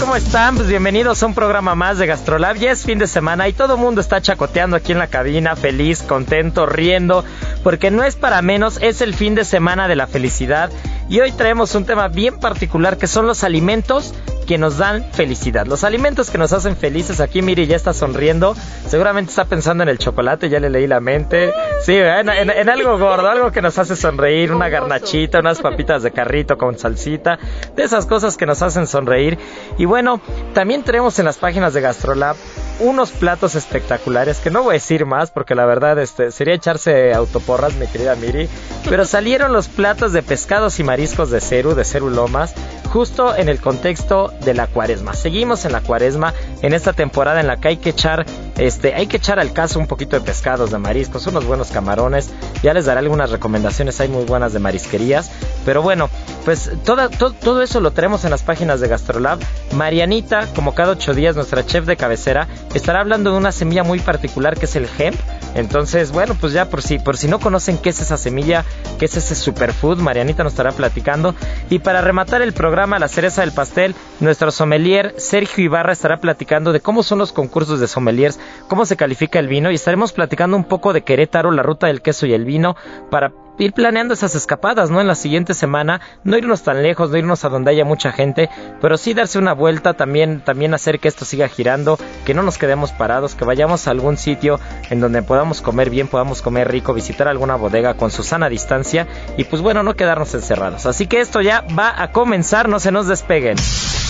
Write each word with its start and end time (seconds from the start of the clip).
¿Cómo 0.00 0.16
están? 0.16 0.56
Pues 0.56 0.66
bienvenidos 0.66 1.22
a 1.22 1.26
un 1.26 1.34
programa 1.34 1.74
más 1.74 1.98
de 1.98 2.06
Gastrolab. 2.06 2.56
Ya 2.56 2.70
es 2.70 2.84
fin 2.84 2.98
de 2.98 3.06
semana 3.06 3.48
y 3.48 3.52
todo 3.52 3.74
el 3.74 3.80
mundo 3.80 4.00
está 4.00 4.22
chacoteando 4.22 4.76
aquí 4.76 4.92
en 4.92 4.98
la 4.98 5.08
cabina, 5.08 5.56
feliz, 5.56 6.02
contento, 6.02 6.64
riendo, 6.64 7.22
porque 7.62 7.90
no 7.90 8.02
es 8.02 8.16
para 8.16 8.40
menos, 8.40 8.78
es 8.80 9.02
el 9.02 9.12
fin 9.12 9.34
de 9.34 9.44
semana 9.44 9.86
de 9.86 9.94
la 9.94 10.06
felicidad. 10.06 10.70
Y 11.10 11.20
hoy 11.20 11.32
traemos 11.32 11.74
un 11.74 11.84
tema 11.84 12.08
bien 12.08 12.40
particular 12.40 12.96
que 12.96 13.06
son 13.06 13.26
los 13.26 13.44
alimentos 13.44 14.14
que 14.44 14.58
nos 14.58 14.78
dan 14.78 15.04
felicidad. 15.12 15.66
Los 15.66 15.84
alimentos 15.84 16.30
que 16.30 16.38
nos 16.38 16.52
hacen 16.52 16.76
felices. 16.76 17.20
Aquí 17.20 17.42
Miri 17.42 17.66
ya 17.66 17.76
está 17.76 17.92
sonriendo. 17.92 18.54
Seguramente 18.88 19.30
está 19.30 19.44
pensando 19.44 19.82
en 19.82 19.88
el 19.88 19.98
chocolate, 19.98 20.48
ya 20.48 20.60
le 20.60 20.70
leí 20.70 20.86
la 20.86 21.00
mente. 21.00 21.52
Sí, 21.82 21.96
en, 21.96 22.28
en- 22.28 22.50
en 22.50 22.68
algo 22.68 22.98
gordo, 22.98 23.28
algo 23.28 23.50
que 23.52 23.62
nos 23.62 23.78
hace 23.78 23.96
sonreír. 23.96 24.52
Una 24.52 24.68
garnachita, 24.68 25.40
unas 25.40 25.60
papitas 25.60 26.02
de 26.02 26.10
carrito 26.12 26.56
con 26.58 26.78
salsita. 26.78 27.38
De 27.76 27.82
esas 27.82 28.06
cosas 28.06 28.36
que 28.36 28.46
nos 28.46 28.62
hacen 28.62 28.86
sonreír. 28.86 29.38
Y 29.78 29.84
bueno, 29.84 30.20
también 30.54 30.82
tenemos 30.82 31.18
en 31.18 31.24
las 31.24 31.38
páginas 31.38 31.74
de 31.74 31.80
Gastrolab 31.80 32.36
unos 32.80 33.12
platos 33.12 33.54
espectaculares 33.54 34.38
que 34.38 34.50
no 34.50 34.64
voy 34.64 34.70
a 34.70 34.72
decir 34.74 35.06
más 35.06 35.30
porque 35.30 35.54
la 35.54 35.64
verdad 35.64 35.96
este 36.00 36.32
sería 36.32 36.54
echarse 36.54 37.14
autoporras 37.14 37.74
mi 37.74 37.86
querida 37.86 38.16
Miri 38.16 38.48
pero 38.88 39.04
salieron 39.04 39.52
los 39.52 39.68
platos 39.68 40.12
de 40.12 40.24
pescados 40.24 40.80
y 40.80 40.82
mariscos 40.82 41.30
de 41.30 41.40
Ceru 41.40 41.76
de 41.76 41.84
Ceru 41.84 42.10
Lomas 42.10 42.52
justo 42.94 43.34
en 43.36 43.48
el 43.48 43.60
contexto 43.60 44.32
de 44.44 44.54
la 44.54 44.68
cuaresma. 44.68 45.14
Seguimos 45.14 45.64
en 45.64 45.72
la 45.72 45.80
cuaresma 45.80 46.32
en 46.62 46.74
esta 46.74 46.92
temporada 46.92 47.40
en 47.40 47.48
la 47.48 47.56
que 47.56 47.66
hay 47.66 47.76
que 47.78 47.90
echar 47.90 48.24
este 48.58 48.94
hay 48.94 49.06
que 49.06 49.16
echar 49.16 49.38
al 49.38 49.52
caso 49.52 49.78
un 49.78 49.86
poquito 49.86 50.18
de 50.18 50.24
pescados 50.24 50.70
de 50.70 50.78
mariscos 50.78 51.26
unos 51.26 51.44
buenos 51.44 51.70
camarones 51.70 52.30
ya 52.62 52.74
les 52.74 52.86
daré 52.86 53.00
algunas 53.00 53.30
recomendaciones 53.30 54.00
hay 54.00 54.08
muy 54.08 54.24
buenas 54.24 54.52
de 54.52 54.58
marisquerías 54.58 55.30
pero 55.64 55.82
bueno 55.82 56.08
pues 56.44 56.70
todo 56.84 57.62
eso 57.62 57.80
lo 57.80 57.92
tenemos 57.92 58.24
en 58.24 58.30
las 58.30 58.42
páginas 58.42 58.80
de 58.80 58.88
Gastrolab 58.88 59.38
Marianita 59.72 60.46
como 60.54 60.74
cada 60.74 60.92
ocho 60.92 61.14
días 61.14 61.36
nuestra 61.36 61.64
chef 61.64 61.86
de 61.86 61.96
cabecera 61.96 62.48
estará 62.74 63.00
hablando 63.00 63.32
de 63.32 63.38
una 63.38 63.52
semilla 63.52 63.82
muy 63.82 63.98
particular 64.00 64.56
que 64.56 64.66
es 64.66 64.76
el 64.76 64.88
hemp. 64.98 65.18
Entonces, 65.54 66.10
bueno, 66.10 66.36
pues 66.40 66.52
ya 66.52 66.68
por 66.68 66.82
si, 66.82 66.98
por 66.98 67.16
si 67.16 67.28
no 67.28 67.38
conocen 67.38 67.78
qué 67.78 67.90
es 67.90 68.00
esa 68.00 68.16
semilla, 68.16 68.64
qué 68.98 69.04
es 69.04 69.16
ese 69.16 69.36
superfood, 69.36 69.98
Marianita 69.98 70.42
nos 70.42 70.54
estará 70.54 70.72
platicando. 70.72 71.34
Y 71.70 71.78
para 71.78 72.00
rematar 72.00 72.42
el 72.42 72.52
programa, 72.52 72.98
la 72.98 73.08
cereza 73.08 73.42
del 73.42 73.52
pastel, 73.52 73.94
nuestro 74.18 74.50
sommelier 74.50 75.14
Sergio 75.16 75.64
Ibarra 75.64 75.92
estará 75.92 76.18
platicando 76.18 76.72
de 76.72 76.80
cómo 76.80 77.02
son 77.04 77.18
los 77.18 77.32
concursos 77.32 77.78
de 77.78 77.86
sommeliers, 77.86 78.40
cómo 78.68 78.86
se 78.86 78.96
califica 78.96 79.38
el 79.38 79.48
vino 79.48 79.70
y 79.70 79.74
estaremos 79.74 80.12
platicando 80.12 80.56
un 80.56 80.64
poco 80.64 80.92
de 80.92 81.02
Querétaro, 81.02 81.50
la 81.50 81.62
ruta 81.62 81.86
del 81.86 82.02
queso 82.02 82.26
y 82.26 82.32
el 82.34 82.44
vino, 82.44 82.76
para 83.10 83.32
ir 83.58 83.72
planeando 83.72 84.14
esas 84.14 84.34
escapadas, 84.34 84.90
¿no? 84.90 85.00
En 85.00 85.06
la 85.06 85.14
siguiente 85.14 85.54
semana, 85.54 86.00
no 86.24 86.36
irnos 86.36 86.62
tan 86.62 86.82
lejos, 86.82 87.10
no 87.10 87.16
irnos 87.16 87.44
a 87.44 87.48
donde 87.48 87.70
haya 87.70 87.84
mucha 87.84 88.12
gente, 88.12 88.50
pero 88.80 88.96
sí 88.96 89.14
darse 89.14 89.38
una 89.38 89.52
vuelta, 89.52 89.94
también, 89.94 90.40
también 90.40 90.74
hacer 90.74 90.98
que 90.98 91.08
esto 91.08 91.24
siga 91.24 91.48
girando, 91.48 91.98
que 92.24 92.34
no 92.34 92.42
nos 92.42 92.58
quedemos 92.58 92.92
parados, 92.92 93.34
que 93.34 93.44
vayamos 93.44 93.86
a 93.86 93.90
algún 93.90 94.16
sitio 94.16 94.58
en 94.90 95.00
donde 95.00 95.22
podamos 95.22 95.60
comer 95.60 95.90
bien, 95.90 96.08
podamos 96.08 96.42
comer 96.42 96.70
rico, 96.70 96.94
visitar 96.94 97.28
alguna 97.28 97.56
bodega 97.56 97.94
con 97.94 98.10
su 98.10 98.22
sana 98.22 98.48
distancia 98.48 99.06
y 99.36 99.44
pues 99.44 99.62
bueno, 99.62 99.82
no 99.82 99.94
quedarnos 99.94 100.34
encerrados. 100.34 100.86
Así 100.86 101.06
que 101.06 101.20
esto 101.20 101.40
ya 101.40 101.64
va 101.78 102.02
a 102.02 102.10
comenzar, 102.10 102.68
no 102.68 102.80
se 102.80 102.92
nos 102.92 103.06
despeguen. 103.06 103.56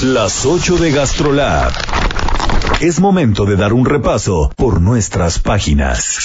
Las 0.03 0.47
8 0.47 0.77
de 0.77 0.91
GastroLab. 0.91 1.73
Es 2.81 3.01
momento 3.01 3.45
de 3.47 3.57
dar 3.57 3.73
un 3.73 3.87
repaso 3.87 4.53
por 4.57 4.81
nuestras 4.81 5.39
páginas. 5.39 6.19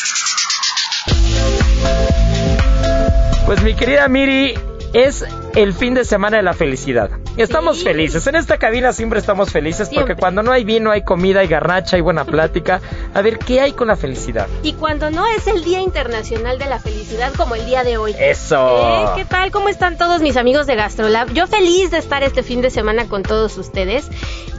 Pues 3.46 3.62
mi 3.64 3.76
querida 3.76 4.08
Miri, 4.08 4.56
es 4.94 5.26
el 5.56 5.74
fin 5.74 5.94
de 5.94 6.06
semana 6.06 6.38
de 6.38 6.44
la 6.44 6.54
felicidad. 6.54 7.10
Estamos 7.38 7.78
Sí. 7.78 7.84
felices. 7.86 8.26
En 8.28 8.36
esta 8.36 8.58
cabina 8.58 8.94
siempre 8.94 9.20
estamos 9.20 9.52
felices 9.52 9.90
porque 9.94 10.16
cuando 10.16 10.44
no 10.44 10.52
hay 10.52 10.64
vino, 10.64 10.92
hay 10.92 11.04
comida, 11.04 11.40
hay 11.42 11.48
garnacha, 11.48 11.96
hay 11.96 12.02
buena 12.02 12.26
plática. 12.26 12.82
A 13.14 13.22
ver, 13.22 13.40
¿qué 13.40 13.62
hay 13.62 13.72
con 13.72 13.88
la 13.88 13.96
felicidad? 13.96 14.48
Y 14.64 14.74
cuando 14.74 15.10
no 15.10 15.26
es 15.28 15.48
el 15.48 15.64
Día 15.64 15.82
Internacional 15.82 16.60
de 16.60 16.66
la 16.66 16.80
Felicidad 16.80 17.32
como 17.36 17.56
el 17.56 17.66
día 17.66 17.84
de 17.84 17.98
hoy. 17.98 18.16
Eso. 18.20 18.78
¿Eh? 18.78 19.06
¿Qué 19.18 19.26
tal? 19.26 19.52
¿Cómo 19.52 19.70
están 19.70 19.98
todos 19.98 20.22
mis 20.22 20.38
amigos 20.38 20.68
de 20.68 20.76
Gastrolab? 20.76 21.32
Yo 21.34 21.48
feliz 21.48 21.92
de 21.92 21.98
estar 21.98 22.24
este 22.24 22.44
fin 22.44 22.62
de 22.62 22.70
semana 22.70 23.06
con 23.08 23.24
todos 23.24 23.58
ustedes. 23.58 24.08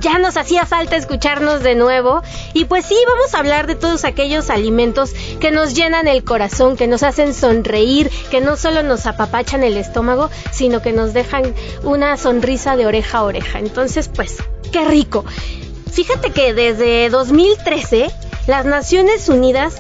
Ya 0.01 0.19
nos 0.19 0.37
hacía 0.39 0.65
falta 0.65 0.97
escucharnos 0.97 1.63
de 1.63 1.75
nuevo. 1.75 2.23
Y 2.55 2.65
pues 2.65 2.87
sí, 2.87 2.97
vamos 3.07 3.35
a 3.35 3.39
hablar 3.39 3.67
de 3.67 3.75
todos 3.75 4.05
aquellos 4.05 4.49
alimentos 4.51 5.13
que 5.41 5.51
nos 5.51 5.75
llenan 5.75 6.09
el 6.09 6.25
corazón, 6.25 6.77
que 6.77 6.87
nos 6.87 7.03
hacen 7.03 7.35
sonreír, 7.35 8.11
que 8.31 8.41
no 8.41 8.57
solo 8.57 8.83
nos 8.83 9.07
apapachan 9.07 9.63
el 9.63 9.77
estómago, 9.77 10.31
sino 10.53 10.80
que 10.83 10.93
nos 10.93 11.13
dejan 11.13 11.55
una 11.83 12.17
sonrisa 12.17 12.77
de 12.77 12.87
oreja 12.87 13.19
a 13.19 13.23
oreja. 13.25 13.59
Entonces, 13.59 14.09
pues, 14.09 14.39
qué 14.73 14.85
rico. 14.85 15.25
Fíjate 15.91 16.31
que 16.31 16.55
desde 16.55 17.09
2013 17.11 18.11
las 18.47 18.65
Naciones 18.65 19.29
Unidas 19.29 19.77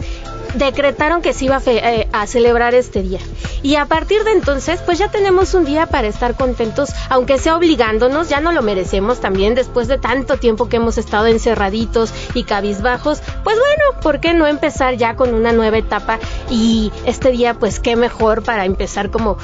decretaron 0.54 1.22
que 1.22 1.32
se 1.32 1.46
iba 1.46 1.56
a, 1.56 1.62
eh, 1.66 2.08
a 2.12 2.26
celebrar 2.26 2.74
este 2.74 3.02
día. 3.02 3.20
Y 3.62 3.76
a 3.76 3.86
partir 3.86 4.24
de 4.24 4.32
entonces, 4.32 4.80
pues 4.84 4.98
ya 4.98 5.10
tenemos 5.10 5.54
un 5.54 5.64
día 5.64 5.86
para 5.86 6.08
estar 6.08 6.34
contentos, 6.34 6.90
aunque 7.10 7.38
sea 7.38 7.56
obligándonos, 7.56 8.28
ya 8.28 8.40
no 8.40 8.52
lo 8.52 8.62
merecemos 8.62 9.20
también 9.20 9.54
después 9.54 9.86
de 9.86 9.98
tanto 9.98 10.38
tiempo 10.38 10.68
que 10.68 10.76
hemos 10.76 10.96
estado 10.98 11.26
encerraditos 11.26 12.12
y 12.34 12.44
cabizbajos. 12.44 13.20
Pues 13.44 13.56
bueno, 13.58 14.00
¿por 14.02 14.20
qué 14.20 14.32
no 14.32 14.46
empezar 14.46 14.96
ya 14.96 15.14
con 15.14 15.34
una 15.34 15.52
nueva 15.52 15.78
etapa? 15.78 16.18
Y 16.48 16.90
este 17.04 17.30
día, 17.30 17.54
pues 17.54 17.80
qué 17.80 17.96
mejor 17.96 18.42
para 18.42 18.64
empezar 18.64 19.10
como 19.10 19.36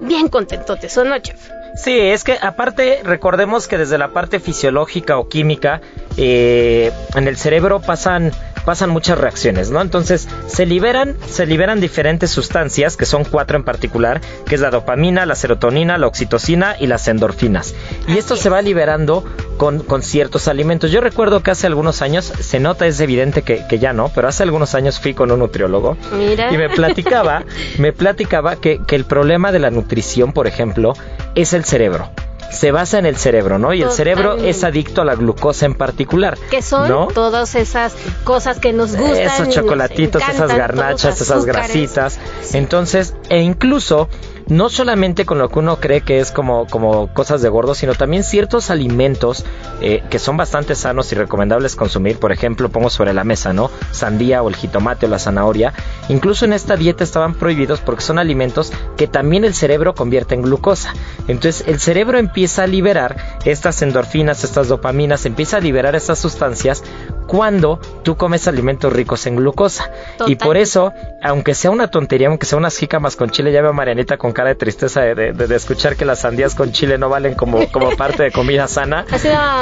bien 0.00 0.28
contentotes, 0.28 0.96
¿o 0.98 1.04
no, 1.04 1.18
chef? 1.18 1.50
Sí, 1.76 1.98
es 1.98 2.24
que 2.24 2.36
aparte 2.40 3.00
recordemos 3.04 3.68
que 3.68 3.78
desde 3.78 3.96
la 3.96 4.08
parte 4.08 4.40
fisiológica 4.40 5.18
o 5.18 5.28
química 5.28 5.80
eh, 6.16 6.90
en 7.14 7.28
el 7.28 7.36
cerebro 7.36 7.80
pasan 7.80 8.32
pasan 8.64 8.90
muchas 8.90 9.18
reacciones, 9.18 9.70
¿no? 9.70 9.80
Entonces 9.80 10.28
se 10.46 10.66
liberan 10.66 11.16
se 11.26 11.46
liberan 11.46 11.80
diferentes 11.80 12.30
sustancias 12.30 12.96
que 12.96 13.06
son 13.06 13.24
cuatro 13.24 13.56
en 13.56 13.64
particular, 13.64 14.20
que 14.46 14.54
es 14.54 14.60
la 14.60 14.70
dopamina, 14.70 15.26
la 15.26 15.34
serotonina, 15.34 15.98
la 15.98 16.06
oxitocina 16.06 16.76
y 16.78 16.86
las 16.86 17.08
endorfinas. 17.08 17.74
Y 18.08 18.18
esto 18.18 18.36
se 18.36 18.50
va 18.50 18.62
liberando 18.62 19.24
con, 19.56 19.80
con 19.80 20.02
ciertos 20.02 20.48
alimentos. 20.48 20.90
Yo 20.90 21.00
recuerdo 21.00 21.42
que 21.42 21.50
hace 21.50 21.66
algunos 21.66 22.02
años, 22.02 22.24
se 22.24 22.60
nota, 22.60 22.86
es 22.86 23.00
evidente 23.00 23.42
que, 23.42 23.66
que 23.68 23.78
ya 23.78 23.92
no, 23.92 24.10
pero 24.14 24.28
hace 24.28 24.42
algunos 24.42 24.74
años 24.74 24.98
fui 25.00 25.14
con 25.14 25.30
un 25.30 25.40
nutriólogo 25.40 25.96
Mira. 26.16 26.52
y 26.52 26.56
me 26.56 26.68
platicaba, 26.70 27.44
me 27.78 27.92
platicaba 27.92 28.56
que, 28.56 28.80
que 28.86 28.96
el 28.96 29.04
problema 29.04 29.52
de 29.52 29.58
la 29.58 29.70
nutrición, 29.70 30.32
por 30.32 30.46
ejemplo, 30.46 30.94
es 31.34 31.52
el 31.52 31.64
cerebro. 31.64 32.10
Se 32.50 32.72
basa 32.72 32.98
en 32.98 33.06
el 33.06 33.16
cerebro, 33.16 33.58
¿no? 33.58 33.72
Y 33.72 33.82
el 33.82 33.90
cerebro 33.90 34.36
es 34.36 34.64
adicto 34.64 35.02
a 35.02 35.04
la 35.04 35.14
glucosa 35.14 35.66
en 35.66 35.74
particular. 35.74 36.36
Que 36.50 36.62
son 36.62 37.08
todas 37.14 37.54
esas 37.54 37.94
cosas 38.24 38.58
que 38.58 38.72
nos 38.72 38.96
gustan. 38.96 39.18
Esos 39.18 39.48
chocolatitos, 39.48 40.22
esas 40.28 40.54
garnachas, 40.54 41.20
esas 41.20 41.44
grasitas. 41.44 42.18
Entonces, 42.52 43.14
e 43.28 43.40
incluso 43.40 44.08
no 44.50 44.68
solamente 44.68 45.24
con 45.24 45.38
lo 45.38 45.48
que 45.48 45.60
uno 45.60 45.76
cree 45.76 46.02
que 46.02 46.18
es 46.18 46.32
como, 46.32 46.66
como 46.66 47.06
cosas 47.14 47.40
de 47.40 47.48
gordo, 47.48 47.74
sino 47.74 47.94
también 47.94 48.24
ciertos 48.24 48.68
alimentos 48.68 49.44
eh, 49.80 50.02
que 50.10 50.18
son 50.18 50.36
bastante 50.36 50.74
sanos 50.74 51.10
y 51.12 51.14
recomendables 51.14 51.76
consumir. 51.76 52.18
Por 52.18 52.32
ejemplo, 52.32 52.68
pongo 52.68 52.90
sobre 52.90 53.14
la 53.14 53.24
mesa, 53.24 53.52
¿no? 53.52 53.70
Sandía 53.92 54.42
o 54.42 54.48
el 54.48 54.56
jitomate 54.56 55.06
o 55.06 55.08
la 55.08 55.20
zanahoria. 55.20 55.72
Incluso 56.08 56.44
en 56.44 56.52
esta 56.52 56.76
dieta 56.76 57.04
estaban 57.04 57.34
prohibidos 57.34 57.80
porque 57.80 58.02
son 58.02 58.18
alimentos 58.18 58.72
que 58.96 59.06
también 59.06 59.44
el 59.44 59.54
cerebro 59.54 59.94
convierte 59.94 60.34
en 60.34 60.42
glucosa. 60.42 60.92
Entonces 61.28 61.64
el 61.68 61.78
cerebro 61.78 62.18
empieza 62.18 62.64
a 62.64 62.66
liberar 62.66 63.38
estas 63.44 63.80
endorfinas, 63.82 64.42
estas 64.42 64.66
dopaminas, 64.66 65.26
empieza 65.26 65.58
a 65.58 65.60
liberar 65.60 65.94
estas 65.94 66.18
sustancias 66.18 66.82
cuando 67.30 67.78
tú 68.02 68.16
comes 68.16 68.48
alimentos 68.48 68.92
ricos 68.92 69.24
en 69.26 69.36
glucosa. 69.36 69.92
Y 70.26 70.34
por 70.34 70.56
eso, 70.56 70.92
aunque 71.22 71.54
sea 71.54 71.70
una 71.70 71.86
tontería, 71.86 72.26
aunque 72.26 72.44
sea 72.44 72.58
unas 72.58 72.76
jícamas 72.76 73.14
con 73.14 73.30
chile, 73.30 73.52
ya 73.52 73.62
veo 73.62 73.70
a 73.70 73.72
Marianita 73.72 74.16
con 74.16 74.32
cara 74.32 74.48
de 74.48 74.56
tristeza 74.56 75.02
de, 75.02 75.54
escuchar 75.54 75.94
que 75.94 76.04
las 76.04 76.22
sandías 76.22 76.56
con 76.56 76.72
chile 76.72 76.98
no 76.98 77.08
valen 77.08 77.34
como, 77.34 77.70
como 77.70 77.90
parte 77.96 78.24
de 78.24 78.32
comida 78.32 78.66
sana. 78.66 79.06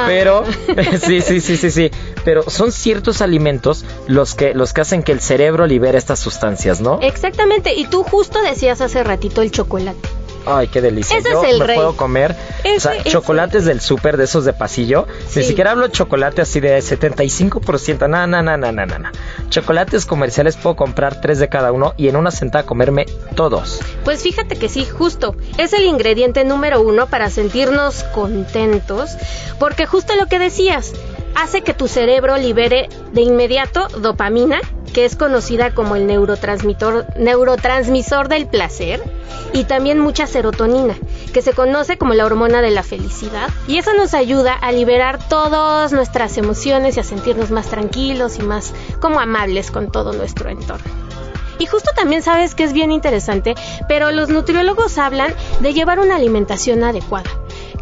Pero, 0.07 0.45
sí, 1.07 1.21
sí, 1.21 1.43
sí, 1.43 1.59
sí, 1.59 1.71
sí. 1.71 1.91
Pero 2.25 2.49
son 2.49 2.73
ciertos 2.73 3.21
alimentos 3.21 3.85
los 4.07 4.35
que, 4.35 4.55
los 4.55 4.73
que 4.73 4.81
hacen 4.81 5.03
que 5.03 5.13
el 5.13 5.21
cerebro 5.21 5.67
libere 5.67 5.99
estas 5.99 6.21
sustancias, 6.21 6.81
¿no? 6.81 7.01
Exactamente. 7.03 7.75
Y 7.75 7.85
tú 7.85 8.03
justo 8.03 8.41
decías 8.41 8.81
hace 8.81 9.05
ratito 9.05 9.43
el 9.43 9.51
chocolate. 9.51 10.09
Ay, 10.47 10.69
qué 10.69 10.81
delicia. 10.81 11.19
Yo 11.21 11.43
me 11.43 11.75
puedo 11.75 11.97
comer 11.97 12.35
o 12.77 12.81
sea, 12.81 13.03
chocolates 13.05 13.65
del 13.65 13.81
súper, 13.81 14.17
de 14.17 14.25
esos 14.25 14.45
de 14.45 14.53
pasillo. 14.53 15.07
Ni 15.35 15.43
siquiera 15.43 15.73
hablo 15.73 15.87
de 15.89 15.93
chocolate 15.93 16.43
así 16.43 16.61
de 16.61 16.79
75%. 16.79 18.09
No, 18.09 18.27
no, 18.27 18.43
no, 18.43 18.57
no, 18.57 18.73
no, 18.73 18.87
no. 18.87 19.11
Chocolates 19.49 20.07
comerciales 20.07 20.57
puedo 20.57 20.77
comprar 20.77 21.21
tres 21.21 21.39
de 21.39 21.49
cada 21.49 21.73
uno 21.73 21.95
y 21.97 22.09
en 22.09 22.17
una 22.17 22.31
sentada 22.31 22.65
comerme 22.65 23.07
todos. 23.35 23.81
Pues 24.05 24.23
fíjate 24.23 24.57
que 24.57 24.69
sí, 24.69 24.85
justo. 24.87 25.37
Es 25.59 25.73
el 25.73 25.85
ingrediente 25.85 26.45
número 26.45 26.81
uno 26.81 27.07
para 27.07 27.31
sentirnos 27.31 28.05
contentos. 28.15 29.17
Porque 29.59 29.87
justo 29.87 30.15
lo 30.17 30.27
que 30.27 30.39
decías, 30.39 30.93
hace 31.35 31.63
que 31.63 31.75
tu 31.75 31.89
cerebro 31.89 32.37
libere 32.37 32.89
de 33.13 33.23
inmediato 33.23 33.89
dopamina 33.89 34.61
que 34.89 35.05
es 35.05 35.17
conocida 35.17 35.75
como 35.75 35.97
el 35.97 36.07
neurotransmisor, 36.07 38.29
del 38.29 38.47
placer, 38.47 39.03
y 39.53 39.65
también 39.65 39.99
mucha 39.99 40.27
serotonina, 40.27 40.97
que 41.33 41.43
se 41.43 41.53
conoce 41.53 41.99
como 41.99 42.15
la 42.15 42.25
hormona 42.27 42.63
de 42.63 42.71
la 42.71 42.83
felicidad. 42.83 43.51
Y 43.67 43.77
eso 43.79 43.93
nos 43.95 44.15
ayuda 44.15 44.55
a 44.55 44.73
liberar 44.73 45.19
todas 45.29 45.93
nuestras 45.93 46.39
emociones 46.39 46.97
y 46.97 47.01
a 47.01 47.05
sentirnos 47.05 47.51
más 47.51 47.69
tranquilos 47.69 48.39
y 48.39 48.43
más 48.43 48.73
como 49.01 49.21
amables 49.21 49.71
con 49.71 49.93
todo 49.93 50.13
nuestro 50.13 50.51
entorno. 50.51 50.91
Y 51.59 51.67
justo 51.67 51.91
también 51.95 52.23
sabes 52.23 52.55
que 52.55 52.65
es 52.65 52.73
bien 52.73 52.93
interesante, 52.93 53.55
pero 53.89 54.13
los 54.13 54.29
nutriólogos 54.29 54.99
hablan 54.99 55.35
de 55.61 55.75
llevar 55.75 55.99
una 55.99 56.15
alimentación 56.17 56.85
adecuada 56.85 57.31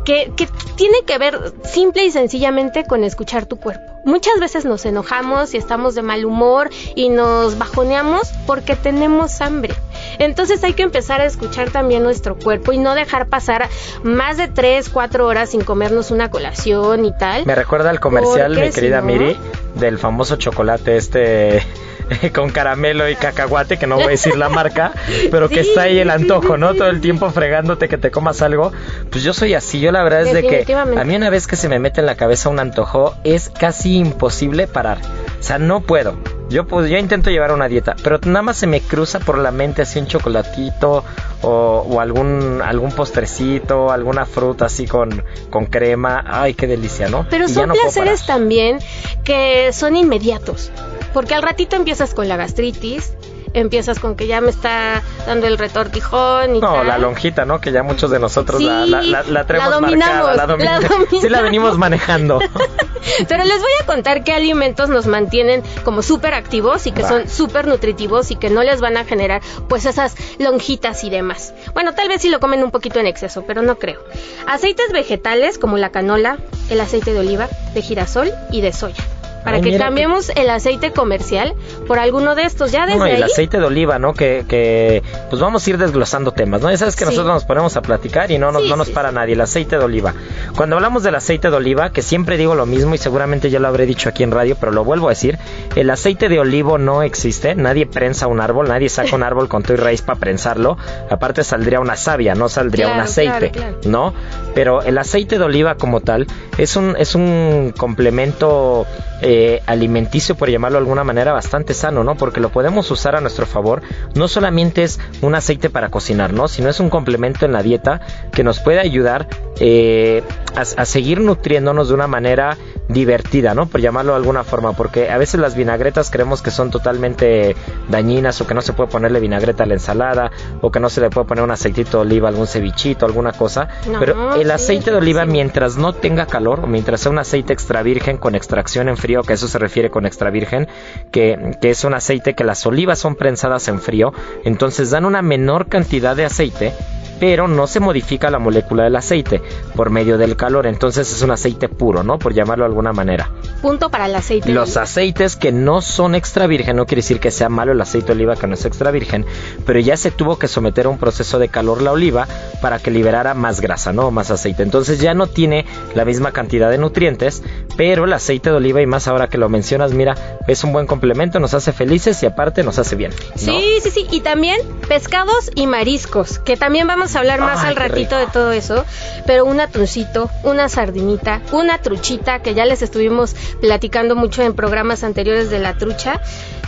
que, 0.07 0.49
tiene 0.77 1.03
que 1.05 1.19
ver 1.19 1.53
simple 1.65 2.05
y 2.05 2.11
sencillamente 2.11 2.85
con 2.85 3.03
escuchar 3.05 3.45
tu 3.47 3.57
cuerpo. 3.57 3.83
Muchas 4.05 4.39
veces 4.39 4.65
nos 4.65 4.87
enojamos 4.87 5.53
y 5.53 5.57
estamos 5.57 5.97
de 5.97 6.03
mal 6.03 6.25
humor 6.25 6.71
y 6.95 7.09
nos 7.09 7.59
bajoneamos 7.59 8.31
porque 8.47 8.77
tenemos 8.77 9.41
hambre. 9.41 9.75
Entonces 10.21 10.63
hay 10.63 10.75
que 10.75 10.85
empezar 10.85 11.21
a 11.21 11.25
escuchar 11.25 11.71
también 11.71 12.05
nuestro 12.05 12.39
cuerpo 12.39 12.73
y 12.73 12.79
no 12.79 12.95
dejar 12.95 13.27
pasar 13.27 13.69
más 14.05 14.37
de 14.37 14.47
3, 14.47 14.89
4 14.91 15.27
horas 15.27 15.51
sin 15.51 15.65
comernos 15.65 16.13
una 16.13 16.31
colación 16.31 17.05
y 17.05 17.13
tal. 17.19 17.45
Me 17.45 17.57
recuerda 17.57 17.91
al 17.91 17.99
comercial, 17.99 18.55
mi 18.55 18.71
querida 18.71 19.03
Miri, 19.03 19.37
del 19.75 19.99
famoso 19.99 20.37
chocolate 20.37 20.97
este 20.97 21.63
con 22.35 22.51
caramelo 22.51 23.09
y 23.09 23.17
cacahuate, 23.17 23.79
que 23.79 23.87
no 23.87 23.97
voy 23.97 24.05
a 24.05 24.09
decir 24.11 24.37
la 24.37 24.49
marca, 24.49 24.93
pero 25.31 25.49
que 25.49 25.61
está 25.61 25.83
ahí 25.83 25.99
el 25.99 26.11
antojo, 26.11 26.57
¿no? 26.57 26.75
Todo 26.75 26.89
el 26.89 27.01
tiempo 27.01 27.31
fregándote 27.31 27.89
que 27.89 27.99
te 27.99 28.11
comas 28.11 28.43
algo. 28.43 28.73
Pues 29.11 29.25
yo 29.25 29.33
soy 29.33 29.55
así, 29.55 29.81
yo 29.81 29.93
la 29.93 30.03
verdad 30.03 30.23
es 30.23 30.33
de 30.33 30.43
que 30.43 30.75
a 30.75 31.05
mí 31.05 31.17
una 31.17 31.31
vez 31.31 31.47
que 31.47 31.57
se 31.57 31.69
me 31.69 31.79
mete 31.79 32.01
en 32.01 32.07
la 32.07 32.17
cabeza 32.17 32.49
un 32.49 32.59
antojo 32.59 33.15
es 33.25 33.51
casi 33.51 33.97
imposible 33.97 34.67
parar. 34.67 34.99
O 35.39 35.43
sea, 35.43 35.59
no 35.59 35.81
puedo. 35.81 36.17
Yo 36.49 36.65
pues 36.67 36.89
yo 36.89 36.97
intento 36.97 37.31
llevar 37.31 37.53
una 37.53 37.67
dieta, 37.67 37.97
pero 38.03 38.21
nada 38.25 38.43
más 38.43 38.57
se 38.57 38.69
me 38.69 38.81
cruza 38.81 39.19
por 39.19 39.39
la 39.39 39.51
mente 39.51 39.83
así 39.83 39.99
un 39.99 40.07
chocolatito 40.07 41.05
o, 41.43 42.01
algún 42.01 42.63
algún 42.63 42.93
postrecito, 42.93 43.91
alguna 43.91 44.27
fruta 44.27 44.67
así 44.67 44.87
con, 44.87 45.25
con 45.51 45.67
crema. 45.67 46.25
Ay, 46.27 46.55
qué 46.55 46.67
delicia, 46.67 47.09
¿no? 47.09 47.27
Pero 47.29 47.49
son 47.49 47.71
placeres 47.71 48.27
también 48.27 48.79
que 49.25 49.73
son 49.73 49.97
inmediatos. 49.97 50.71
Porque 51.13 51.35
al 51.35 51.43
ratito 51.43 51.77
empiezas 51.77 52.15
con 52.15 52.29
la 52.29 52.37
gastritis, 52.37 53.15
empiezas 53.61 53.99
con 53.99 54.17
que 54.17 54.27
ya 54.27 54.41
me 54.41 54.51
está 54.51 55.03
dando 55.27 55.47
el 55.47 55.59
retortijón 55.59 56.57
y 56.57 56.61
No, 56.61 56.85
la 56.85 56.99
lonjita, 56.99 57.45
¿no? 57.45 57.61
Que 57.61 57.73
ya 57.73 57.83
muchos 57.83 58.11
de 58.11 58.19
nosotros 58.19 58.63
la, 58.63 58.87
la, 58.87 59.03
la, 59.03 59.23
la, 59.23 59.71
dominamos, 59.71 60.37
la, 60.37 60.81
Sí 61.21 61.29
la 61.29 61.41
venimos 61.41 61.79
manejando. 61.79 62.39
Pero 63.29 63.45
les 63.45 63.61
voy 63.61 63.71
a 63.83 63.87
contar 63.87 64.25
qué 64.25 64.33
alimentos 64.33 64.89
nos 64.89 65.07
mantienen 65.07 65.63
como 65.85 66.03
súper 66.03 66.35
activos 66.35 66.87
y 66.87 66.93
que 66.93 67.03
son 67.03 67.29
súper 67.29 67.67
nutritivos 67.67 68.31
y 68.31 68.37
que 68.37 68.51
no 68.51 68.63
les 68.63 68.81
van 68.81 68.97
a 68.97 69.05
generar 69.05 69.43
pues 69.69 69.87
esas 69.87 70.17
lonjitas 70.39 71.05
y 71.05 71.11
demás. 71.11 71.55
Bueno, 71.73 71.95
tal 71.95 72.09
vez 72.09 72.23
si 72.23 72.29
lo 72.29 72.41
comen 72.41 72.63
un 72.63 72.71
poquito 72.71 72.99
en 72.99 73.07
exceso, 73.07 73.45
pero 73.47 73.63
no 73.63 73.79
creo. 73.79 74.01
Aceites 74.47 74.93
vegetales 74.93 75.59
como 75.59 75.79
la 75.79 75.91
canola, 75.91 76.39
el 76.69 76.81
aceite 76.81 77.13
de 77.13 77.21
oliva, 77.21 77.49
de 77.75 77.83
girasol 77.83 78.33
y 78.51 78.61
de 78.61 78.73
soya 78.73 79.05
para 79.47 79.61
que 79.61 79.79
cambiemos 79.79 80.31
el 80.31 80.51
aceite 80.51 80.91
comercial 80.91 81.55
por 81.87 82.01
alguno 82.01 82.35
de 82.35 82.43
estos. 82.43 82.73
Ya 82.73 82.85
desde 82.85 82.99
no, 82.99 83.07
el 83.07 83.23
aceite 83.23 83.61
de 83.61 83.65
oliva, 83.65 83.97
¿no? 84.01 84.13
Que, 84.13 84.45
que, 84.49 85.05
pues 85.31 85.41
vamos 85.41 85.65
a 85.65 85.71
ir 85.71 85.79
desglosando 85.79 86.33
temas, 86.33 86.63
¿no? 86.63 86.69
Ya 86.69 86.77
sabes 86.77 86.97
que 86.97 87.05
nosotros 87.05 87.29
nos 87.29 87.45
ponemos 87.45 87.77
a 87.77 87.83
platicar 87.83 88.33
y 88.33 88.39
no, 88.39 88.51
no, 88.51 88.61
no 88.61 88.75
nos 88.75 88.91
para 88.91 89.13
nadie. 89.13 89.35
El 89.35 89.41
aceite 89.41 89.79
de 89.79 89.85
oliva. 89.85 90.15
Cuando 90.57 90.77
hablamos 90.77 91.03
del 91.03 91.15
aceite 91.15 91.51
de 91.51 91.57
oliva, 91.57 91.91
que 91.91 92.01
siempre 92.01 92.39
digo 92.39 92.55
lo 92.55 92.65
mismo 92.65 92.95
y 92.95 92.99
seguramente 92.99 93.51
ya 93.51 93.61
lo 93.61 93.69
habré 93.69 93.85
dicho 93.85 94.09
aquí 94.09 94.23
en 94.23 94.31
radio, 94.31 94.57
pero 94.59 94.73
lo 94.73 94.85
vuelvo 94.85 95.09
a 95.09 95.11
decir, 95.11 95.39
el 95.75 95.91
aceite 95.91 96.31
de 96.31 96.41
olivo 96.41 96.79
no 96.79 97.03
existe. 97.03 97.55
Nadie 97.55 97.85
prensa 97.85 98.27
un 98.27 98.41
árbol, 98.41 98.69
nadie 98.69 98.89
saca 98.89 99.15
un 99.15 99.23
árbol 99.23 99.49
con 99.49 99.63
tu 99.63 99.75
y 99.75 99.77
raíz 99.77 100.01
para 100.01 100.19
prensarlo. 100.19 100.79
Aparte 101.11 101.45
saldría 101.45 101.79
una 101.79 101.97
savia, 101.97 102.35
no 102.35 102.49
saldría 102.49 102.89
un 102.89 103.01
aceite, 103.01 103.53
¿no? 103.85 104.15
Pero 104.55 104.81
el 104.81 104.97
aceite 104.97 105.39
de 105.39 105.45
oliva 105.45 105.75
como 105.75 106.01
tal 106.01 106.27
es 106.57 106.75
un, 106.77 106.97
es 106.99 107.15
un 107.15 107.75
complemento 107.77 108.87
eh, 109.21 109.61
alimenticio, 109.67 110.37
por 110.37 110.49
llamarlo 110.49 110.79
de 110.79 110.85
alguna 110.85 111.05
manera, 111.05 111.35
bastante 111.35 111.75
sano, 111.75 112.03
¿no? 112.03 112.15
Porque 112.17 112.41
lo 112.41 112.49
podemos 112.49 112.91
usar 112.91 113.15
a 113.15 113.21
nuestro 113.21 113.45
favor. 113.45 113.83
No 114.15 114.27
solamente 114.27 114.85
es 114.85 115.01
un 115.21 115.35
aceite 115.35 115.69
para 115.69 115.91
cocinar, 115.91 116.33
¿no? 116.33 116.49
Sino 116.49 116.71
es 116.71 116.81
un 116.81 116.89
complemento 116.89 117.45
en 117.45 117.53
la 117.53 117.63
dieta 117.63 118.01
que 118.33 118.43
nos 118.43 118.61
puede 118.61 118.81
ayudar 118.81 119.29
eh, 119.61 120.23
a, 120.55 120.85
seguir 120.85 121.21
nutriéndonos 121.21 121.89
de 121.89 121.95
una 121.95 122.07
manera 122.07 122.57
divertida, 122.89 123.55
¿no? 123.55 123.67
Por 123.67 123.81
llamarlo 123.81 124.13
de 124.13 124.19
alguna 124.19 124.45
forma, 124.45 124.73
porque 124.73 125.11
a 125.11 125.19
veces 125.19 125.41
las 125.41 125.57
vinagretas 125.57 126.11
creemos 126.11 126.43
que 126.43 126.51
son 126.51 126.71
totalmente 126.71 127.57
dañinas 127.89 128.41
o 128.41 128.47
que 128.47 128.55
no 128.55 128.63
se 128.63 128.73
puede 128.73 128.91
ponerle 128.91 129.21
vinagreta 129.21 129.65
a 129.65 129.67
la 129.67 129.75
ensalada 129.75 130.31
o 130.61 130.71
que 130.71 130.81
no 130.81 130.89
se 130.89 131.01
le 131.01 131.11
puede 131.11 131.27
poner 131.27 131.45
un 131.45 131.51
aceitito 131.51 131.99
de 131.99 132.03
oliva, 132.03 132.29
algún 132.29 132.47
cevichito, 132.47 133.07
alguna 133.07 133.33
cosa. 133.33 133.69
Pero 133.99 134.35
el 134.37 134.51
aceite 134.51 134.91
de 134.91 134.97
oliva, 134.97 135.27
mientras 135.27 135.77
no 135.77 135.93
tenga 135.93 136.27
calor 136.27 136.61
o 136.61 136.67
mientras 136.67 137.01
sea 137.01 137.13
un 137.13 137.19
aceite 137.19 137.53
extra 137.53 137.83
virgen 137.83 138.17
con 138.19 138.35
extracción 138.35 138.89
en 138.89 138.97
frío, 138.97 139.23
que 139.23 139.35
eso 139.35 139.49
se 139.49 139.59
refiere 139.59 139.91
con 139.91 140.07
extra 140.07 140.31
virgen, 140.31 140.69
que, 141.11 141.57
que 141.61 141.71
es 141.71 141.85
un 141.85 141.95
aceite 141.95 142.35
que 142.35 142.45
las 142.45 142.65
olivas 142.67 142.99
son 142.99 143.15
prensadas 143.17 143.69
en 143.69 143.81
frío, 143.81 144.13
entonces 144.45 144.91
dan 144.91 145.05
una 145.05 145.23
menor 145.23 145.69
cantidad 145.69 146.17
de 146.17 146.25
aceite 146.25 146.73
pero 147.19 147.49
no 147.49 147.67
se 147.67 147.81
modifica 147.81 148.31
la 148.31 148.39
molécula 148.39 148.85
del 148.85 148.97
aceite 148.97 149.43
por 149.75 149.91
medio 149.91 150.19
del 150.19 150.37
calor, 150.37 150.67
entonces 150.67 151.13
es 151.13 151.23
un 151.23 151.31
aceite 151.31 151.69
puro, 151.69 152.03
¿no? 152.03 152.19
Por 152.19 152.35
llamarlo 152.35 152.65
de 152.65 152.69
alguna 152.69 152.93
manera. 152.93 153.31
Punto 153.63 153.91
para 153.91 154.07
el 154.07 154.15
aceite. 154.15 154.53
Los 154.53 154.77
aceites 154.77 155.37
que 155.37 155.53
no 155.53 155.81
son 155.81 156.15
extra 156.15 156.47
virgen, 156.47 156.77
no 156.77 156.87
quiere 156.87 157.03
decir 157.03 157.21
que 157.21 157.31
sea 157.31 157.49
malo 157.49 157.73
el 157.73 157.81
aceite 157.81 158.09
de 158.09 158.13
oliva 158.13 158.37
que 158.37 158.47
no 158.47 158.55
es 158.55 158.65
extra 158.65 158.91
virgen, 158.91 159.25
pero 159.65 159.81
ya 159.81 159.97
se 159.97 160.11
tuvo 160.11 160.39
que 160.39 160.49
someter 160.49 160.87
a 160.87 160.89
un 160.89 160.99
proceso 160.99 161.39
de 161.39 161.49
calor 161.49 161.83
la 161.83 161.93
oliva 161.93 162.27
para 162.61 162.79
que 162.79 162.91
liberara 162.91 163.35
más 163.35 163.61
grasa, 163.61 163.93
¿no? 163.93 164.11
Más 164.11 164.31
aceite. 164.31 164.63
Entonces 164.63 165.01
ya 165.01 165.15
no 165.15 165.27
tiene 165.27 165.65
la 165.95 166.05
misma 166.05 166.33
cantidad 166.33 166.71
de 166.71 166.79
nutrientes, 166.79 167.43
pero 167.77 168.05
el 168.05 168.13
aceite 168.13 168.51
de 168.51 168.57
oliva 168.57 168.81
y 168.83 168.87
más 168.87 169.09
ahora 169.09 169.29
que 169.29 169.39
lo 169.39 169.49
mencionas, 169.49 169.93
mira, 169.93 170.15
es 170.47 170.65
un 170.65 170.73
buen 170.73 170.87
complemento, 170.87 171.41
nos 171.41 171.55
hace 171.55 171.73
felices 171.73 172.23
y 172.23 172.27
aparte 172.27 172.63
nos 172.63 172.79
hace 172.79 172.97
bien. 172.97 173.13
Sí, 173.35 173.79
sí, 173.83 173.91
sí, 173.91 174.07
y 174.11 174.21
también 174.21 174.61
pescados 174.89 175.51
y 175.55 175.67
mariscos, 175.67 176.39
que 176.39 176.57
también 176.57 176.87
vamos 176.87 177.06
a 177.15 177.21
hablar 177.21 177.41
más 177.41 177.65
al 177.65 177.77
ratito 177.77 178.17
de 178.17 178.27
todo 178.27 178.53
eso, 178.53 178.85
pero 179.27 179.45
un 179.45 179.61
atuncito, 179.61 180.31
una 180.43 180.69
sardinita, 180.69 181.43
una 181.53 181.79
truchita, 181.79 182.41
que 182.41 182.55
ya 182.55 182.65
les 182.65 182.83
estuvimos 182.83 183.37
platicando 183.61 184.17
mucho 184.17 184.43
en 184.43 184.55
programas 184.55 185.05
anteriores 185.05 185.51
de 185.51 185.59
la 185.59 185.77
trucha, 185.77 186.21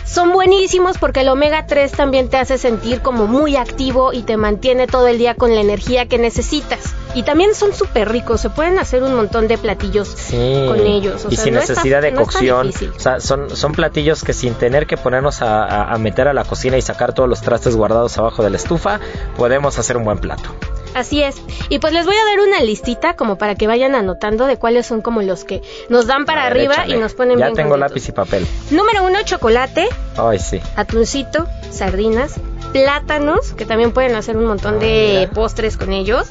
Son 0.09 0.31
buenísimos 0.31 0.97
porque 0.97 1.21
el 1.21 1.29
omega 1.29 1.67
3 1.67 1.91
también 1.91 2.29
te 2.29 2.37
hace 2.37 2.57
sentir 2.57 3.01
como 3.01 3.27
muy 3.27 3.55
activo 3.55 4.11
y 4.11 4.23
te 4.23 4.37
mantiene 4.37 4.87
todo 4.87 5.05
el 5.07 5.19
día 5.19 5.35
con 5.35 5.53
la 5.53 5.61
energía 5.61 6.07
que 6.07 6.17
necesitas. 6.17 6.95
Y 7.13 7.21
también 7.21 7.53
son 7.53 7.73
súper 7.73 8.09
ricos, 8.09 8.41
se 8.41 8.49
pueden 8.49 8.79
hacer 8.79 9.03
un 9.03 9.13
montón 9.13 9.47
de 9.47 9.59
platillos 9.59 10.15
con 10.31 10.79
ellos. 10.79 11.27
y 11.29 11.37
sin 11.37 11.53
necesidad 11.53 12.01
de 12.01 12.13
cocción. 12.13 12.69
o 12.69 12.99
sea, 12.99 13.19
son, 13.19 13.55
son 13.55 13.73
platillos 13.73 14.23
que 14.23 14.33
sin 14.33 14.55
tener 14.55 14.87
que 14.87 14.97
ponernos 14.97 15.43
a 15.43 15.95
meter 15.99 16.27
a 16.27 16.33
la 16.33 16.43
cocina 16.43 16.75
y 16.77 16.81
sacar 16.81 17.13
todos 17.13 17.29
los 17.29 17.41
trastes 17.41 17.75
guardados 17.75 18.17
abajo 18.17 18.43
de 18.43 18.49
la 18.49 18.57
estufa, 18.57 18.99
podemos 19.37 19.77
hacer 19.77 19.95
un 19.95 20.05
buen 20.05 20.17
plato. 20.17 20.49
Así 20.93 21.21
es. 21.21 21.35
Y 21.69 21.79
pues 21.79 21.93
les 21.93 22.05
voy 22.05 22.15
a 22.15 22.25
dar 22.25 22.47
una 22.47 22.61
listita 22.61 23.15
como 23.15 23.37
para 23.37 23.55
que 23.55 23.67
vayan 23.67 23.95
anotando 23.95 24.47
de 24.47 24.57
cuáles 24.57 24.85
son 24.85 25.01
como 25.01 25.21
los 25.21 25.43
que 25.43 25.61
nos 25.89 26.07
dan 26.07 26.25
para 26.25 26.45
arriba 26.45 26.87
y 26.87 26.93
nos 26.93 27.13
ponen 27.13 27.39
ya 27.39 27.51
tengo 27.51 27.77
lápiz 27.77 28.07
y 28.09 28.11
papel. 28.11 28.45
Número 28.71 29.03
uno, 29.03 29.19
chocolate. 29.23 29.87
Ay, 30.17 30.39
sí. 30.39 30.59
Atuncito, 30.75 31.47
sardinas, 31.71 32.35
plátanos, 32.71 33.53
que 33.53 33.65
también 33.65 33.91
pueden 33.91 34.15
hacer 34.15 34.37
un 34.37 34.45
montón 34.45 34.75
ah, 34.75 34.79
de 34.79 35.29
postres 35.33 35.77
con 35.77 35.93
ellos. 35.93 36.27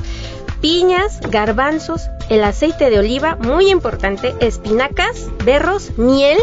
Piñas, 0.60 1.20
garbanzos, 1.20 2.08
el 2.30 2.42
aceite 2.42 2.90
de 2.90 2.98
oliva, 2.98 3.36
muy 3.36 3.70
importante, 3.70 4.34
espinacas, 4.40 5.26
berros, 5.44 5.96
miel, 5.96 6.38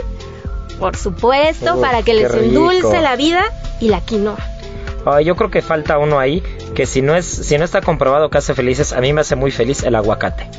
por 0.80 0.96
supuesto, 0.96 1.82
para 1.82 2.02
que 2.02 2.14
les 2.14 2.34
endulce 2.34 3.02
la 3.02 3.18
vida 3.18 3.44
y 3.82 3.90
la 3.90 4.00
quinoa 4.00 4.55
yo 5.24 5.36
creo 5.36 5.52
que 5.52 5.62
falta 5.62 5.98
uno 5.98 6.20
ahí 6.20 6.42
que 6.74 6.86
si 6.86 7.02
no 7.02 7.16
es 7.16 7.26
si 7.26 7.58
no 7.58 7.66
está 7.66 7.82
comprobado 7.82 8.30
que 8.30 8.38
hace 8.38 8.54
felices, 8.54 8.94
a 8.94 9.02
mí 9.02 9.14
me 9.14 9.22
hace 9.22 9.36
muy 9.36 9.52
feliz 9.52 9.84
el 9.84 9.96
aguacate. 9.96 10.50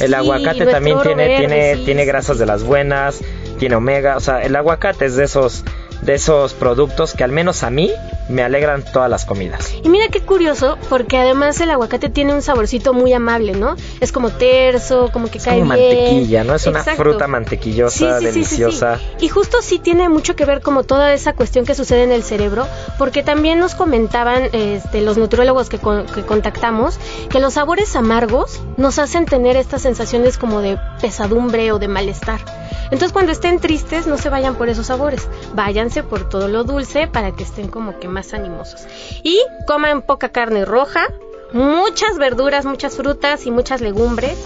el 0.00 0.14
aguacate 0.14 0.66
también 0.66 1.00
tiene 1.02 1.38
tiene 1.38 1.76
tiene 1.78 2.04
grasas 2.04 2.38
de 2.38 2.46
las 2.46 2.64
buenas, 2.64 3.20
tiene 3.58 3.76
omega, 3.76 4.16
o 4.16 4.20
sea, 4.20 4.42
el 4.42 4.54
aguacate 4.56 5.06
es 5.06 5.16
de 5.16 5.24
esos 5.24 5.64
de 6.04 6.14
esos 6.14 6.54
productos 6.54 7.14
que 7.14 7.24
al 7.24 7.32
menos 7.32 7.62
a 7.62 7.70
mí 7.70 7.90
me 8.28 8.42
alegran 8.42 8.82
todas 8.82 9.10
las 9.10 9.24
comidas. 9.24 9.72
Y 9.82 9.88
mira 9.88 10.08
qué 10.08 10.20
curioso, 10.20 10.78
porque 10.88 11.18
además 11.18 11.60
el 11.60 11.70
aguacate 11.70 12.08
tiene 12.08 12.34
un 12.34 12.42
saborcito 12.42 12.94
muy 12.94 13.12
amable, 13.12 13.52
¿no? 13.52 13.76
Es 14.00 14.12
como 14.12 14.30
terso, 14.30 15.10
como 15.12 15.30
que 15.30 15.38
cae 15.38 15.60
como 15.60 15.74
bien. 15.74 15.88
mantequilla, 15.88 16.44
¿no? 16.44 16.54
Es 16.54 16.66
una 16.66 16.82
fruta 16.82 17.26
mantequillosa, 17.26 18.20
deliciosa. 18.20 18.98
y 19.20 19.28
justo 19.28 19.58
sí 19.60 19.78
tiene 19.78 20.08
mucho 20.08 20.36
que 20.36 20.44
ver 20.44 20.60
como 20.60 20.84
toda 20.84 21.12
esa 21.12 21.34
cuestión 21.34 21.64
que 21.66 21.74
sucede 21.74 22.04
en 22.04 22.12
el 22.12 22.22
cerebro, 22.22 22.66
porque 22.98 23.22
también 23.22 23.58
nos 23.58 23.74
comentaban 23.74 24.48
este, 24.52 25.00
los 25.02 25.18
nutriólogos 25.18 25.68
que, 25.68 25.78
que 25.78 26.22
contactamos 26.22 26.98
que 27.28 27.40
los 27.40 27.54
sabores 27.54 27.94
amargos 27.96 28.60
nos 28.76 28.98
hacen 28.98 29.26
tener 29.26 29.56
estas 29.56 29.82
sensaciones 29.82 30.38
como 30.38 30.60
de 30.60 30.78
pesadumbre 31.00 31.72
o 31.72 31.78
de 31.78 31.88
malestar. 31.88 32.40
Entonces 32.84 33.12
cuando 33.12 33.32
estén 33.32 33.60
tristes 33.60 34.06
no 34.06 34.18
se 34.18 34.28
vayan 34.28 34.56
por 34.56 34.68
esos 34.68 34.86
sabores, 34.86 35.28
váyanse 35.54 36.02
por 36.02 36.28
todo 36.28 36.48
lo 36.48 36.64
dulce 36.64 37.06
para 37.06 37.32
que 37.32 37.42
estén 37.42 37.68
como 37.68 37.98
que 37.98 38.08
más 38.08 38.34
animosos. 38.34 38.86
Y 39.22 39.40
coman 39.66 40.02
poca 40.02 40.28
carne 40.28 40.64
roja, 40.64 41.06
muchas 41.52 42.18
verduras, 42.18 42.64
muchas 42.64 42.96
frutas 42.96 43.46
y 43.46 43.50
muchas 43.50 43.80
legumbres, 43.80 44.38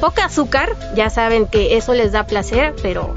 poca 0.00 0.26
azúcar, 0.26 0.76
ya 0.94 1.10
saben 1.10 1.46
que 1.46 1.76
eso 1.76 1.94
les 1.94 2.12
da 2.12 2.26
placer, 2.26 2.74
pero 2.82 3.14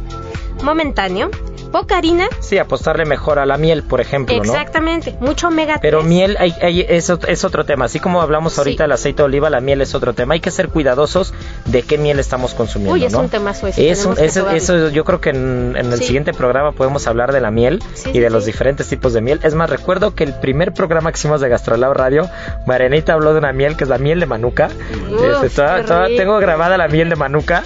momentáneo 0.63 1.31
poca 1.71 1.97
harina. 1.97 2.27
Sí, 2.39 2.57
apostarle 2.57 3.05
mejor 3.05 3.39
a 3.39 3.45
la 3.45 3.57
miel, 3.57 3.83
por 3.83 4.01
ejemplo, 4.01 4.35
Exactamente, 4.35 5.15
mucho 5.19 5.47
omega 5.47 5.79
3. 5.79 5.81
Pero 5.81 6.03
miel 6.03 6.37
hay, 6.39 6.85
es, 6.87 7.09
otro 7.09 7.65
tema. 7.65 7.85
Así 7.85 7.99
como 7.99 8.21
hablamos 8.21 8.57
ahorita 8.57 8.83
del 8.83 8.91
aceite 8.91 9.21
de 9.21 9.23
oliva, 9.23 9.49
la 9.49 9.61
miel 9.61 9.81
es 9.81 9.95
otro 9.95 10.13
tema. 10.13 10.33
Hay 10.33 10.39
que 10.39 10.51
ser 10.51 10.69
cuidadosos 10.69 11.33
de 11.65 11.83
qué 11.83 11.97
miel 11.97 12.19
estamos 12.19 12.53
consumiendo. 12.53 12.93
Uy, 12.93 13.05
es 13.05 13.13
un 13.13 13.29
tema 13.29 13.51
eso. 13.51 14.15
eso, 14.17 14.89
yo 14.89 15.05
creo 15.05 15.21
que 15.21 15.29
en, 15.29 15.75
el 15.75 16.01
siguiente 16.01 16.33
programa 16.33 16.71
podemos 16.71 17.07
hablar 17.07 17.31
de 17.31 17.41
la 17.41 17.51
miel 17.51 17.81
y 18.13 18.19
de 18.19 18.29
los 18.29 18.45
diferentes 18.45 18.87
tipos 18.87 19.13
de 19.13 19.21
miel. 19.21 19.39
Es 19.43 19.55
más, 19.55 19.69
recuerdo 19.69 20.15
que 20.15 20.23
el 20.23 20.33
primer 20.33 20.73
programa 20.73 21.11
que 21.11 21.17
hicimos 21.17 21.41
de 21.41 21.49
Gastrolab 21.49 21.93
Radio, 21.93 22.29
Marianita 22.65 23.13
habló 23.13 23.33
de 23.33 23.39
una 23.39 23.53
miel 23.53 23.75
que 23.75 23.83
es 23.83 23.89
la 23.89 23.97
miel 23.97 24.19
de 24.19 24.25
Manuka. 24.25 24.69
Este, 25.43 25.63
tengo 26.17 26.37
grabada 26.39 26.77
la 26.77 26.87
miel 26.87 27.09
de 27.09 27.15
Manuka. 27.15 27.63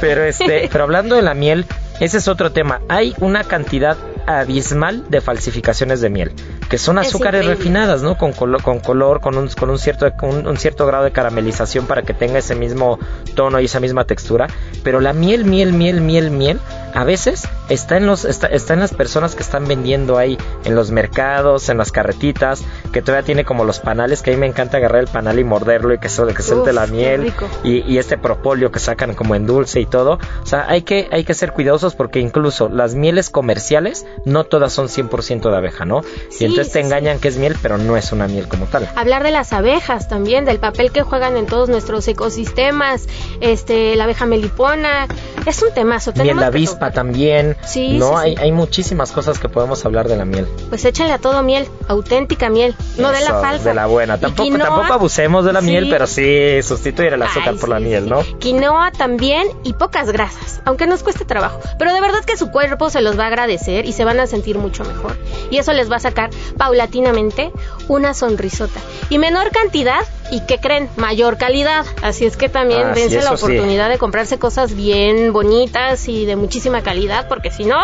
Pero 0.00 0.24
este, 0.24 0.68
pero 0.70 0.84
hablando 0.84 1.16
de 1.16 1.22
la 1.22 1.34
miel, 1.34 1.66
ese 2.00 2.18
es 2.18 2.28
otro 2.28 2.52
tema. 2.52 2.80
Hay 2.88 3.14
una 3.20 3.44
cantidad 3.44 3.96
abismal 4.26 5.08
de 5.10 5.20
falsificaciones 5.20 6.00
de 6.00 6.10
miel, 6.10 6.32
que 6.68 6.78
son 6.78 6.98
azúcares 6.98 7.46
refinadas, 7.46 8.02
¿no? 8.02 8.16
Con, 8.16 8.32
con 8.32 8.80
color, 8.80 9.20
con, 9.20 9.36
un, 9.36 9.48
con 9.48 9.70
un, 9.70 9.78
cierto, 9.78 10.10
un, 10.22 10.56
cierto 10.56 10.86
grado 10.86 11.04
de 11.04 11.12
caramelización 11.12 11.86
para 11.86 12.02
que 12.02 12.14
tenga 12.14 12.38
ese 12.38 12.54
mismo 12.54 12.98
tono 13.34 13.60
y 13.60 13.66
esa 13.66 13.80
misma 13.80 14.04
textura. 14.04 14.46
Pero 14.82 15.00
la 15.00 15.12
miel, 15.12 15.44
miel, 15.44 15.72
miel, 15.72 16.00
miel, 16.00 16.30
miel, 16.30 16.60
a 16.94 17.04
veces 17.04 17.48
está 17.68 17.96
en, 17.96 18.06
los, 18.06 18.24
está, 18.24 18.48
en 18.74 18.80
las 18.80 18.94
personas 18.94 19.34
que 19.34 19.42
están 19.42 19.66
vendiendo 19.66 20.18
ahí, 20.18 20.38
en 20.64 20.74
los 20.74 20.90
mercados, 20.90 21.68
en 21.68 21.78
las 21.78 21.92
carretitas, 21.92 22.62
que 22.92 23.02
todavía 23.02 23.24
tiene 23.24 23.44
como 23.44 23.64
los 23.64 23.80
panales, 23.80 24.22
que 24.22 24.30
a 24.30 24.34
mí 24.34 24.40
me 24.40 24.46
encanta 24.46 24.76
agarrar 24.76 25.00
el 25.00 25.08
panal 25.08 25.38
y 25.38 25.44
morderlo 25.44 25.92
y 25.94 25.98
que, 25.98 26.08
que 26.08 26.42
suelte 26.42 26.72
la 26.72 26.86
miel. 26.86 27.32
Y, 27.62 27.82
y, 27.92 27.98
este 27.98 28.18
propóleo 28.18 28.70
que 28.70 28.78
sacan 28.78 29.14
como 29.14 29.34
en 29.34 29.46
dulce 29.46 29.80
y 29.80 29.86
todo. 29.86 30.18
O 30.42 30.46
sea, 30.46 30.66
hay 30.68 30.82
que, 30.82 31.08
hay 31.10 31.24
que 31.24 31.34
ser 31.34 31.52
cuidadosos 31.52 31.94
porque 31.94 32.20
incluso 32.20 32.68
las 32.68 32.94
mieles 32.94 33.30
comerciales 33.30 34.06
no 34.24 34.44
todas 34.44 34.72
son 34.72 34.88
100% 34.88 35.50
de 35.50 35.56
abeja, 35.56 35.84
¿no? 35.84 36.02
y 36.38 36.44
entonces 36.44 36.72
te 36.72 36.80
engañan 36.80 37.18
que 37.18 37.28
es 37.28 37.36
miel, 37.36 37.56
pero 37.62 37.78
no 37.78 37.96
es 37.96 38.12
una 38.12 38.26
miel 38.26 38.48
como 38.48 38.66
tal. 38.66 38.88
Hablar 38.96 39.22
de 39.22 39.30
las 39.30 39.52
abejas 39.52 40.08
también, 40.08 40.44
del 40.44 40.58
papel 40.58 40.92
que 40.92 41.02
juegan 41.02 41.36
en 41.36 41.46
todos 41.46 41.68
nuestros 41.68 42.06
ecosistemas, 42.08 43.06
este, 43.40 43.96
la 43.96 44.04
abeja 44.04 44.26
melipona, 44.26 45.06
es 45.46 45.62
un 45.62 45.72
temazo. 45.72 46.12
Miel 46.16 46.38
de 46.38 46.44
avispa 46.44 46.90
también. 46.90 47.56
Sí, 47.64 47.98
no, 47.98 48.16
hay, 48.16 48.34
hay 48.38 48.52
muchísimas 48.52 49.12
cosas 49.12 49.38
que 49.38 49.48
podemos 49.48 49.84
hablar 49.84 50.08
de 50.08 50.16
la 50.16 50.24
miel. 50.24 50.46
Pues 50.68 50.84
échale 50.84 51.12
a 51.12 51.18
todo 51.18 51.42
miel, 51.42 51.68
auténtica 51.88 52.48
miel, 52.48 52.74
no 52.98 53.12
de 53.12 53.20
la 53.20 53.40
falsa. 53.40 53.68
De 53.68 53.74
la 53.74 53.86
buena. 53.86 54.18
Tampoco, 54.18 54.58
tampoco 54.58 54.92
abusemos 54.92 55.44
de 55.44 55.52
la 55.52 55.60
miel, 55.60 55.88
pero 55.90 56.06
sí 56.06 56.62
sustituir 56.62 57.12
el 57.12 57.22
azúcar 57.22 57.56
por 57.56 57.68
la 57.68 57.80
miel, 57.80 58.08
¿no? 58.08 58.22
Quinoa 58.38 58.92
también 58.92 59.46
y 59.62 59.72
pocas 59.74 60.10
grasas, 60.10 60.60
aunque 60.64 60.86
nos 60.86 61.02
cueste 61.02 61.24
trabajo. 61.24 61.60
Pero 61.78 61.92
de 61.92 62.00
verdad 62.00 62.24
que 62.24 62.36
su 62.36 62.50
cuerpo 62.50 62.90
se 62.90 63.00
los 63.00 63.18
va 63.18 63.24
a 63.24 63.26
agradecer 63.28 63.86
y 63.86 63.92
se 63.92 64.03
van 64.04 64.20
a 64.20 64.26
sentir 64.26 64.58
mucho 64.58 64.84
mejor. 64.84 65.16
Y 65.50 65.58
eso 65.58 65.72
les 65.72 65.90
va 65.90 65.96
a 65.96 66.00
sacar 66.00 66.30
paulatinamente 66.56 67.52
una 67.88 68.14
sonrisota. 68.14 68.80
Y 69.10 69.18
menor 69.18 69.50
cantidad, 69.50 70.00
y 70.30 70.40
que 70.46 70.58
creen, 70.58 70.88
mayor 70.96 71.36
calidad. 71.38 71.84
Así 72.02 72.24
es 72.24 72.36
que 72.36 72.48
también 72.48 72.88
ah, 72.88 72.92
dense 72.94 73.22
la 73.22 73.32
oportunidad 73.32 73.88
de 73.88 73.98
comprarse 73.98 74.38
cosas 74.38 74.74
bien 74.74 75.32
bonitas 75.32 76.08
y 76.08 76.26
de 76.26 76.36
muchísima 76.36 76.82
calidad, 76.82 77.28
porque 77.28 77.50
si 77.50 77.64
no, 77.64 77.78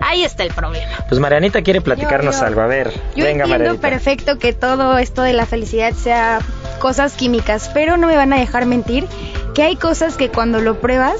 ahí 0.00 0.24
está 0.24 0.42
el 0.44 0.52
problema. 0.52 0.92
Pues 1.08 1.20
Marianita 1.20 1.62
quiere 1.62 1.80
platicarnos 1.80 2.36
algo, 2.42 2.60
a 2.60 2.66
ver. 2.66 2.92
Yo 3.16 3.24
venga, 3.24 3.44
entiendo 3.44 3.80
perfecto 3.80 4.38
que 4.38 4.52
todo 4.52 4.98
esto 4.98 5.22
de 5.22 5.32
la 5.32 5.46
felicidad 5.46 5.92
sea 5.94 6.40
cosas 6.78 7.14
químicas, 7.14 7.70
pero 7.74 7.96
no 7.96 8.06
me 8.06 8.16
van 8.16 8.32
a 8.32 8.38
dejar 8.38 8.66
mentir 8.66 9.06
que 9.54 9.62
hay 9.62 9.76
cosas 9.76 10.16
que 10.16 10.28
cuando 10.28 10.60
lo 10.60 10.80
pruebas 10.80 11.16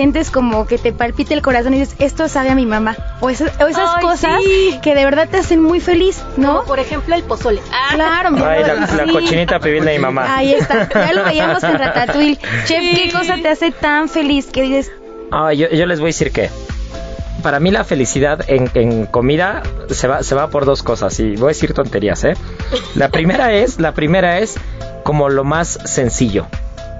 sientes 0.00 0.30
como 0.30 0.66
que 0.66 0.78
te 0.78 0.94
palpita 0.94 1.34
el 1.34 1.42
corazón 1.42 1.74
y 1.74 1.80
dices, 1.80 1.94
esto 1.98 2.26
sabe 2.26 2.48
a 2.48 2.54
mi 2.54 2.64
mamá. 2.64 2.96
O, 3.20 3.28
esas, 3.28 3.50
cosas 4.00 4.40
que 4.82 4.94
de 4.94 5.04
verdad 5.04 5.28
te 5.28 5.36
hacen 5.36 5.62
muy 5.62 5.78
feliz, 5.78 6.24
¿no? 6.38 6.54
Como 6.54 6.64
por 6.64 6.78
ejemplo 6.78 7.14
el 7.14 7.22
pozole. 7.22 7.60
Ah. 7.70 7.90
Claro, 7.92 8.30
Ay, 8.42 8.64
la, 8.64 9.12
cochinita 9.12 9.60
pibil 9.60 9.84
de 9.84 9.92
mi 9.92 9.98
mamá. 9.98 10.38
Ahí 10.38 10.54
está, 10.54 10.88
ya 10.88 11.12
lo 11.12 11.24
veíamos 11.24 11.62
en 11.64 11.78
Ratatouille. 11.78 12.38
Chef, 12.64 12.96
¿qué 12.96 13.12
cosa 13.12 13.36
te 13.42 13.48
hace 13.48 13.72
tan 13.72 14.08
feliz 14.08 14.46
que 14.46 14.62
dices? 14.62 14.90
Ah, 15.30 15.52
yo, 15.52 15.68
yo 15.68 15.84
les 15.84 16.00
voy 16.00 16.06
a 16.06 16.12
decir 16.14 16.32
que 16.32 16.48
para 17.42 17.60
mí 17.60 17.70
la 17.70 17.84
felicidad 17.84 18.40
en, 18.48 18.70
en, 18.72 19.04
comida 19.04 19.62
se 19.90 20.08
va, 20.08 20.22
se 20.22 20.34
va 20.34 20.48
por 20.48 20.64
dos 20.64 20.82
cosas 20.82 21.20
y 21.20 21.36
voy 21.36 21.44
a 21.44 21.48
decir 21.48 21.74
tonterías, 21.74 22.24
¿eh? 22.24 22.32
La 22.94 23.10
primera 23.10 23.52
es, 23.52 23.78
la 23.78 23.92
primera 23.92 24.38
es 24.38 24.54
como 25.04 25.28
lo 25.28 25.44
más 25.44 25.78
sencillo. 25.84 26.46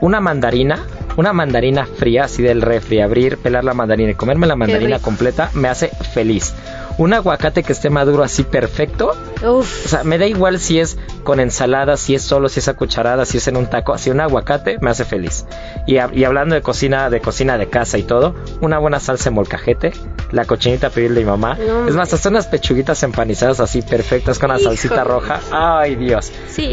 Una 0.02 0.20
mandarina 0.20 0.84
una 1.16 1.32
mandarina 1.32 1.86
fría, 1.86 2.24
así 2.24 2.42
del 2.42 2.62
refri, 2.62 3.00
abrir, 3.00 3.38
pelar 3.38 3.64
la 3.64 3.74
mandarina 3.74 4.12
y 4.12 4.14
comerme 4.14 4.46
la 4.46 4.56
mandarina 4.56 4.98
completa, 4.98 5.50
me 5.54 5.68
hace 5.68 5.88
feliz. 5.88 6.54
Un 7.00 7.14
aguacate 7.14 7.62
que 7.62 7.72
esté 7.72 7.88
maduro 7.88 8.22
así 8.22 8.44
perfecto. 8.44 9.16
O 9.42 9.62
sea, 9.62 10.04
me 10.04 10.18
da 10.18 10.26
igual 10.26 10.60
si 10.60 10.80
es 10.80 10.98
con 11.24 11.40
ensalada, 11.40 11.96
si 11.96 12.14
es 12.14 12.20
solo, 12.20 12.50
si 12.50 12.60
es 12.60 12.68
a 12.68 12.74
cucharada, 12.74 13.24
si 13.24 13.38
es 13.38 13.48
en 13.48 13.56
un 13.56 13.68
taco. 13.68 13.94
Así 13.94 14.10
un 14.10 14.20
aguacate 14.20 14.76
me 14.82 14.90
hace 14.90 15.06
feliz. 15.06 15.46
Y, 15.86 15.96
hablando 15.96 16.54
de 16.54 16.60
cocina, 16.60 17.08
de 17.08 17.20
cocina 17.22 17.56
de 17.56 17.70
casa 17.70 17.96
y 17.96 18.02
todo, 18.02 18.34
una 18.60 18.78
buena 18.78 19.00
salsa 19.00 19.30
de 19.30 19.34
molcajete, 19.34 19.92
la 20.30 20.44
cochinita 20.44 20.90
pibil 20.90 21.14
de 21.14 21.20
mi 21.20 21.26
mamá. 21.26 21.56
es 21.88 21.96
más, 21.96 22.12
hasta 22.12 22.28
unas 22.28 22.46
pechuguitas 22.48 23.02
empanizadas 23.02 23.60
así 23.60 23.80
perfectas 23.80 24.38
con 24.38 24.50
la 24.50 24.58
salsita 24.58 25.02
roja. 25.02 25.40
Ay, 25.50 25.96
Dios. 25.96 26.30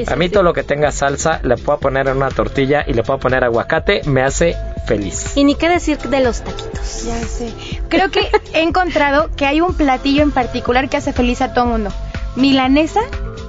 a 0.08 0.16
mí 0.18 0.28
todo 0.28 0.44
lo 0.44 0.52
que 0.52 0.64
tenga 0.64 0.92
salsa, 0.92 1.40
le 1.44 1.56
puedo 1.56 1.80
poner 1.80 2.10
en 2.10 2.18
una 2.18 2.32
tortilla 2.32 2.84
y 2.86 2.92
le 2.92 3.04
puedo 3.04 3.18
poner 3.18 3.46
aguacate, 3.46 4.02
me 4.04 4.24
hace 4.24 4.58
feliz. 4.88 5.36
Y 5.36 5.44
ni 5.44 5.54
qué 5.56 5.70
decir 5.70 5.98
de 6.00 6.22
los 6.22 6.42
taquitos. 6.42 7.04
Ya 7.06 7.22
sé. 7.24 7.54
Creo 7.90 8.10
que 8.10 8.32
he 8.54 8.62
encontrado 8.62 9.30
que 9.36 9.46
hay 9.46 9.62
un 9.62 9.76
platillo 9.76 10.24
en 10.24 10.32
particular 10.32 10.90
que 10.90 10.98
hace 10.98 11.14
feliz 11.14 11.42
a 11.42 11.54
todo 11.54 11.66
mundo. 11.66 11.92
Milanesa 12.36 13.02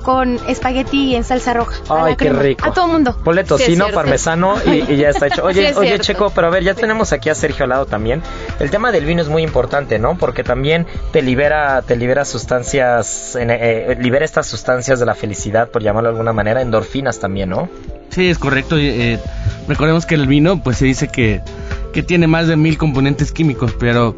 con 0.02 0.38
espagueti 0.48 1.14
en 1.16 1.24
salsa 1.24 1.54
roja. 1.54 1.76
a 1.88 2.04
Ay, 2.06 2.16
qué 2.16 2.26
crema. 2.26 2.42
rico. 2.42 2.64
A 2.66 2.72
todo 2.72 2.86
mundo. 2.88 3.16
Ponle 3.24 3.44
tocino, 3.44 3.86
parmesano 3.92 4.56
y, 4.66 4.92
y 4.92 4.96
ya 4.96 5.10
está 5.10 5.26
hecho. 5.26 5.44
Oye, 5.44 5.60
Sí, 5.60 5.66
es 5.66 5.76
oye, 5.76 5.88
cierto. 5.88 6.04
Checo, 6.04 6.30
pero 6.34 6.46
a 6.46 6.50
ver, 6.50 6.62
ya 6.64 6.74
tenemos 6.74 7.12
aquí 7.12 7.28
a 7.30 7.34
Sergio 7.34 7.64
al 7.64 7.70
lado 7.70 7.86
también. 7.86 8.22
El 8.60 8.70
tema 8.70 8.92
del 8.92 9.04
vino 9.04 9.20
es 9.22 9.28
muy 9.28 9.42
importante, 9.42 9.98
¿no? 9.98 10.16
Porque 10.18 10.44
también 10.44 10.86
te 11.12 11.22
libera, 11.22 11.82
te 11.82 11.96
libera 11.96 12.24
sustancias, 12.24 13.36
en- 13.36 13.50
eh, 13.50 13.96
libera 14.00 14.24
estas 14.24 14.46
sustancias 14.46 14.98
de 15.00 15.06
la 15.06 15.14
felicidad, 15.14 15.68
por 15.70 15.82
llamarlo 15.82 16.08
de 16.08 16.12
alguna 16.14 16.32
manera, 16.32 16.60
endorfinas 16.62 17.18
también, 17.20 17.50
¿no? 17.50 17.68
Sí, 18.10 18.28
es 18.30 18.38
correcto. 18.38 18.76
eh, 18.78 19.18
recordemos 19.68 20.06
que 20.06 20.14
el 20.14 20.26
vino, 20.26 20.62
pues 20.62 20.78
se 20.78 20.86
dice 20.86 21.08
que, 21.08 21.40
que 21.92 22.02
tiene 22.02 22.26
más 22.26 22.46
de 22.48 22.56
mil 22.56 22.78
componentes 22.78 23.32
químicos, 23.32 23.74
pero 23.78 24.14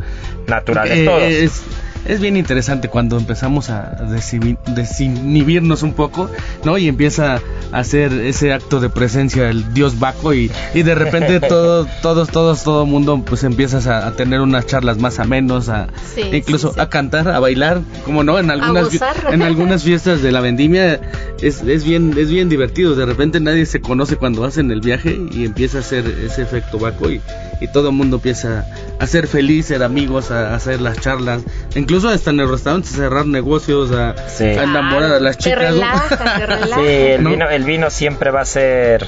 Naturales 0.47 0.99
eh, 0.99 1.05
todos. 1.05 1.23
es, 1.23 1.63
es 2.07 2.21
bien 2.21 2.37
interesante 2.37 2.89
cuando 2.89 3.17
empezamos 3.19 3.71
a 3.71 3.97
desinhi- 4.09 4.59
desinhibirnos 4.75 5.83
un 5.83 5.93
poco, 5.95 6.31
¿no? 6.65 6.79
Y 6.79 6.89
empieza 6.89 7.37
a 7.73 7.79
hacer 7.79 8.13
ese 8.13 8.53
acto 8.53 8.81
de 8.81 8.89
presencia 8.91 9.49
el 9.49 9.73
dios 9.75 9.99
Baco 9.99 10.35
y, 10.35 10.51
y 10.75 10.83
de 10.83 10.95
repente 10.95 11.41
todo, 11.49 11.87
todos, 12.03 12.29
todos, 12.31 12.63
todo 12.65 12.87
mundo, 12.87 13.23
pues 13.25 13.45
empiezas 13.45 13.87
a, 13.87 14.07
a 14.07 14.13
tener 14.13 14.41
unas 14.41 14.67
charlas 14.67 14.99
más 14.99 15.19
amenos, 15.19 15.69
a 15.69 15.89
Sí, 16.15 16.23
incluso 16.33 16.69
sí, 16.69 16.75
sí. 16.75 16.81
a 16.81 16.89
cantar, 16.89 17.29
a 17.29 17.39
bailar, 17.39 17.81
como 18.05 18.25
no, 18.25 18.39
en 18.39 18.51
algunas 18.51 18.89
en 19.31 19.43
algunas 19.43 19.83
fiestas 19.85 20.23
de 20.23 20.33
la 20.33 20.41
vendimia 20.41 21.01
es, 21.43 21.63
es 21.63 21.85
bien 21.85 22.15
es 22.19 22.31
bien 22.31 22.49
divertido. 22.49 22.95
De 22.95 23.07
repente 23.07 23.41
nadie 23.41 23.67
se 23.67 23.81
conoce 23.81 24.17
cuando 24.17 24.45
hacen 24.45 24.71
el 24.71 24.81
viaje 24.81 25.19
y 25.33 25.45
empieza 25.45 25.79
a 25.79 25.81
hacer 25.81 26.05
ese 26.25 26.43
efecto 26.43 26.79
Baco 26.79 27.11
y, 27.11 27.21
y 27.61 27.69
todo 27.73 27.89
el 27.91 27.95
mundo 27.95 28.17
empieza 28.17 28.67
a 28.99 29.07
ser 29.07 29.27
feliz, 29.27 29.67
ser 29.67 29.83
amigos, 29.83 30.31
a, 30.31 30.51
a 30.53 30.55
hacer 30.57 30.81
las 30.81 30.99
charlas, 31.01 31.43
incluso 31.75 32.09
hasta 32.09 32.31
en 32.31 32.41
el 32.41 32.49
restaurante 32.51 32.89
cerrar 32.89 33.27
negocios, 33.27 33.91
a, 33.93 34.15
Sí. 34.29 34.45
a 34.45 34.65
enamorar 34.65 35.13
a 35.13 35.21
las 35.21 35.39
Te 35.39 35.45
chicas. 35.45 35.59
¿no? 35.75 35.81
relaja, 35.81 36.37
te 36.39 36.47
relaja. 36.47 36.81
Sí, 36.83 36.87
el 36.89 37.23
¿no? 37.23 37.31
vino, 37.31 37.49
el 37.49 37.65
vino 37.65 37.91
siempre 37.91 38.31
va 38.31 38.43
a 38.43 38.45
ser, 38.47 39.07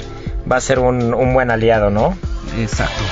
va 0.51 0.57
a 0.57 0.61
ser 0.61 0.79
un, 0.79 1.13
un 1.13 1.33
buen 1.33 1.51
aliado, 1.51 1.89
¿no? 1.89 2.17
Exacto. 2.59 3.03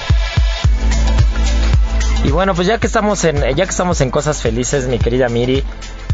Y 2.24 2.30
bueno, 2.30 2.54
pues 2.54 2.68
ya 2.68 2.78
que 2.78 2.86
estamos 2.86 3.24
en, 3.24 3.38
ya 3.56 3.66
que 3.66 3.72
estamos 3.72 4.00
en 4.02 4.12
cosas 4.12 4.42
felices, 4.42 4.88
mi 4.88 5.00
querida 5.00 5.28
Miri, 5.28 5.64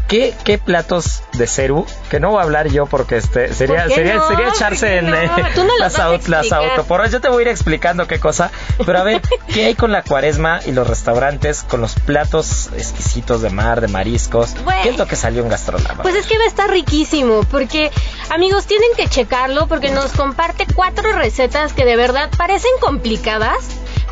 ¿qué, 0.08 0.34
qué 0.44 0.58
platos 0.58 1.22
de 1.34 1.46
Ceru? 1.46 1.86
Que 2.10 2.18
no 2.20 2.30
voy 2.30 2.40
a 2.40 2.42
hablar 2.42 2.68
yo 2.68 2.86
porque 2.86 3.16
este 3.18 3.52
sería, 3.54 3.80
¿Por 3.82 3.88
qué 3.88 3.94
sería, 3.94 4.14
no? 4.16 4.28
sería 4.28 4.44
¿Por 4.46 4.54
echarse 4.56 4.98
en 4.98 5.10
no? 5.10 5.16
eh, 5.16 5.30
no 5.56 5.78
las, 5.78 5.98
aut- 5.98 6.26
las 6.26 6.50
autoporras. 6.52 7.12
Yo 7.12 7.20
te 7.20 7.28
voy 7.28 7.40
a 7.40 7.42
ir 7.42 7.48
explicando 7.48 8.06
qué 8.06 8.18
cosa. 8.18 8.50
Pero 8.84 8.98
a 8.98 9.02
ver, 9.04 9.20
¿qué 9.54 9.66
hay 9.66 9.74
con 9.74 9.92
la 9.92 10.02
cuaresma 10.02 10.60
y 10.66 10.72
los 10.72 10.86
restaurantes 10.86 11.62
con 11.62 11.80
los 11.80 11.94
platos 11.94 12.70
exquisitos 12.76 13.42
de 13.42 13.50
mar, 13.50 13.80
de 13.80 13.88
mariscos? 13.88 14.54
Bueno. 14.64 14.82
¿Qué 14.82 14.88
es 14.90 14.98
lo 14.98 15.06
que 15.06 15.16
salió 15.16 15.42
en 15.42 15.48
Gastrolab? 15.50 16.02
Pues 16.02 16.14
es 16.14 16.26
que 16.26 16.38
va 16.38 16.44
a 16.44 16.48
estar 16.48 16.70
riquísimo, 16.70 17.42
porque 17.50 17.90
amigos 18.30 18.66
tienen 18.66 18.88
que 18.96 19.06
checarlo 19.08 19.66
porque 19.68 19.90
nos 19.90 20.12
comparte 20.12 20.66
cuatro 20.74 21.12
recetas 21.12 21.72
que 21.72 21.84
de 21.84 21.96
verdad 21.96 22.30
parecen 22.36 22.70
complicadas, 22.80 23.58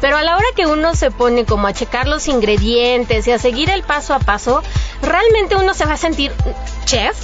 pero 0.00 0.16
a 0.16 0.22
la 0.22 0.36
hora 0.36 0.46
que 0.54 0.66
uno 0.66 0.94
se 0.94 1.10
pone 1.10 1.44
como 1.44 1.66
a 1.66 1.72
checar 1.72 2.06
los 2.08 2.28
ingredientes 2.28 3.26
y 3.26 3.32
a 3.32 3.38
seguir 3.38 3.70
el 3.70 3.82
paso 3.82 4.14
a 4.14 4.18
paso, 4.18 4.62
realmente 5.02 5.56
uno 5.56 5.74
se 5.74 5.84
va 5.86 5.94
a 5.94 5.96
sentir 5.96 6.32
chef, 6.84 7.16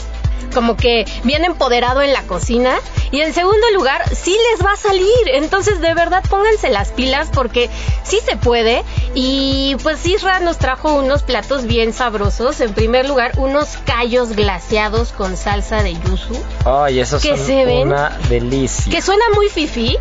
como 0.55 0.77
que 0.77 1.07
bien 1.25 1.45
empoderado 1.45 2.03
en 2.03 2.13
la 2.13 2.23
cocina 2.25 2.75
y 3.11 3.21
en 3.23 3.33
segundo 3.33 3.67
lugar 3.75 4.03
sí 4.15 4.37
les 4.51 4.67
va 4.67 4.73
a 4.73 4.77
salir 4.77 5.07
entonces 5.29 5.81
de 5.81 5.95
verdad 5.95 6.23
pónganse 6.29 6.69
las 6.69 6.91
pilas 6.93 7.31
porque 7.33 7.71
sí 8.05 8.19
se 8.23 8.37
puede 8.37 8.83
y 9.15 9.77
pues 9.83 10.05
Isra 10.05 10.41
nos 10.41 10.59
trajo 10.59 10.95
unos 10.95 11.23
platos 11.23 11.65
bien 11.65 11.95
sabrosos 11.95 12.61
en 12.61 12.75
primer 12.75 13.09
lugar 13.09 13.33
unos 13.39 13.79
callos 13.87 14.31
glaseados 14.37 15.13
con 15.13 15.39
salsa 15.39 15.83
de 15.83 15.95
yuzu 15.95 16.35
Ay, 16.67 17.01
esos 17.01 17.23
¿Qué 17.23 17.37
son 17.37 17.47
se 17.47 17.65
ven? 17.65 17.89
una 17.89 18.19
delicia. 18.29 18.93
que 18.93 19.01
suena 19.01 19.25
muy 19.35 19.49
fifi 19.49 19.97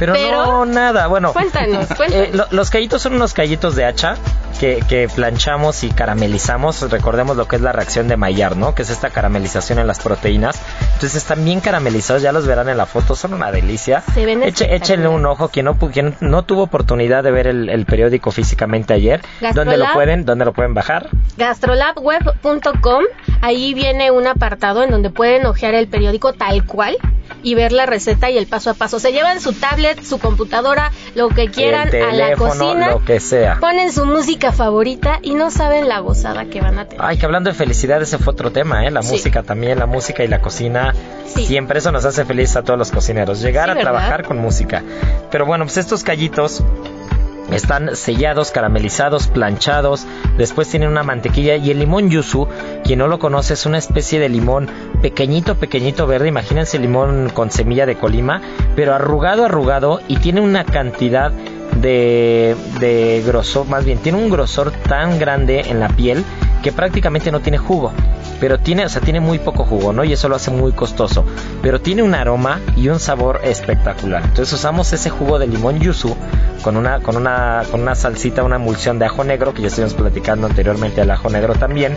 Pero, 0.00 0.14
pero- 0.14 0.46
no, 0.46 0.66
nada. 0.66 1.06
Bueno, 1.06 1.32
Cuéntanos, 1.32 1.86
cuéntanos. 1.96 2.12
eh, 2.28 2.30
lo- 2.32 2.46
los 2.50 2.70
callitos 2.70 3.00
son 3.02 3.14
unos 3.14 3.34
callitos 3.34 3.76
de 3.76 3.84
hacha 3.84 4.16
que, 4.60 4.84
que 4.88 5.08
planchamos 5.08 5.82
y 5.84 5.88
caramelizamos. 5.90 6.88
Recordemos 6.90 7.36
lo 7.36 7.48
que 7.48 7.56
es 7.56 7.62
la 7.62 7.72
reacción 7.72 8.06
de 8.08 8.16
Maillard, 8.16 8.56
¿no? 8.56 8.74
Que 8.74 8.82
es 8.82 8.90
esta 8.90 9.08
caramelización 9.10 9.78
en 9.78 9.86
las 9.86 9.98
proteínas. 10.00 10.60
Entonces 10.82 11.14
están 11.16 11.44
bien 11.44 11.60
caramelizados, 11.60 12.22
ya 12.22 12.30
los 12.32 12.46
verán 12.46 12.68
en 12.68 12.76
la 12.76 12.86
foto, 12.86 13.16
son 13.16 13.32
una 13.34 13.50
delicia. 13.50 14.02
Se 14.14 14.24
ven 14.26 14.42
Eche- 14.42 14.68
échenle 14.70 15.08
un 15.08 15.24
ojo, 15.26 15.48
quien 15.48 15.64
no, 15.64 15.78
quien 15.78 16.14
no 16.20 16.42
tuvo 16.44 16.64
oportunidad 16.64 17.24
de 17.24 17.30
ver 17.30 17.46
el, 17.46 17.68
el 17.70 17.86
periódico 17.86 18.30
físicamente 18.30 18.92
ayer. 18.94 19.22
¿Dónde 19.54 19.78
lo 19.78 19.86
pueden, 19.94 20.24
dónde 20.26 20.44
lo 20.44 20.52
pueden 20.52 20.74
bajar? 20.74 21.08
gastrolabweb.com 21.38 23.04
ahí 23.40 23.72
viene 23.74 24.10
un 24.10 24.26
apartado 24.26 24.82
en 24.82 24.90
donde 24.90 25.10
pueden 25.10 25.46
hojear 25.46 25.74
el 25.74 25.88
periódico 25.88 26.32
tal 26.34 26.66
cual 26.66 26.96
y 27.42 27.54
ver 27.54 27.72
la 27.72 27.86
receta 27.86 28.28
y 28.28 28.36
el 28.36 28.46
paso 28.46 28.70
a 28.70 28.74
paso. 28.74 28.98
Se 29.00 29.12
llevan 29.12 29.40
su 29.40 29.52
tablet, 29.54 30.02
su 30.04 30.18
computadora, 30.18 30.90
lo 31.14 31.28
que 31.28 31.48
quieran 31.48 31.88
el 31.88 32.02
a 32.02 32.06
la 32.12 32.24
teléfono, 32.24 32.50
cocina, 32.50 32.90
lo 32.90 33.04
que 33.04 33.20
sea. 33.20 33.56
ponen 33.60 33.92
su 33.92 34.04
música 34.04 34.49
favorita 34.52 35.18
y 35.22 35.34
no 35.34 35.50
saben 35.50 35.88
la 35.88 36.00
gozada 36.00 36.46
que 36.46 36.60
van 36.60 36.78
a 36.78 36.84
tener. 36.86 37.04
Ay, 37.04 37.18
que 37.18 37.26
hablando 37.26 37.50
de 37.50 37.54
felicidad, 37.54 38.00
ese 38.02 38.18
fue 38.18 38.32
otro 38.32 38.50
tema, 38.52 38.86
¿eh? 38.86 38.90
La 38.90 39.02
Sí. 39.02 39.12
música 39.12 39.42
también, 39.42 39.78
la 39.78 39.86
música 39.86 40.22
y 40.24 40.28
la 40.28 40.40
cocina. 40.40 40.94
Sí. 41.26 41.46
Siempre 41.46 41.78
eso 41.78 41.92
nos 41.92 42.04
hace 42.04 42.24
felices 42.24 42.56
a 42.56 42.62
todos 42.62 42.78
los 42.78 42.90
cocineros, 42.90 43.40
llegar 43.40 43.66
Sí, 43.66 43.70
a 43.70 43.74
¿verdad? 43.74 43.90
trabajar 43.90 44.24
con 44.24 44.38
música. 44.38 44.82
Pero 45.30 45.46
bueno, 45.46 45.64
pues 45.64 45.76
estos 45.76 46.02
callitos 46.02 46.62
están 47.52 47.96
sellados, 47.96 48.52
caramelizados, 48.52 49.26
planchados. 49.26 50.06
Después 50.38 50.68
tienen 50.68 50.88
una 50.88 51.02
mantequilla 51.02 51.56
y 51.56 51.70
el 51.72 51.80
limón 51.80 52.08
yuzu, 52.10 52.46
quien 52.84 53.00
no 53.00 53.08
lo 53.08 53.18
conoce, 53.18 53.54
es 53.54 53.66
una 53.66 53.78
especie 53.78 54.20
de 54.20 54.28
limón 54.28 54.68
pequeñito, 55.02 55.56
pequeñito 55.56 56.06
verde. 56.06 56.28
Imagínense 56.28 56.78
limón 56.78 57.30
con 57.34 57.50
semilla 57.50 57.86
de 57.86 57.96
colima, 57.96 58.40
pero 58.76 58.94
arrugado, 58.94 59.44
arrugado 59.46 60.00
y 60.06 60.16
tiene 60.18 60.40
una 60.40 60.64
cantidad 60.64 61.32
de, 61.80 62.56
de 62.78 63.22
grosor, 63.26 63.66
más 63.66 63.84
bien 63.84 63.98
tiene 63.98 64.18
un 64.18 64.30
grosor 64.30 64.70
tan 64.70 65.18
grande 65.18 65.60
en 65.68 65.80
la 65.80 65.88
piel 65.88 66.24
que 66.62 66.72
prácticamente 66.72 67.30
no 67.30 67.40
tiene 67.40 67.58
jugo. 67.58 67.92
Pero 68.40 68.58
tiene, 68.58 68.86
o 68.86 68.88
sea, 68.88 69.02
tiene 69.02 69.20
muy 69.20 69.38
poco 69.38 69.64
jugo, 69.64 69.92
¿no? 69.92 70.02
Y 70.02 70.14
eso 70.14 70.28
lo 70.28 70.36
hace 70.36 70.50
muy 70.50 70.72
costoso. 70.72 71.26
Pero 71.60 71.80
tiene 71.80 72.02
un 72.02 72.14
aroma 72.14 72.60
y 72.74 72.88
un 72.88 72.98
sabor 72.98 73.40
espectacular. 73.44 74.22
Entonces 74.22 74.52
usamos 74.54 74.92
ese 74.94 75.10
jugo 75.10 75.38
de 75.38 75.46
limón 75.46 75.78
yuzu 75.78 76.16
con 76.62 76.76
una, 76.76 77.00
con 77.00 77.16
una, 77.16 77.62
con 77.70 77.80
una 77.80 77.94
salsita, 77.94 78.42
una 78.42 78.56
emulsión 78.56 78.98
de 78.98 79.06
ajo 79.06 79.24
negro, 79.24 79.54
que 79.54 79.62
ya 79.62 79.68
estuvimos 79.68 79.94
platicando 79.94 80.46
anteriormente 80.46 81.00
al 81.00 81.10
ajo 81.10 81.28
negro 81.30 81.54
también. 81.54 81.96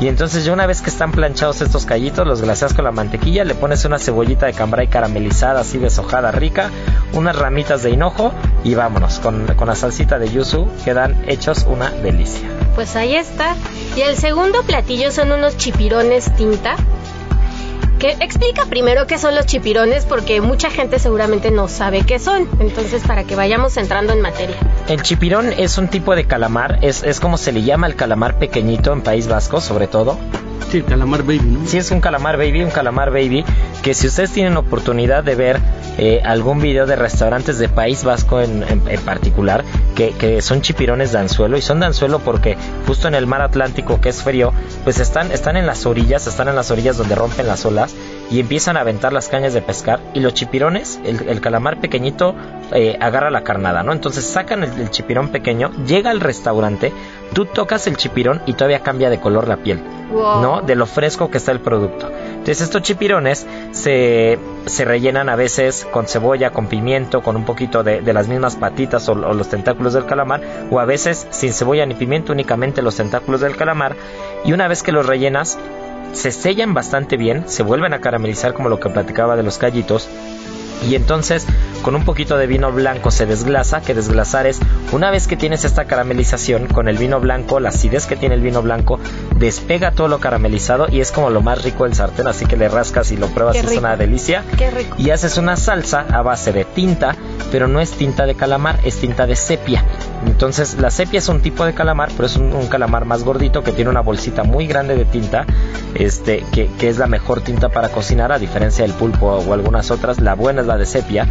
Y 0.00 0.08
entonces 0.08 0.44
ya 0.44 0.52
una 0.52 0.66
vez 0.66 0.80
que 0.82 0.90
están 0.90 1.12
planchados 1.12 1.60
estos 1.60 1.84
callitos, 1.84 2.26
los 2.26 2.40
glaseas 2.40 2.74
con 2.74 2.84
la 2.84 2.92
mantequilla, 2.92 3.44
le 3.44 3.54
pones 3.54 3.84
una 3.84 3.98
cebollita 3.98 4.46
de 4.46 4.52
cambray 4.54 4.88
caramelizada, 4.88 5.60
así 5.60 5.78
deshojada, 5.78 6.30
rica, 6.30 6.70
unas 7.12 7.36
ramitas 7.36 7.82
de 7.82 7.90
hinojo 7.90 8.32
y 8.64 8.74
vámonos, 8.74 9.18
con, 9.18 9.46
con 9.56 9.68
la 9.68 9.74
salsita 9.74 10.18
de 10.18 10.30
yuzu 10.30 10.68
quedan 10.84 11.22
hechos 11.26 11.66
una 11.68 11.90
delicia. 11.90 12.48
Pues 12.74 12.96
ahí 12.96 13.14
está. 13.14 13.56
Y 13.96 14.02
el 14.02 14.16
segundo 14.16 14.62
platillo 14.62 15.10
son 15.10 15.32
unos 15.32 15.56
chipirones 15.56 16.34
tinta. 16.36 16.76
Que 18.00 18.16
explica 18.20 18.64
primero 18.64 19.06
qué 19.06 19.18
son 19.18 19.34
los 19.34 19.44
chipirones 19.44 20.06
porque 20.06 20.40
mucha 20.40 20.70
gente 20.70 20.98
seguramente 20.98 21.50
no 21.50 21.68
sabe 21.68 22.06
qué 22.06 22.18
son. 22.18 22.48
Entonces 22.58 23.02
para 23.06 23.24
que 23.24 23.36
vayamos 23.36 23.76
entrando 23.76 24.14
en 24.14 24.22
materia. 24.22 24.56
El 24.88 25.02
chipirón 25.02 25.52
es 25.52 25.76
un 25.76 25.88
tipo 25.88 26.16
de 26.16 26.24
calamar, 26.24 26.78
es, 26.80 27.02
es 27.02 27.20
como 27.20 27.36
se 27.36 27.52
le 27.52 27.62
llama 27.62 27.86
el 27.86 27.96
calamar 27.96 28.38
pequeñito 28.38 28.94
en 28.94 29.02
País 29.02 29.28
Vasco, 29.28 29.60
sobre 29.60 29.86
todo. 29.86 30.18
Sí, 31.66 31.78
es 31.78 31.90
un 31.90 32.00
calamar 32.00 32.36
baby, 32.36 32.62
un 32.62 32.70
calamar 32.70 33.10
baby, 33.10 33.44
que 33.82 33.94
si 33.94 34.06
ustedes 34.06 34.30
tienen 34.32 34.56
oportunidad 34.56 35.24
de 35.24 35.34
ver 35.34 35.58
eh, 35.98 36.20
algún 36.24 36.60
video 36.60 36.86
de 36.86 36.96
restaurantes 36.96 37.58
de 37.58 37.68
País 37.68 38.04
Vasco 38.04 38.40
en, 38.40 38.62
en- 38.62 38.82
en 38.88 39.00
particular, 39.00 39.64
que, 39.94 40.10
que 40.12 40.40
son 40.42 40.62
chipirones 40.62 41.12
de 41.12 41.18
anzuelo, 41.18 41.56
y 41.58 41.62
son 41.62 41.80
de 41.80 41.86
anzuelo 41.86 42.20
porque 42.20 42.56
justo 42.86 43.08
en 43.08 43.14
el 43.14 43.26
mar 43.26 43.42
Atlántico, 43.42 44.00
que 44.00 44.08
es 44.10 44.22
frío, 44.22 44.52
pues 44.84 44.98
están, 45.00 45.32
están 45.32 45.56
en 45.56 45.66
las 45.66 45.84
orillas, 45.86 46.26
están 46.26 46.48
en 46.48 46.56
las 46.56 46.70
orillas 46.70 46.96
donde 46.96 47.14
rompen 47.16 47.46
las 47.46 47.64
olas, 47.66 47.94
y 48.30 48.40
empiezan 48.40 48.76
a 48.76 48.80
aventar 48.80 49.12
las 49.12 49.28
cañas 49.28 49.52
de 49.52 49.62
pescar, 49.62 50.00
y 50.14 50.20
los 50.20 50.34
chipirones, 50.34 51.00
el, 51.04 51.28
el 51.28 51.40
calamar 51.40 51.78
pequeñito, 51.78 52.34
eh, 52.72 52.96
agarra 53.00 53.30
la 53.30 53.42
carnada, 53.42 53.82
¿no? 53.82 53.92
Entonces 53.92 54.24
sacan 54.24 54.62
el, 54.62 54.72
el 54.80 54.90
chipirón 54.90 55.28
pequeño, 55.28 55.70
llega 55.86 56.10
al 56.10 56.20
restaurante, 56.20 56.92
tú 57.32 57.46
tocas 57.46 57.86
el 57.86 57.96
chipirón 57.96 58.40
y 58.46 58.52
todavía 58.52 58.80
cambia 58.80 59.10
de 59.10 59.18
color 59.18 59.48
la 59.48 59.56
piel. 59.56 59.82
Wow. 60.10 60.42
¿no? 60.42 60.60
De 60.62 60.74
lo 60.74 60.86
fresco 60.86 61.30
que 61.30 61.38
está 61.38 61.52
el 61.52 61.60
producto. 61.60 62.10
Entonces 62.10 62.62
estos 62.62 62.82
chipirones 62.82 63.46
se, 63.70 64.40
se 64.66 64.84
rellenan 64.84 65.28
a 65.28 65.36
veces 65.36 65.86
con 65.92 66.06
cebolla, 66.08 66.50
con 66.50 66.66
pimiento, 66.66 67.22
con 67.22 67.36
un 67.36 67.44
poquito 67.44 67.84
de, 67.84 68.00
de 68.00 68.12
las 68.12 68.26
mismas 68.26 68.56
patitas 68.56 69.08
o, 69.08 69.12
o 69.12 69.34
los 69.34 69.48
tentáculos 69.48 69.92
del 69.92 70.06
calamar, 70.06 70.40
o 70.68 70.80
a 70.80 70.84
veces 70.84 71.28
sin 71.30 71.52
cebolla 71.52 71.86
ni 71.86 71.94
pimiento, 71.94 72.32
únicamente 72.32 72.82
los 72.82 72.96
tentáculos 72.96 73.40
del 73.40 73.54
calamar. 73.54 73.94
Y 74.44 74.52
una 74.52 74.66
vez 74.66 74.82
que 74.82 74.90
los 74.90 75.06
rellenas, 75.06 75.58
se 76.12 76.32
sellan 76.32 76.74
bastante 76.74 77.16
bien, 77.16 77.44
se 77.46 77.62
vuelven 77.62 77.92
a 77.94 78.00
caramelizar 78.00 78.52
como 78.52 78.68
lo 78.68 78.80
que 78.80 78.90
platicaba 78.90 79.36
de 79.36 79.42
los 79.42 79.58
callitos. 79.58 80.08
Y 80.88 80.94
entonces 80.94 81.46
con 81.82 81.94
un 81.94 82.04
poquito 82.04 82.36
de 82.36 82.46
vino 82.46 82.72
blanco 82.72 83.10
se 83.10 83.26
desglasa, 83.26 83.80
que 83.80 83.94
desglasar 83.94 84.46
es 84.46 84.60
una 84.92 85.10
vez 85.10 85.26
que 85.26 85.36
tienes 85.36 85.64
esta 85.64 85.84
caramelización 85.84 86.66
con 86.66 86.88
el 86.88 86.98
vino 86.98 87.20
blanco, 87.20 87.60
la 87.60 87.70
acidez 87.70 88.06
que 88.06 88.16
tiene 88.16 88.34
el 88.34 88.40
vino 88.40 88.62
blanco 88.62 88.98
despega 89.36 89.92
todo 89.92 90.08
lo 90.08 90.20
caramelizado 90.20 90.86
y 90.90 91.00
es 91.00 91.12
como 91.12 91.30
lo 91.30 91.40
más 91.40 91.62
rico 91.62 91.84
del 91.84 91.94
sartén, 91.94 92.28
así 92.28 92.46
que 92.46 92.56
le 92.56 92.68
rascas 92.68 93.10
y 93.12 93.16
lo 93.16 93.28
pruebas 93.28 93.56
y 93.56 93.58
es 93.58 93.76
una 93.76 93.96
delicia. 93.96 94.44
Qué 94.58 94.70
rico. 94.70 94.96
Y 94.98 95.10
haces 95.10 95.38
una 95.38 95.56
salsa 95.56 96.06
a 96.10 96.22
base 96.22 96.52
de 96.52 96.64
tinta, 96.64 97.16
pero 97.50 97.66
no 97.66 97.80
es 97.80 97.92
tinta 97.92 98.26
de 98.26 98.34
calamar, 98.34 98.78
es 98.84 98.96
tinta 98.96 99.26
de 99.26 99.36
sepia. 99.36 99.84
Entonces 100.26 100.78
la 100.78 100.90
sepia 100.90 101.18
es 101.18 101.28
un 101.28 101.40
tipo 101.40 101.64
de 101.64 101.72
calamar, 101.72 102.10
pero 102.12 102.26
es 102.26 102.36
un, 102.36 102.66
calamar 102.68 103.04
más 103.04 103.24
gordito 103.24 103.62
que 103.62 103.72
tiene 103.72 103.90
una 103.90 104.00
bolsita 104.00 104.44
muy 104.44 104.66
grande 104.66 104.96
de 104.96 105.04
tinta, 105.04 105.46
este, 105.94 106.44
que, 106.52 106.68
que 106.78 106.88
es 106.88 106.98
la 106.98 107.06
mejor 107.06 107.40
tinta 107.40 107.68
para 107.68 107.88
cocinar 107.88 108.32
a 108.32 108.38
diferencia 108.38 108.84
del 108.84 108.94
pulpo 108.94 109.26
o 109.26 109.54
algunas 109.54 109.90
otras. 109.90 110.20
La 110.20 110.34
buena 110.34 110.60
es 110.60 110.66
la 110.66 110.76
de 110.76 110.86
sepia 110.86 111.26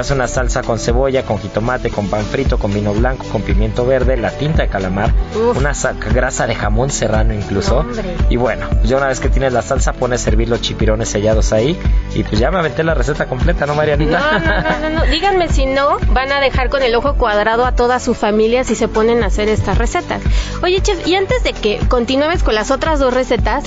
hace 0.00 0.14
una 0.14 0.28
salsa 0.28 0.62
con 0.62 0.78
cebolla, 0.78 1.24
con 1.24 1.38
jitomate, 1.38 1.90
con 1.90 2.08
pan 2.08 2.24
frito, 2.24 2.58
con 2.58 2.72
vino 2.72 2.92
blanco, 2.94 3.26
con 3.26 3.42
pimiento 3.42 3.84
verde, 3.84 4.16
la 4.16 4.30
tinta 4.30 4.62
de 4.62 4.68
calamar, 4.68 5.12
una 5.56 5.72
grasa 6.12 6.46
de 6.46 6.54
jamón 6.54 6.90
serrano 6.90 7.34
incluso. 7.34 7.84
y 8.28 8.36
bueno, 8.36 8.68
ya 8.84 8.96
una 8.96 9.08
vez 9.08 9.20
que 9.20 9.28
tienes 9.28 9.52
la 9.52 9.62
salsa, 9.62 9.92
pones 9.92 10.20
a 10.22 10.24
servir 10.24 10.48
los 10.48 10.60
chipirones 10.60 11.08
sellados 11.08 11.52
ahí 11.52 11.78
y 12.14 12.22
pues 12.22 12.38
ya 12.38 12.50
me 12.50 12.58
aventé 12.58 12.84
la 12.84 12.94
receta 12.94 13.26
completa, 13.26 13.66
¿no, 13.66 13.74
Marianita? 13.74 14.20
No, 14.20 14.62
no, 14.62 14.90
no, 14.90 15.00
no, 15.00 15.10
díganme 15.10 15.48
si 15.48 15.66
no, 15.66 15.98
van 16.12 16.32
a 16.32 16.40
dejar 16.40 16.68
con 16.68 16.82
el 16.82 16.94
ojo 16.94 17.14
cuadrado 17.14 17.64
a 17.64 17.72
toda 17.72 17.98
su 17.98 18.14
familia 18.14 18.64
si 18.64 18.74
se 18.74 18.88
ponen 18.88 19.22
a 19.22 19.26
hacer 19.26 19.48
estas 19.48 19.78
recetas. 19.78 20.22
Oye, 20.62 20.80
chef, 20.82 21.06
y 21.06 21.14
antes 21.14 21.42
de 21.42 21.52
que 21.52 21.78
continuemos 21.88 22.42
con 22.42 22.54
las 22.54 22.70
otras 22.70 23.00
dos 23.00 23.12
recetas, 23.12 23.64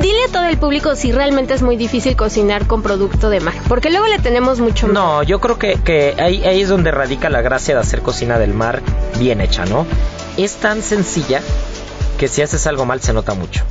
dile 0.00 0.24
a 0.28 0.32
todo 0.32 0.44
el 0.44 0.58
público 0.58 0.94
si 0.96 1.12
realmente 1.12 1.54
es 1.54 1.62
muy 1.62 1.76
difícil 1.76 2.16
cocinar 2.16 2.66
con 2.66 2.82
producto 2.82 3.30
de 3.30 3.40
mar, 3.40 3.54
porque 3.68 3.90
luego 3.90 4.06
le 4.06 4.18
tenemos 4.18 4.60
mucho 4.60 4.86
miedo. 4.86 5.00
No, 5.00 5.22
yo 5.22 5.40
creo 5.40 5.58
que, 5.58 5.74
que 5.82 6.14
ahí, 6.18 6.44
ahí 6.44 6.62
es 6.62 6.68
donde 6.68 6.90
radica 6.90 7.28
la 7.30 7.42
gracia 7.42 7.74
de 7.74 7.80
hacer 7.80 8.02
cocina 8.02 8.38
del 8.38 8.54
mar 8.54 8.80
bien 9.18 9.40
hecha, 9.40 9.64
¿no? 9.64 9.86
Es 10.36 10.56
tan 10.56 10.82
sencilla 10.82 11.40
que 12.18 12.28
si 12.28 12.42
haces 12.42 12.66
algo 12.66 12.84
mal 12.84 13.00
se 13.00 13.12
nota 13.12 13.34
mucho. 13.34 13.64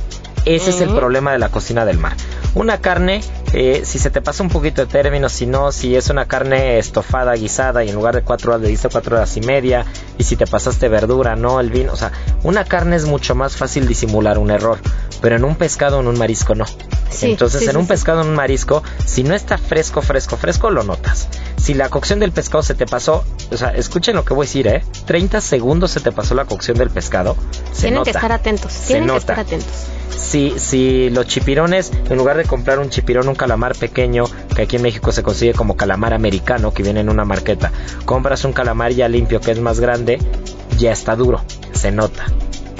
Ese 0.44 0.70
es 0.70 0.80
el 0.80 0.90
problema 0.90 1.32
de 1.32 1.38
la 1.38 1.50
cocina 1.50 1.84
del 1.84 1.98
mar. 1.98 2.14
Una 2.54 2.80
carne, 2.80 3.20
eh, 3.52 3.82
si 3.84 3.98
se 3.98 4.10
te 4.10 4.22
pasa 4.22 4.42
un 4.42 4.48
poquito 4.48 4.80
de 4.80 4.90
términos, 4.90 5.32
si 5.32 5.46
no, 5.46 5.72
si 5.72 5.94
es 5.94 6.08
una 6.08 6.26
carne 6.26 6.78
estofada, 6.78 7.34
guisada 7.34 7.84
y 7.84 7.90
en 7.90 7.94
lugar 7.94 8.14
de 8.14 8.22
cuatro 8.22 8.52
horas 8.52 8.62
le 8.62 8.68
diste 8.68 8.88
cuatro 8.88 9.16
horas 9.16 9.36
y 9.36 9.42
media, 9.42 9.84
y 10.16 10.24
si 10.24 10.36
te 10.36 10.46
pasaste 10.46 10.88
verdura, 10.88 11.36
no, 11.36 11.60
el 11.60 11.70
vino, 11.70 11.92
o 11.92 11.96
sea, 11.96 12.12
una 12.44 12.64
carne 12.64 12.96
es 12.96 13.04
mucho 13.04 13.34
más 13.34 13.56
fácil 13.56 13.86
disimular 13.86 14.38
un 14.38 14.50
error 14.50 14.78
pero 15.20 15.36
en 15.36 15.44
un 15.44 15.56
pescado 15.56 15.98
o 15.98 16.00
en 16.00 16.08
un 16.08 16.18
marisco 16.18 16.54
no. 16.54 16.64
Entonces, 17.22 17.66
en 17.66 17.76
un 17.76 17.86
pescado 17.86 18.20
o 18.20 18.22
en 18.22 18.30
un 18.30 18.34
marisco, 18.34 18.82
si 19.04 19.24
no 19.24 19.34
está 19.34 19.58
fresco, 19.58 20.02
fresco, 20.02 20.36
fresco, 20.36 20.70
lo 20.70 20.82
notas. 20.82 21.28
Si 21.56 21.74
la 21.74 21.88
cocción 21.88 22.20
del 22.20 22.32
pescado 22.32 22.62
se 22.62 22.74
te 22.74 22.86
pasó, 22.86 23.24
o 23.50 23.56
sea, 23.56 23.70
escuchen 23.70 24.14
lo 24.14 24.24
que 24.24 24.34
voy 24.34 24.44
a 24.44 24.46
decir, 24.46 24.66
¿eh? 24.66 24.84
30 25.06 25.40
segundos 25.40 25.90
se 25.90 26.00
te 26.00 26.12
pasó 26.12 26.34
la 26.34 26.44
cocción 26.44 26.76
del 26.78 26.90
pescado. 26.90 27.36
Se 27.72 27.82
Tienen 27.82 28.04
que 28.04 28.10
estar 28.10 28.32
atentos. 28.32 28.72
Tienen 28.86 29.08
que 29.08 29.16
estar 29.16 29.40
atentos. 29.40 29.86
Si, 30.16 30.58
si 30.58 31.10
los 31.10 31.26
chipirones, 31.26 31.92
en 32.08 32.16
lugar 32.16 32.36
de 32.36 32.44
comprar 32.44 32.78
un 32.78 32.90
chipirón, 32.90 33.28
un 33.28 33.34
calamar 33.34 33.76
pequeño, 33.76 34.24
que 34.54 34.62
aquí 34.62 34.76
en 34.76 34.82
México 34.82 35.12
se 35.12 35.22
consigue 35.22 35.52
como 35.52 35.76
calamar 35.76 36.12
americano, 36.12 36.72
que 36.72 36.82
viene 36.82 37.00
en 37.00 37.08
una 37.08 37.24
marqueta, 37.24 37.72
compras 38.04 38.44
un 38.44 38.52
calamar 38.52 38.92
ya 38.92 39.08
limpio 39.08 39.40
que 39.40 39.52
es 39.52 39.60
más 39.60 39.80
grande, 39.80 40.18
ya 40.78 40.92
está 40.92 41.16
duro, 41.16 41.42
se 41.72 41.92
nota. 41.92 42.26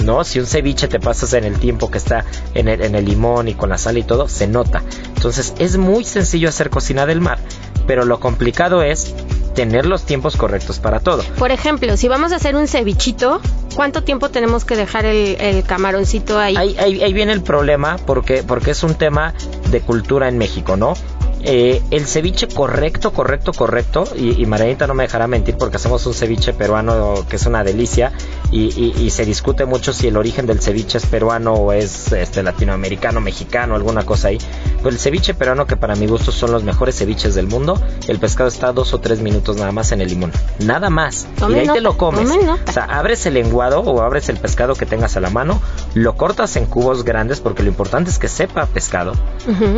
¿No? 0.03 0.23
Si 0.23 0.39
un 0.39 0.45
ceviche 0.45 0.87
te 0.87 0.99
pasas 0.99 1.33
en 1.33 1.43
el 1.43 1.59
tiempo 1.59 1.89
que 1.91 1.97
está 1.97 2.25
en 2.53 2.67
el, 2.67 2.81
en 2.81 2.95
el 2.95 3.05
limón 3.05 3.47
y 3.47 3.53
con 3.53 3.69
la 3.69 3.77
sal 3.77 3.97
y 3.97 4.03
todo, 4.03 4.27
se 4.27 4.47
nota. 4.47 4.81
Entonces 5.15 5.53
es 5.59 5.77
muy 5.77 6.03
sencillo 6.03 6.49
hacer 6.49 6.69
cocina 6.69 7.05
del 7.05 7.21
mar, 7.21 7.39
pero 7.87 8.05
lo 8.05 8.19
complicado 8.19 8.81
es 8.81 9.13
tener 9.59 9.85
los 9.85 10.03
tiempos 10.03 10.37
correctos 10.37 10.79
para 10.79 10.99
todo. 10.99 11.23
Por 11.37 11.51
ejemplo, 11.51 11.97
si 11.97 12.07
vamos 12.07 12.31
a 12.31 12.37
hacer 12.37 12.55
un 12.55 12.67
cevichito, 12.67 13.41
¿cuánto 13.75 14.03
tiempo 14.03 14.29
tenemos 14.29 14.63
que 14.63 14.75
dejar 14.75 15.05
el, 15.05 15.63
camaroncito 15.65 16.39
ahí? 16.39 16.55
Ahí, 16.55 16.77
ahí? 16.79 17.03
ahí, 17.03 17.13
viene 17.13 17.33
el 17.33 17.41
problema 17.41 17.97
porque, 18.05 18.43
porque 18.43 18.71
es 18.71 18.83
un 18.83 18.95
tema 18.95 19.33
de 19.69 19.81
cultura 19.81 20.29
en 20.29 20.37
México, 20.37 20.77
¿no? 20.77 20.93
Eh, 21.41 21.81
el 21.91 22.05
ceviche 22.05 22.47
correcto, 22.47 23.13
correcto, 23.13 23.53
correcto, 23.53 24.03
y, 24.15 24.41
y, 24.41 24.45
Marianita 24.45 24.87
no 24.87 24.93
me 24.93 25.03
dejará 25.03 25.25
mentir 25.27 25.55
porque 25.57 25.77
hacemos 25.77 26.05
un 26.05 26.13
ceviche 26.13 26.53
peruano 26.53 27.25
que 27.29 27.37
es 27.37 27.45
una 27.45 27.63
delicia 27.63 28.11
y, 28.51 29.09
se 29.09 29.25
discute 29.25 29.65
mucho 29.65 29.93
si 29.93 30.07
el 30.07 30.17
origen 30.17 30.45
del 30.45 30.61
ceviche 30.61 30.97
es 30.97 31.05
peruano 31.05 31.53
o 31.53 31.71
es 31.73 32.11
este, 32.11 32.43
latinoamericano, 32.43 33.21
mexicano, 33.21 33.75
alguna 33.75 34.05
cosa 34.05 34.29
ahí. 34.29 34.37
Pues 34.81 34.95
el 34.95 34.99
ceviche 34.99 35.33
peruano 35.33 35.65
que 35.65 35.77
para 35.77 35.95
mi 35.95 36.07
gusto 36.07 36.31
son 36.31 36.51
los 36.51 36.63
mejores 36.63 36.97
ceviches 36.97 37.35
del 37.35 37.47
mundo, 37.47 37.81
el 38.07 38.19
pescado 38.19 38.49
está 38.49 38.71
dos 38.71 38.93
o 38.93 38.99
tres 38.99 39.21
minutos 39.21 39.57
nada 39.57 39.71
más 39.71 39.91
en 39.91 40.01
el 40.01 40.09
limón, 40.09 40.31
nada 40.59 40.89
más, 40.89 41.27
y 41.49 41.53
ahí 41.53 41.67
te 41.67 41.81
lo 41.81 41.97
comes. 41.97 42.29
O 42.67 42.71
sea, 42.71 42.83
abres 42.85 43.25
el 43.25 43.35
lenguado 43.35 43.81
o 43.81 44.01
abres 44.01 44.29
el 44.29 44.37
pescado 44.37 44.75
que 44.75 44.85
tengas 44.85 45.15
a 45.17 45.21
la 45.21 45.29
mano, 45.29 45.61
lo 45.93 46.15
cortas 46.15 46.55
en 46.55 46.65
cubos 46.65 47.03
grandes 47.03 47.39
porque 47.39 47.63
lo 47.63 47.69
importante 47.69 48.09
es 48.09 48.19
que 48.19 48.27
sepa 48.27 48.65
pescado 48.65 49.13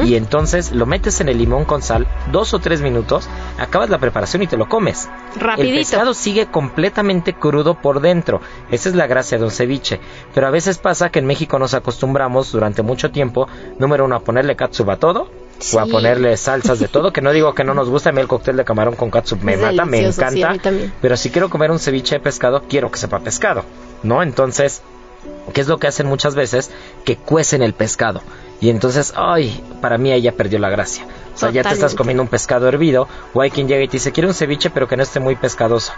y 0.04 0.16
entonces 0.16 0.72
lo 0.72 0.86
metes 0.86 1.22
en 1.22 1.30
el 1.30 1.38
limón 1.38 1.51
con 1.66 1.82
sal, 1.82 2.08
dos 2.32 2.54
o 2.54 2.60
tres 2.60 2.82
minutos, 2.82 3.28
acabas 3.58 3.90
la 3.90 4.00
preparación 4.00 4.44
y 4.44 4.48
te 4.48 4.58
lo 4.58 4.68
comes. 4.68 5.10
Rapidito. 5.36 5.74
El 5.74 5.80
pescado 5.80 6.14
sigue 6.14 6.48
completamente 6.48 7.34
crudo 7.34 7.76
por 7.76 8.02
dentro. 8.02 8.42
Esa 8.70 8.90
es 8.90 8.96
la 8.96 9.08
gracia 9.08 9.38
de 9.38 9.44
un 9.44 9.52
ceviche. 9.52 10.00
Pero 10.34 10.48
a 10.48 10.52
veces 10.52 10.78
pasa 10.78 11.10
que 11.10 11.20
en 11.20 11.26
México 11.26 11.60
nos 11.60 11.74
acostumbramos 11.74 12.52
durante 12.52 12.82
mucho 12.82 13.12
tiempo, 13.12 13.48
número 13.80 14.06
uno, 14.06 14.16
a 14.16 14.20
ponerle 14.22 14.56
katsup 14.56 14.90
a 14.90 14.98
todo. 14.98 15.30
O 15.76 15.80
a 15.80 15.86
ponerle 15.86 16.36
salsas 16.38 16.80
de 16.80 16.88
todo, 16.88 17.14
que 17.14 17.22
no 17.22 17.32
digo 17.32 17.54
que 17.54 17.64
no 17.64 17.76
nos 17.76 17.88
gusta 17.88 18.10
a 18.10 18.12
mí 18.14 18.20
el 18.20 18.28
cóctel 18.28 18.58
de 18.58 18.66
camarón 18.66 18.96
con 18.96 19.12
katsup, 19.12 19.44
me 19.44 19.58
mata, 19.58 19.86
me 19.86 20.08
encanta. 20.08 20.56
pero 21.00 21.16
si 21.16 21.30
quiero 21.30 21.52
comer 21.52 21.70
un 21.70 21.78
ceviche 21.78 22.16
de 22.16 22.20
pescado, 22.20 22.64
quiero 22.68 22.90
que 22.90 22.98
sepa 22.98 23.20
pescado, 23.20 23.64
¿no? 24.02 24.24
Entonces, 24.24 24.82
¿qué 25.54 25.62
es 25.62 25.68
lo 25.68 25.78
que 25.78 25.88
hacen 25.88 26.08
muchas 26.08 26.36
veces? 26.36 26.72
Que 27.06 27.18
cuecen 27.18 27.62
el 27.62 27.74
pescado. 27.74 28.22
Y 28.60 28.70
entonces, 28.70 29.14
ay, 29.16 29.64
para 29.82 29.98
mí 29.98 30.12
ella 30.12 30.36
perdió 30.36 30.60
la 30.60 30.70
gracia. 30.70 31.06
O 31.34 31.38
sea, 31.38 31.50
ya 31.50 31.64
te 31.64 31.74
estás 31.74 31.96
comiendo 31.96 32.22
un 32.22 32.30
pescado 32.30 32.68
hervido, 32.68 33.08
o 33.34 33.42
hay 33.42 33.50
quien 33.50 33.68
llega 33.68 33.84
y 33.84 33.88
te 33.88 33.94
dice, 33.94 34.12
quiero 34.12 34.30
un 34.30 34.36
ceviche, 34.36 34.70
pero 34.70 34.88
que 34.88 34.98
no 34.98 35.04
esté 35.04 35.20
muy 35.20 35.36
pescadoso 35.36 35.94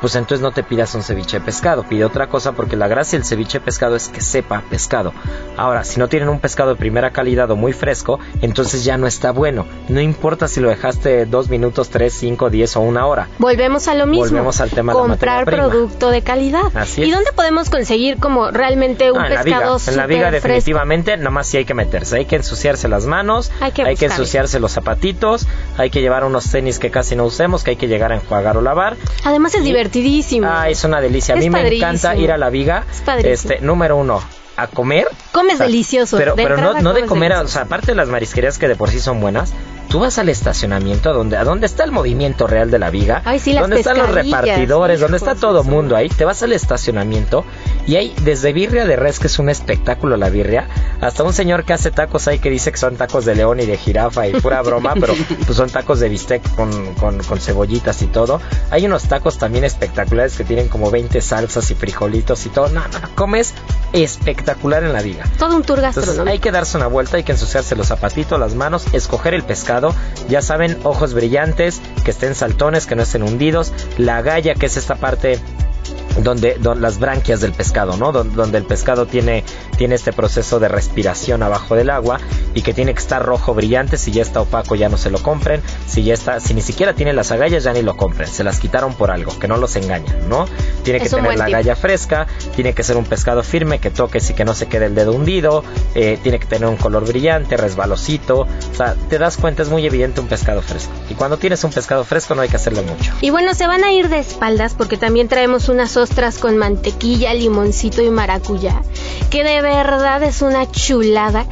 pues 0.00 0.14
entonces 0.14 0.40
no 0.40 0.52
te 0.52 0.62
pidas 0.62 0.94
un 0.94 1.02
ceviche 1.02 1.38
de 1.38 1.44
pescado, 1.44 1.82
pide 1.82 2.04
otra 2.04 2.28
cosa 2.28 2.52
porque 2.52 2.76
la 2.76 2.88
gracia 2.88 3.18
del 3.18 3.26
ceviche 3.26 3.58
de 3.58 3.64
pescado 3.64 3.96
es 3.96 4.08
que 4.08 4.20
sepa 4.20 4.62
pescado. 4.68 5.12
Ahora, 5.56 5.84
si 5.84 5.98
no 5.98 6.08
tienen 6.08 6.28
un 6.28 6.40
pescado 6.40 6.70
de 6.70 6.76
primera 6.76 7.10
calidad 7.10 7.50
o 7.50 7.56
muy 7.56 7.72
fresco, 7.72 8.20
entonces 8.42 8.84
ya 8.84 8.96
no 8.96 9.06
está 9.06 9.32
bueno. 9.32 9.66
No 9.88 10.00
importa 10.00 10.46
si 10.48 10.60
lo 10.60 10.68
dejaste 10.68 11.26
dos 11.26 11.48
minutos, 11.48 11.90
tres, 11.90 12.14
cinco, 12.14 12.50
diez 12.50 12.76
o 12.76 12.80
una 12.80 13.06
hora. 13.06 13.28
Volvemos 13.38 13.88
a 13.88 13.94
lo 13.94 14.06
mismo. 14.06 14.26
Volvemos 14.26 14.60
al 14.60 14.70
tema 14.70 14.92
Comprar 14.92 15.44
de 15.44 15.52
producto 15.52 16.10
de 16.10 16.22
calidad. 16.22 16.64
Así 16.74 17.02
¿Y 17.02 17.10
dónde 17.10 17.32
podemos 17.32 17.70
conseguir 17.70 18.18
como 18.18 18.50
realmente 18.50 19.10
un 19.10 19.22
pescado 19.22 19.78
En 19.86 19.96
la 19.96 20.06
viga, 20.06 20.30
definitivamente, 20.30 21.16
nada 21.16 21.30
más 21.30 21.48
sí 21.48 21.56
hay 21.56 21.64
que 21.64 21.74
meterse. 21.74 22.16
Hay 22.16 22.26
que 22.26 22.36
ensuciarse 22.36 22.88
las 22.88 23.06
manos, 23.06 23.50
hay 23.60 23.72
que, 23.72 24.06
ensuciarse 24.06 24.60
los 24.60 24.72
zapatitos, 24.72 25.46
hay 25.76 25.90
que 25.90 26.00
llevar 26.00 26.24
unos 26.24 26.50
tenis 26.50 26.78
que 26.78 26.90
casi 26.90 27.16
no 27.16 27.24
usemos, 27.24 27.64
que 27.64 27.70
hay 27.70 27.76
que 27.76 27.88
llegar 27.88 28.12
a 28.12 28.16
enjuagar 28.16 28.56
o 28.56 28.60
lavar. 28.60 28.96
Además 29.24 29.54
es 29.54 29.64
divertido 29.64 29.87
Ah, 30.48 30.68
es 30.68 30.84
una 30.84 31.00
delicia. 31.00 31.34
A 31.34 31.38
mí 31.38 31.50
me 31.50 31.66
encanta 31.66 32.16
ir 32.16 32.32
a 32.32 32.38
la 32.38 32.50
viga. 32.50 32.84
este, 33.22 33.60
número 33.60 33.96
uno, 33.96 34.20
a 34.56 34.66
comer. 34.66 35.08
Comes 35.32 35.58
delicioso. 35.58 36.16
Pero, 36.16 36.34
pero 36.34 36.56
no, 36.56 36.80
no 36.80 36.92
de 36.92 37.06
comer, 37.06 37.32
o 37.32 37.48
sea, 37.48 37.62
aparte 37.62 37.88
de 37.88 37.94
las 37.94 38.08
marisquerías 38.08 38.58
que 38.58 38.68
de 38.68 38.76
por 38.76 38.90
sí 38.90 39.00
son 39.00 39.20
buenas, 39.20 39.52
tú 39.88 40.00
vas 40.00 40.18
al 40.18 40.28
estacionamiento 40.28 41.12
donde, 41.12 41.36
a 41.36 41.44
donde 41.44 41.66
está 41.66 41.84
el 41.84 41.92
movimiento 41.92 42.46
real 42.46 42.70
de 42.70 42.78
la 42.78 42.90
viga, 42.90 43.22
donde 43.60 43.80
están 43.80 43.98
los 43.98 44.10
repartidores, 44.10 45.00
donde 45.00 45.16
está 45.16 45.34
todo 45.34 45.64
mundo 45.64 45.96
ahí, 45.96 46.08
te 46.08 46.24
vas 46.24 46.42
al 46.42 46.52
estacionamiento 46.52 47.44
y 47.86 47.96
hay 47.96 48.14
desde 48.22 48.52
birria 48.52 48.84
de 48.84 48.96
res, 48.96 49.18
que 49.18 49.28
es 49.28 49.38
un 49.38 49.48
espectáculo 49.48 50.16
la 50.16 50.28
birria, 50.28 50.68
hasta 51.00 51.24
un 51.24 51.32
señor 51.32 51.64
que 51.64 51.72
hace 51.72 51.90
tacos 51.90 52.28
ahí 52.28 52.38
que 52.38 52.50
dice 52.50 52.70
que 52.70 52.78
son 52.78 52.96
tacos 52.96 53.24
de 53.24 53.34
león 53.34 53.60
y 53.60 53.66
de 53.66 53.76
jirafa 53.76 54.26
y 54.26 54.32
pura 54.32 54.62
broma, 54.62 54.94
pero 54.94 55.14
pues 55.46 55.56
son 55.56 55.70
tacos 55.70 56.00
de 56.00 56.08
bistec 56.08 56.42
con, 56.54 56.94
con, 56.94 57.18
con, 57.22 57.38
cebollitas 57.40 58.02
y 58.02 58.06
todo. 58.06 58.40
Hay 58.70 58.84
unos 58.84 59.04
tacos 59.04 59.38
también 59.38 59.64
espectaculares 59.64 60.36
que 60.36 60.44
tienen 60.44 60.68
como 60.68 60.90
20 60.90 61.20
salsas 61.20 61.70
y 61.70 61.74
frijolitos 61.74 62.44
y 62.46 62.50
todo. 62.50 62.68
No, 62.68 62.80
no, 62.80 63.14
comes 63.14 63.54
espectacular 63.92 64.84
en 64.84 64.92
la 64.92 65.00
viga. 65.00 65.24
Todo 65.38 65.56
un 65.56 65.62
tour 65.62 65.80
gastronómico. 65.80 66.28
hay 66.28 66.38
que 66.40 66.52
darse 66.52 66.76
una 66.76 66.88
vuelta, 66.88 67.16
hay 67.16 67.22
que 67.22 67.32
ensuciarse 67.32 67.74
los 67.74 67.86
zapatitos, 67.86 68.38
las 68.38 68.54
manos, 68.54 68.84
escoger 68.92 69.32
el 69.32 69.44
pescado 69.44 69.77
ya 70.28 70.42
saben, 70.42 70.78
ojos 70.84 71.14
brillantes, 71.14 71.80
que 72.04 72.10
estén 72.10 72.34
saltones, 72.34 72.86
que 72.86 72.96
no 72.96 73.02
estén 73.02 73.22
hundidos. 73.22 73.72
La 73.96 74.22
galla, 74.22 74.54
que 74.54 74.66
es 74.66 74.76
esta 74.76 74.96
parte 74.96 75.38
donde, 76.22 76.58
las 76.76 76.98
branquias 76.98 77.40
del 77.40 77.52
pescado, 77.52 77.96
¿no? 77.96 78.12
Donde, 78.12 78.58
el 78.58 78.64
pescado 78.64 79.06
tiene 79.06 79.44
tiene 79.76 79.94
este 79.94 80.12
proceso 80.12 80.58
de 80.58 80.66
respiración 80.68 81.42
abajo 81.42 81.76
del 81.76 81.90
agua 81.90 82.18
y 82.52 82.62
que 82.62 82.74
tiene 82.74 82.92
que 82.92 83.00
estar 83.00 83.24
rojo 83.24 83.54
brillante. 83.54 83.96
Si 83.96 84.10
ya 84.10 84.22
está 84.22 84.40
opaco, 84.40 84.74
ya 84.74 84.88
no 84.88 84.98
se 84.98 85.08
lo 85.10 85.22
compren. 85.22 85.62
Si 85.86 86.02
ya 86.02 86.14
está, 86.14 86.40
si 86.40 86.52
ni 86.52 86.62
siquiera 86.62 86.94
tiene 86.94 87.12
las 87.12 87.30
agallas, 87.30 87.62
ya 87.62 87.72
ni 87.72 87.82
lo 87.82 87.96
compren. 87.96 88.28
Se 88.28 88.42
las 88.42 88.58
quitaron 88.58 88.94
por 88.94 89.12
algo, 89.12 89.38
que 89.38 89.46
no 89.46 89.56
los 89.56 89.76
engañan, 89.76 90.28
¿no? 90.28 90.46
Tiene 90.82 90.98
que 90.98 91.06
Es 91.06 91.12
un 91.12 91.22
tener 91.22 91.38
la 91.38 91.44
agalla 91.44 91.76
fresca, 91.76 92.26
tiene 92.56 92.72
que 92.72 92.82
ser 92.82 92.96
un 92.96 93.04
pescado 93.04 93.42
firme 93.44 93.78
que 93.78 93.90
toques 93.90 94.28
y 94.30 94.34
que 94.34 94.44
no 94.44 94.54
se 94.54 94.66
quede 94.66 94.86
el 94.86 94.94
dedo 94.96 95.12
hundido, 95.12 95.62
eh, 95.94 96.18
tiene 96.22 96.40
que 96.40 96.46
tener 96.46 96.68
un 96.68 96.76
color 96.76 97.06
brillante, 97.06 97.56
resbalosito. 97.56 98.40
O 98.40 98.74
sea, 98.74 98.96
te 99.08 99.18
das 99.18 99.36
cuenta, 99.36 99.62
es 99.62 99.68
muy 99.68 99.86
evidente 99.86 100.20
un 100.20 100.26
pescado 100.26 100.60
fresco. 100.60 100.92
Y 101.08 101.14
cuando 101.14 101.36
tienes 101.36 101.62
un 101.62 101.70
pescado 101.70 102.04
fresco, 102.04 102.34
no 102.34 102.42
hay 102.42 102.48
que 102.48 102.56
hacerle 102.56 102.82
mucho. 102.82 103.12
Y 103.20 103.30
bueno, 103.30 103.54
se 103.54 103.66
van 103.68 103.84
a 103.84 103.92
ir 103.92 104.08
de 104.08 104.18
espaldas 104.18 104.74
porque 104.74 104.96
también 104.96 105.28
traemos 105.28 105.68
unas 105.78 105.96
ostras 105.96 106.38
con 106.38 106.56
mantequilla, 106.56 107.32
limoncito 107.34 108.02
y 108.02 108.10
maracuyá, 108.10 108.82
que 109.30 109.44
de 109.44 109.62
verdad 109.62 110.24
es 110.24 110.42
una 110.42 110.68
chulada. 110.68 111.46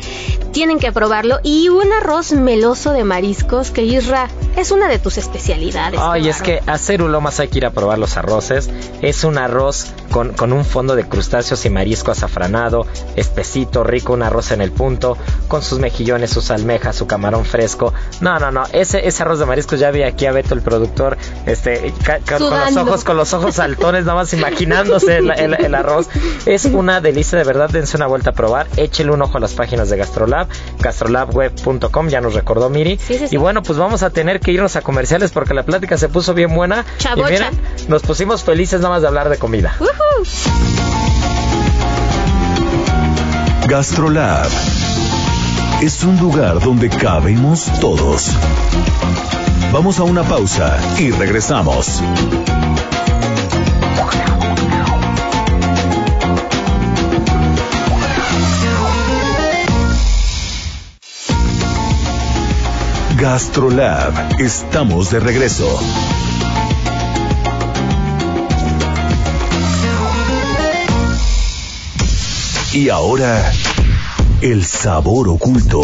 Tienen 0.50 0.80
que 0.80 0.90
probarlo. 0.90 1.38
Y 1.44 1.68
un 1.68 1.92
arroz 1.92 2.32
meloso 2.32 2.92
de 2.92 3.04
mariscos 3.04 3.70
que 3.70 3.82
Isra 3.82 4.28
es 4.56 4.70
una 4.70 4.88
de 4.88 4.98
tus 4.98 5.18
especialidades. 5.18 6.00
Ay, 6.02 6.28
es 6.28 6.40
que 6.40 6.60
a 6.66 6.78
Cerulomas 6.78 7.38
hay 7.40 7.48
que 7.48 7.58
ir 7.58 7.66
a 7.66 7.70
probar 7.70 7.98
los 7.98 8.16
arroces. 8.16 8.70
Es 9.02 9.22
un 9.22 9.36
arroz 9.36 9.92
con, 10.10 10.32
con 10.32 10.54
un 10.54 10.64
fondo 10.64 10.96
de 10.96 11.06
crustáceos 11.06 11.64
y 11.66 11.70
marisco 11.70 12.10
azafranado, 12.10 12.86
espesito, 13.16 13.84
rico, 13.84 14.14
un 14.14 14.22
arroz 14.22 14.50
en 14.52 14.62
el 14.62 14.72
punto, 14.72 15.18
con 15.46 15.62
sus 15.62 15.78
mejillones, 15.78 16.30
sus 16.30 16.50
almejas, 16.50 16.96
su 16.96 17.06
camarón 17.06 17.44
fresco. 17.44 17.92
No, 18.22 18.38
no, 18.38 18.50
no, 18.50 18.64
ese, 18.72 19.06
ese 19.06 19.22
arroz 19.22 19.38
de 19.38 19.44
mariscos 19.44 19.78
ya 19.78 19.90
vi 19.90 20.04
aquí 20.04 20.24
a 20.24 20.32
Beto 20.32 20.54
el 20.54 20.62
productor, 20.62 21.18
este, 21.44 21.92
con 22.26 22.50
los 22.50 22.76
ojos, 22.78 23.04
con 23.04 23.16
los 23.18 23.34
ojos 23.34 23.54
saltones, 23.56 24.06
nada 24.06 24.15
más 24.16 24.32
imaginándose 24.32 25.18
el, 25.18 25.30
el- 25.30 25.54
el 25.64 25.74
arroz. 25.74 26.08
Es 26.46 26.64
una 26.64 27.00
delicia 27.00 27.38
de 27.38 27.44
verdad, 27.44 27.70
dense 27.70 27.96
una 27.96 28.06
vuelta 28.06 28.30
a 28.30 28.32
probar, 28.32 28.66
échele 28.76 29.12
un 29.12 29.22
ojo 29.22 29.36
a 29.38 29.40
las 29.40 29.52
páginas 29.54 29.88
de 29.90 29.96
Gastrolab, 29.96 30.48
gastrolabweb.com, 30.80 32.08
ya 32.08 32.20
nos 32.20 32.34
recordó 32.34 32.68
Miri. 32.70 32.98
Sí, 32.98 33.18
sí, 33.18 33.28
sí. 33.28 33.34
Y 33.34 33.38
bueno, 33.38 33.62
pues 33.62 33.78
vamos 33.78 34.02
a 34.02 34.10
tener 34.10 34.40
que 34.40 34.50
irnos 34.52 34.74
a 34.76 34.82
comerciales 34.82 35.30
porque 35.30 35.54
la 35.54 35.62
plática 35.64 35.96
se 35.98 36.08
puso 36.08 36.34
bien 36.34 36.54
buena. 36.54 36.84
Chabocha. 36.98 37.28
Y 37.28 37.32
miren, 37.32 37.60
nos 37.88 38.02
pusimos 38.02 38.42
felices 38.42 38.80
nada 38.80 38.94
más 38.94 39.02
de 39.02 39.08
hablar 39.08 39.28
de 39.28 39.38
comida. 39.38 39.76
Gastrolab 43.68 44.46
es 45.82 46.02
un 46.04 46.18
lugar 46.18 46.60
donde 46.60 46.88
cabemos 46.88 47.64
todos. 47.80 48.30
Vamos 49.72 49.98
a 49.98 50.04
una 50.04 50.22
pausa 50.22 50.78
y 50.98 51.10
regresamos. 51.10 52.00
Gastrolab, 63.18 64.40
estamos 64.40 65.10
de 65.10 65.20
regreso. 65.20 65.80
Y 72.72 72.90
ahora, 72.90 73.52
el 74.42 74.64
sabor 74.64 75.30
oculto. 75.30 75.80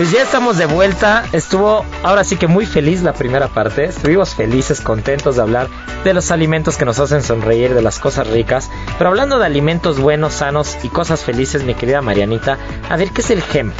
Pues 0.00 0.12
ya 0.12 0.22
estamos 0.22 0.56
de 0.56 0.64
vuelta. 0.64 1.26
Estuvo 1.30 1.84
ahora 2.02 2.24
sí 2.24 2.36
que 2.36 2.46
muy 2.46 2.64
feliz 2.64 3.02
la 3.02 3.12
primera 3.12 3.48
parte. 3.48 3.84
Estuvimos 3.84 4.34
felices, 4.34 4.80
contentos 4.80 5.36
de 5.36 5.42
hablar 5.42 5.68
de 6.04 6.14
los 6.14 6.30
alimentos 6.30 6.78
que 6.78 6.86
nos 6.86 6.98
hacen 6.98 7.22
sonreír, 7.22 7.74
de 7.74 7.82
las 7.82 7.98
cosas 7.98 8.26
ricas. 8.26 8.70
Pero 8.96 9.10
hablando 9.10 9.38
de 9.38 9.44
alimentos 9.44 10.00
buenos, 10.00 10.32
sanos 10.32 10.78
y 10.82 10.88
cosas 10.88 11.22
felices, 11.22 11.64
mi 11.64 11.74
querida 11.74 12.00
Marianita, 12.00 12.56
a 12.88 12.96
ver, 12.96 13.10
¿qué 13.10 13.20
es 13.20 13.30
el 13.30 13.42
hemp? 13.52 13.74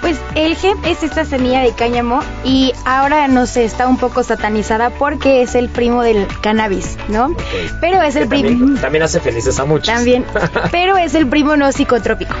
Pues 0.00 0.16
el 0.36 0.56
hemp 0.62 0.86
es 0.86 1.02
esta 1.02 1.24
semilla 1.24 1.62
de 1.62 1.72
cáñamo 1.72 2.20
y 2.44 2.72
ahora 2.84 3.26
no 3.26 3.46
sé, 3.46 3.64
está 3.64 3.88
un 3.88 3.96
poco 3.96 4.22
satanizada 4.22 4.90
porque 4.90 5.42
es 5.42 5.56
el 5.56 5.68
primo 5.68 6.04
del 6.04 6.28
cannabis, 6.40 6.96
¿no? 7.08 7.34
Pero 7.80 8.00
es 8.00 8.14
el 8.14 8.28
primo... 8.28 8.48
también, 8.48 8.80
también 8.80 9.02
hace 9.02 9.18
felices 9.18 9.58
a 9.58 9.64
muchos. 9.64 9.92
También, 9.92 10.24
pero 10.70 10.96
es 10.98 11.16
el 11.16 11.26
primo 11.26 11.56
no 11.56 11.72
psicotrópico. 11.72 12.36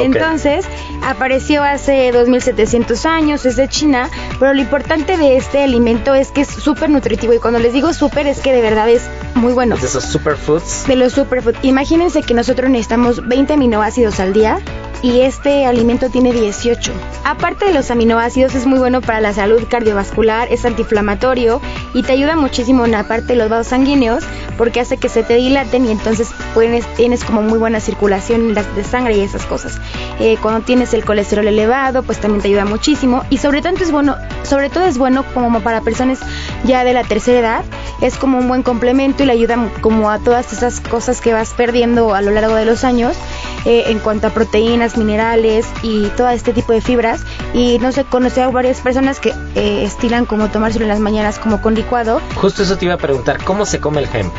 Entonces, 0.00 0.64
apareció 1.02 1.62
hace 1.62 2.12
2700 2.12 3.06
años, 3.06 3.44
es 3.46 3.56
de 3.56 3.68
China, 3.68 4.08
pero 4.38 4.54
lo 4.54 4.60
importante 4.60 5.16
de 5.16 5.36
este 5.36 5.62
alimento 5.62 6.14
es 6.14 6.30
que 6.30 6.42
es 6.42 6.48
súper 6.48 6.90
nutritivo 6.90 7.32
y 7.34 7.38
cuando 7.38 7.58
les 7.58 7.72
digo 7.72 7.92
súper 7.92 8.26
es 8.26 8.40
que 8.40 8.52
de 8.52 8.60
verdad 8.62 8.88
es 8.88 9.02
muy 9.34 9.52
bueno. 9.52 9.76
de 9.76 9.86
esos 9.86 10.04
superfoods. 10.04 10.86
De 10.86 10.96
los 10.96 11.12
superfood. 11.12 11.54
Imagínense 11.62 12.22
que 12.22 12.34
nosotros 12.34 12.70
necesitamos 12.70 13.26
20 13.26 13.54
aminoácidos 13.54 14.20
al 14.20 14.32
día 14.32 14.58
y 15.02 15.20
este 15.22 15.66
alimento 15.66 16.10
tiene 16.10 16.32
18. 16.32 16.92
Aparte 17.24 17.64
de 17.66 17.72
los 17.72 17.90
aminoácidos, 17.90 18.54
es 18.54 18.66
muy 18.66 18.78
bueno 18.78 19.00
para 19.00 19.20
la 19.20 19.32
salud 19.32 19.62
cardiovascular, 19.68 20.46
es 20.52 20.64
antiinflamatorio 20.64 21.60
y 21.94 22.02
te 22.02 22.12
ayuda 22.12 22.36
muchísimo 22.36 22.84
en 22.84 22.92
la 22.92 23.04
parte 23.08 23.28
de 23.32 23.36
los 23.36 23.48
vasos 23.48 23.68
sanguíneos 23.68 24.22
porque 24.56 24.80
hace 24.80 24.98
que 24.98 25.08
se 25.08 25.22
te 25.24 25.34
dilaten 25.34 25.86
y 25.86 25.90
entonces 25.90 26.28
puedes- 26.54 26.86
tienes 26.94 27.24
como 27.24 27.42
muy 27.42 27.58
buena 27.58 27.80
circulación 27.80 28.54
de 28.54 28.84
sangre 28.84 29.16
y 29.16 29.20
esas 29.22 29.44
cosas. 29.46 29.80
Eh, 30.20 30.36
cuando 30.40 30.60
tienes 30.60 30.94
el 30.94 31.04
colesterol 31.04 31.46
elevado, 31.46 32.02
pues 32.02 32.20
también 32.20 32.42
te 32.42 32.48
ayuda 32.48 32.64
muchísimo 32.64 33.24
y 33.30 33.38
sobre 33.38 33.62
todo 33.62 33.74
es 33.80 33.90
bueno, 33.90 34.16
sobre 34.42 34.70
todo 34.70 34.84
es 34.84 34.98
bueno 34.98 35.24
como 35.34 35.60
para 35.60 35.80
personas 35.80 36.20
ya 36.64 36.84
de 36.84 36.92
la 36.92 37.04
tercera 37.04 37.38
edad, 37.38 37.64
es 38.00 38.16
como 38.16 38.38
un 38.38 38.48
buen 38.48 38.62
complemento 38.62 39.22
y 39.22 39.26
le 39.26 39.32
ayuda 39.32 39.56
como 39.80 40.10
a 40.10 40.18
todas 40.18 40.52
esas 40.52 40.80
cosas 40.80 41.20
que 41.20 41.32
vas 41.32 41.54
perdiendo 41.54 42.14
a 42.14 42.22
lo 42.22 42.30
largo 42.30 42.54
de 42.54 42.64
los 42.64 42.84
años 42.84 43.16
eh, 43.64 43.84
en 43.86 44.00
cuanto 44.00 44.26
a 44.26 44.30
proteínas, 44.30 44.96
minerales 44.96 45.66
y 45.82 46.08
todo 46.16 46.28
este 46.30 46.52
tipo 46.52 46.72
de 46.72 46.80
fibras. 46.80 47.22
Y 47.54 47.78
no 47.78 47.92
sé, 47.92 48.04
conocí 48.04 48.40
a 48.40 48.48
varias 48.48 48.80
personas 48.80 49.20
que 49.20 49.32
eh, 49.54 49.84
estilan 49.84 50.26
como 50.26 50.48
tomárselo 50.48 50.84
en 50.84 50.88
las 50.88 51.00
mañanas 51.00 51.38
como 51.38 51.60
con 51.60 51.74
licuado. 51.74 52.20
Justo 52.36 52.62
eso 52.62 52.76
te 52.76 52.86
iba 52.86 52.94
a 52.94 52.98
preguntar, 52.98 53.42
¿cómo 53.44 53.64
se 53.66 53.80
come 53.80 54.00
el 54.00 54.08
hemp? 54.12 54.32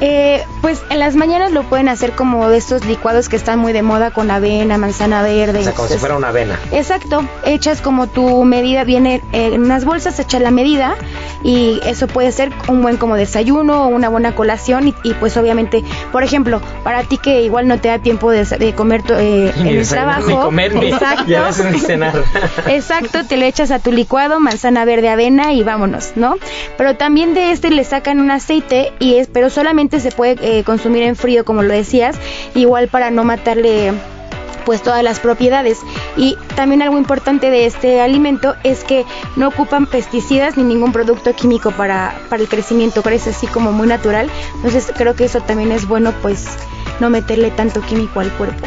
Eh, 0.00 0.44
pues 0.62 0.82
en 0.90 1.00
las 1.00 1.16
mañanas 1.16 1.52
lo 1.52 1.64
pueden 1.64 1.88
hacer 1.88 2.12
como 2.12 2.48
de 2.48 2.58
estos 2.58 2.84
licuados 2.84 3.28
que 3.28 3.36
están 3.36 3.58
muy 3.58 3.72
de 3.72 3.82
moda 3.82 4.10
con 4.10 4.30
avena, 4.30 4.78
manzana 4.78 5.22
verde. 5.22 5.60
O 5.60 5.62
sea, 5.62 5.72
como 5.72 5.88
si 5.88 5.98
fuera 5.98 6.16
una 6.16 6.28
avena. 6.28 6.58
Exacto, 6.72 7.24
echas 7.44 7.80
como 7.80 8.06
tu 8.06 8.44
medida, 8.44 8.84
viene 8.84 9.22
eh, 9.32 9.50
en 9.54 9.62
unas 9.62 9.84
bolsas, 9.84 10.18
echas 10.18 10.40
la 10.40 10.50
medida 10.50 10.94
y 11.42 11.80
eso 11.84 12.06
puede 12.06 12.32
ser 12.32 12.52
un 12.68 12.82
buen 12.82 12.96
como 12.96 13.16
desayuno 13.16 13.84
o 13.84 13.88
una 13.88 14.08
buena 14.08 14.34
colación 14.34 14.88
y, 14.88 14.94
y, 15.02 15.14
pues 15.14 15.36
obviamente, 15.36 15.82
por 16.12 16.22
ejemplo, 16.22 16.60
para 16.82 17.04
ti 17.04 17.18
que 17.18 17.42
igual 17.42 17.68
no 17.68 17.80
te 17.80 17.88
da 17.88 17.98
tiempo 17.98 18.30
de, 18.30 18.44
de 18.44 18.74
comer 18.74 19.02
eh, 19.10 19.52
en 19.56 19.66
el 19.66 19.88
trabajo, 19.88 20.28
Ni 20.28 20.36
comer, 20.36 20.74
ni, 20.74 20.86
exacto, 20.88 21.24
y 21.30 21.34
a 21.34 21.42
veces 21.44 21.70
ni 21.72 21.78
cenar. 21.78 22.14
Exacto, 22.66 23.24
te 23.24 23.36
lo 23.36 23.44
echas 23.44 23.70
a 23.70 23.78
tu 23.78 23.92
licuado, 23.92 24.40
manzana 24.40 24.84
verde, 24.84 25.08
avena 25.08 25.52
y 25.52 25.62
vámonos, 25.62 26.12
¿no? 26.16 26.36
Pero 26.76 26.96
también 26.96 27.34
de 27.34 27.52
este 27.52 27.70
le 27.70 27.84
sacan 27.84 28.20
un 28.20 28.30
aceite 28.30 28.92
y 28.98 29.16
es, 29.16 29.28
pero 29.28 29.50
solamente 29.68 30.00
se 30.00 30.10
puede 30.12 30.60
eh, 30.60 30.64
consumir 30.64 31.02
en 31.02 31.14
frío, 31.14 31.44
como 31.44 31.62
lo 31.62 31.74
decías, 31.74 32.16
igual 32.54 32.88
para 32.88 33.10
no 33.10 33.22
matarle 33.22 33.92
pues 34.64 34.82
todas 34.82 35.02
las 35.02 35.20
propiedades 35.20 35.80
y 36.16 36.38
también 36.56 36.80
algo 36.80 36.96
importante 36.96 37.50
de 37.50 37.66
este 37.66 38.00
alimento 38.00 38.54
es 38.64 38.82
que 38.82 39.04
no 39.36 39.48
ocupan 39.48 39.84
pesticidas 39.84 40.56
ni 40.56 40.62
ningún 40.62 40.92
producto 40.92 41.34
químico 41.34 41.70
para, 41.70 42.18
para 42.30 42.42
el 42.42 42.48
crecimiento, 42.48 43.02
crece 43.02 43.28
así 43.28 43.46
como 43.46 43.72
muy 43.72 43.86
natural, 43.86 44.30
entonces 44.54 44.90
creo 44.96 45.14
que 45.14 45.26
eso 45.26 45.42
también 45.42 45.70
es 45.70 45.86
bueno 45.86 46.14
pues 46.22 46.46
no 46.98 47.10
meterle 47.10 47.50
tanto 47.50 47.82
químico 47.82 48.20
al 48.20 48.30
cuerpo. 48.32 48.66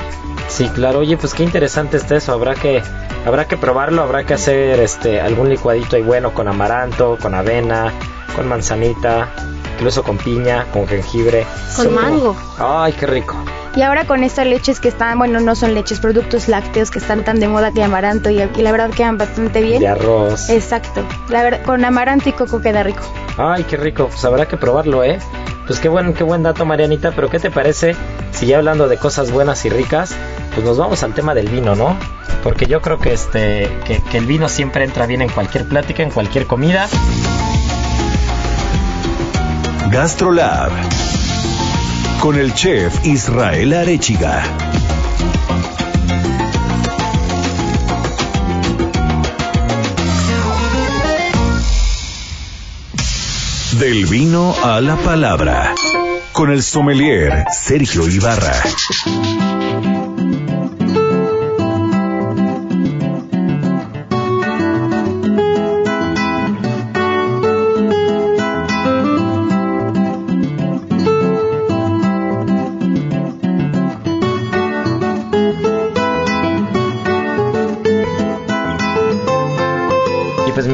Sí, 0.49 0.69
claro. 0.69 0.99
Oye, 0.99 1.17
pues 1.17 1.33
qué 1.33 1.43
interesante 1.43 1.97
está 1.97 2.17
eso. 2.17 2.33
Habrá 2.33 2.55
que, 2.55 2.83
habrá 3.25 3.47
que 3.47 3.55
probarlo. 3.55 4.01
Habrá 4.03 4.25
que 4.25 4.33
hacer, 4.33 4.81
este, 4.81 5.21
algún 5.21 5.47
licuadito 5.47 5.95
ahí 5.95 6.01
bueno 6.01 6.33
con 6.33 6.49
amaranto, 6.49 7.17
con 7.21 7.33
avena, 7.33 7.93
con 8.35 8.49
manzanita, 8.49 9.29
incluso 9.81 10.03
con 10.03 10.17
piña, 10.19 10.67
con 10.71 10.87
jengibre. 10.87 11.43
Con 11.75 11.87
como- 11.87 11.99
mango. 12.01 12.35
Ay, 12.59 12.93
qué 12.93 13.07
rico. 13.07 13.35
Y 13.75 13.81
ahora 13.81 14.05
con 14.05 14.23
estas 14.23 14.45
leches 14.45 14.79
que 14.79 14.89
están, 14.89 15.17
bueno, 15.17 15.39
no 15.39 15.55
son 15.55 15.73
leches, 15.73 15.99
productos 15.99 16.47
lácteos 16.47 16.91
que 16.91 16.99
están 16.99 17.23
tan 17.23 17.39
de 17.39 17.47
moda 17.47 17.71
que 17.71 17.83
amaranto 17.83 18.29
y, 18.29 18.39
y 18.41 18.61
la 18.61 18.71
verdad 18.71 18.91
quedan 18.91 19.17
bastante 19.17 19.59
bien. 19.61 19.79
De 19.79 19.87
arroz. 19.87 20.49
Exacto. 20.51 21.01
La 21.29 21.41
verdad, 21.41 21.63
con 21.63 21.83
amaranto 21.83 22.29
y 22.29 22.33
coco 22.33 22.61
queda 22.61 22.83
rico. 22.83 23.01
Ay, 23.37 23.63
qué 23.63 23.75
rico. 23.75 24.05
Pues 24.07 24.23
habrá 24.23 24.45
que 24.47 24.55
probarlo, 24.57 25.03
¿eh? 25.03 25.17
Pues 25.65 25.79
qué 25.79 25.89
buen, 25.89 26.13
qué 26.13 26.23
buen 26.23 26.43
dato, 26.43 26.63
Marianita. 26.63 27.11
Pero 27.15 27.29
¿qué 27.31 27.39
te 27.39 27.49
parece 27.49 27.95
si 28.33 28.45
ya 28.45 28.57
hablando 28.57 28.87
de 28.87 28.97
cosas 28.97 29.31
buenas 29.31 29.65
y 29.65 29.69
ricas, 29.69 30.13
pues 30.53 30.63
nos 30.63 30.77
vamos 30.77 31.01
al 31.01 31.13
tema 31.15 31.33
del 31.33 31.47
vino, 31.49 31.75
¿no? 31.75 31.97
Porque 32.43 32.65
yo 32.67 32.81
creo 32.81 32.99
que 32.99 33.13
este, 33.13 33.67
que, 33.85 33.99
que 34.11 34.17
el 34.19 34.25
vino 34.27 34.47
siempre 34.47 34.83
entra 34.83 35.07
bien 35.07 35.21
en 35.23 35.29
cualquier 35.29 35.67
plática, 35.67 36.03
en 36.03 36.11
cualquier 36.11 36.45
comida. 36.45 36.87
Gastrolab. 39.91 40.71
con 42.21 42.37
el 42.37 42.53
chef 42.53 43.05
Israel 43.05 43.73
Arechiga. 43.73 44.41
Del 53.79 54.05
vino 54.05 54.55
a 54.63 54.79
la 54.79 54.95
palabra, 54.95 55.75
con 56.31 56.51
el 56.51 56.63
sommelier 56.63 57.45
Sergio 57.51 58.07
Ibarra. 58.07 58.53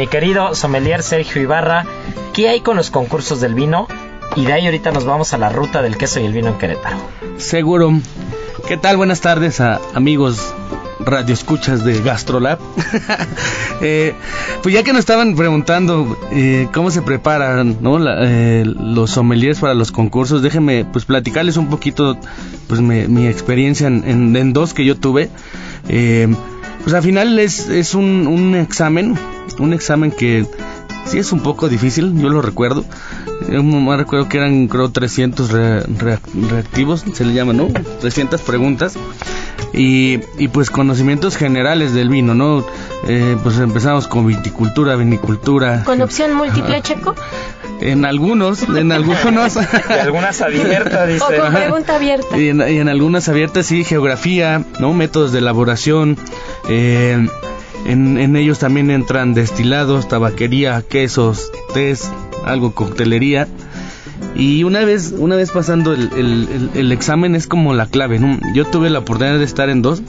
Querido 0.10 0.56
sommelier 0.56 1.04
Sergio 1.04 1.41
Ibarra, 1.41 1.86
¿qué 2.34 2.50
hay 2.50 2.62
con 2.62 2.78
los 2.78 2.89
concursos 2.91 3.41
del 3.41 3.54
vino? 3.54 3.88
Y 4.36 4.46
de 4.46 4.54
ahí 4.54 4.65
ahorita 4.65 4.91
nos 4.91 5.06
vamos 5.06 5.34
a 5.34 5.38
la 5.38 5.50
ruta 5.50 5.82
del 5.82 5.98
queso 5.98 6.20
y 6.20 6.26
el 6.26 6.34
vino 6.34 6.50
en 6.50 6.58
Querétaro. 6.58 6.98
Seguro. 7.38 7.91
¿Qué 8.67 8.78
tal? 8.78 8.98
Buenas 8.98 9.22
tardes 9.22 9.62
a 9.62 9.80
amigos 9.93 10.54
radioescuchas 11.00 11.84
de 11.86 12.02
Gastrolab. 12.02 12.60
Eh, 13.80 14.15
pues 14.63 14.74
ya 14.74 14.82
que 14.82 14.91
nos 14.91 15.02
estaban 15.02 15.36
preguntando 15.36 16.17
eh, 16.32 16.67
cómo 16.74 16.89
se 16.89 17.04
preparan 17.04 17.78
¿no? 17.80 18.00
La- 18.00 18.15
eh, 18.24 18.63
los 18.65 19.12
sommeliers 19.12 19.60
para 19.60 19.76
los 19.76 19.91
concursos, 19.91 20.41
déjenme 20.41 20.84
pues 20.84 21.06
platicarles 21.06 21.58
un 21.58 21.67
poquito 21.70 22.17
pues 22.67 22.82
me- 22.82 23.08
mi 23.08 23.28
experiencia 23.28 23.86
en, 23.86 24.04
en- 24.08 24.36
en 24.36 24.52
dos 24.54 24.74
que 24.74 24.84
yo 24.84 24.98
tuve. 24.98 25.30
Eh, 25.89 26.28
pues 26.84 26.96
al 26.96 27.04
final 27.04 27.38
es, 27.38 27.70
es 27.70 27.93
un, 27.93 28.26
un 28.26 28.56
examen, 28.56 29.15
un 29.60 29.74
examen 29.74 30.12
que 30.12 30.46
sí 31.06 31.18
es 31.20 31.32
un 31.32 31.42
poco 31.42 31.70
difícil, 31.70 32.18
yo 32.20 32.30
lo 32.30 32.42
recuerdo. 32.42 32.84
Yo 33.50 33.64
me 33.64 33.96
recuerdo 33.96 34.28
que 34.28 34.38
eran 34.38 34.68
creo 34.68 34.90
300 34.90 35.52
re- 35.52 35.82
re- 35.84 36.20
reactivos, 36.50 37.06
se 37.14 37.24
le 37.26 37.34
llama, 37.34 37.54
¿no? 37.54 37.68
300 38.02 38.42
preguntas. 38.42 38.96
Y, 39.74 40.20
y 40.38 40.48
pues 40.48 40.70
conocimientos 40.70 41.36
generales 41.38 41.94
del 41.94 42.10
vino, 42.10 42.34
¿no? 42.34 42.66
Eh, 43.08 43.38
pues 43.44 43.60
empezamos 43.60 44.08
con 44.08 44.26
viticultura, 44.26 44.96
vinicultura. 44.96 45.84
Con 45.84 46.02
opción 46.02 46.34
múltiple, 46.34 46.82
Checo. 46.82 47.16
En 47.80 48.06
algunos, 48.06 48.64
en 48.64 48.92
algunos. 48.92 49.56
Y 49.90 49.94
algunas 49.94 50.42
abiertas, 50.42 51.04
O 51.22 51.30
dice. 51.30 51.38
con 51.42 51.54
pregunta 51.54 51.96
abierta. 51.96 52.38
Y 52.38 52.50
en, 52.50 52.62
y 52.62 52.78
en 52.80 52.90
algunas 52.90 53.30
abiertas 53.30 53.68
sí, 53.68 53.84
geografía, 53.84 54.64
¿no? 54.80 54.94
Métodos 54.94 55.32
de 55.32 55.40
elaboración. 55.40 56.18
eh, 56.70 57.28
en, 57.88 58.17
en 58.17 58.36
ellos 58.36 58.60
también 58.60 58.91
entran 58.91 59.34
destilados, 59.34 60.08
tabaquería, 60.08 60.82
quesos, 60.88 61.52
test, 61.73 62.06
algo 62.45 62.73
coctelería. 62.73 63.47
Y 64.36 64.63
una 64.63 64.82
vez, 64.86 65.13
una 65.17 65.36
vez 65.36 65.52
pasando 65.52 65.93
el, 65.93 66.10
el- 66.15 66.47
el- 66.52 66.69
el 66.76 66.91
examen 66.91 67.36
es 67.36 67.47
como 67.47 67.73
la 67.73 67.88
clave, 67.88 68.19
¿no? 68.19 68.39
Yo 68.54 68.65
tuve 68.65 68.89
la 68.89 69.00
oportunidad 69.00 69.38
de 69.39 69.45
estar 69.45 69.69
en 69.69 69.82
dos. 69.82 70.02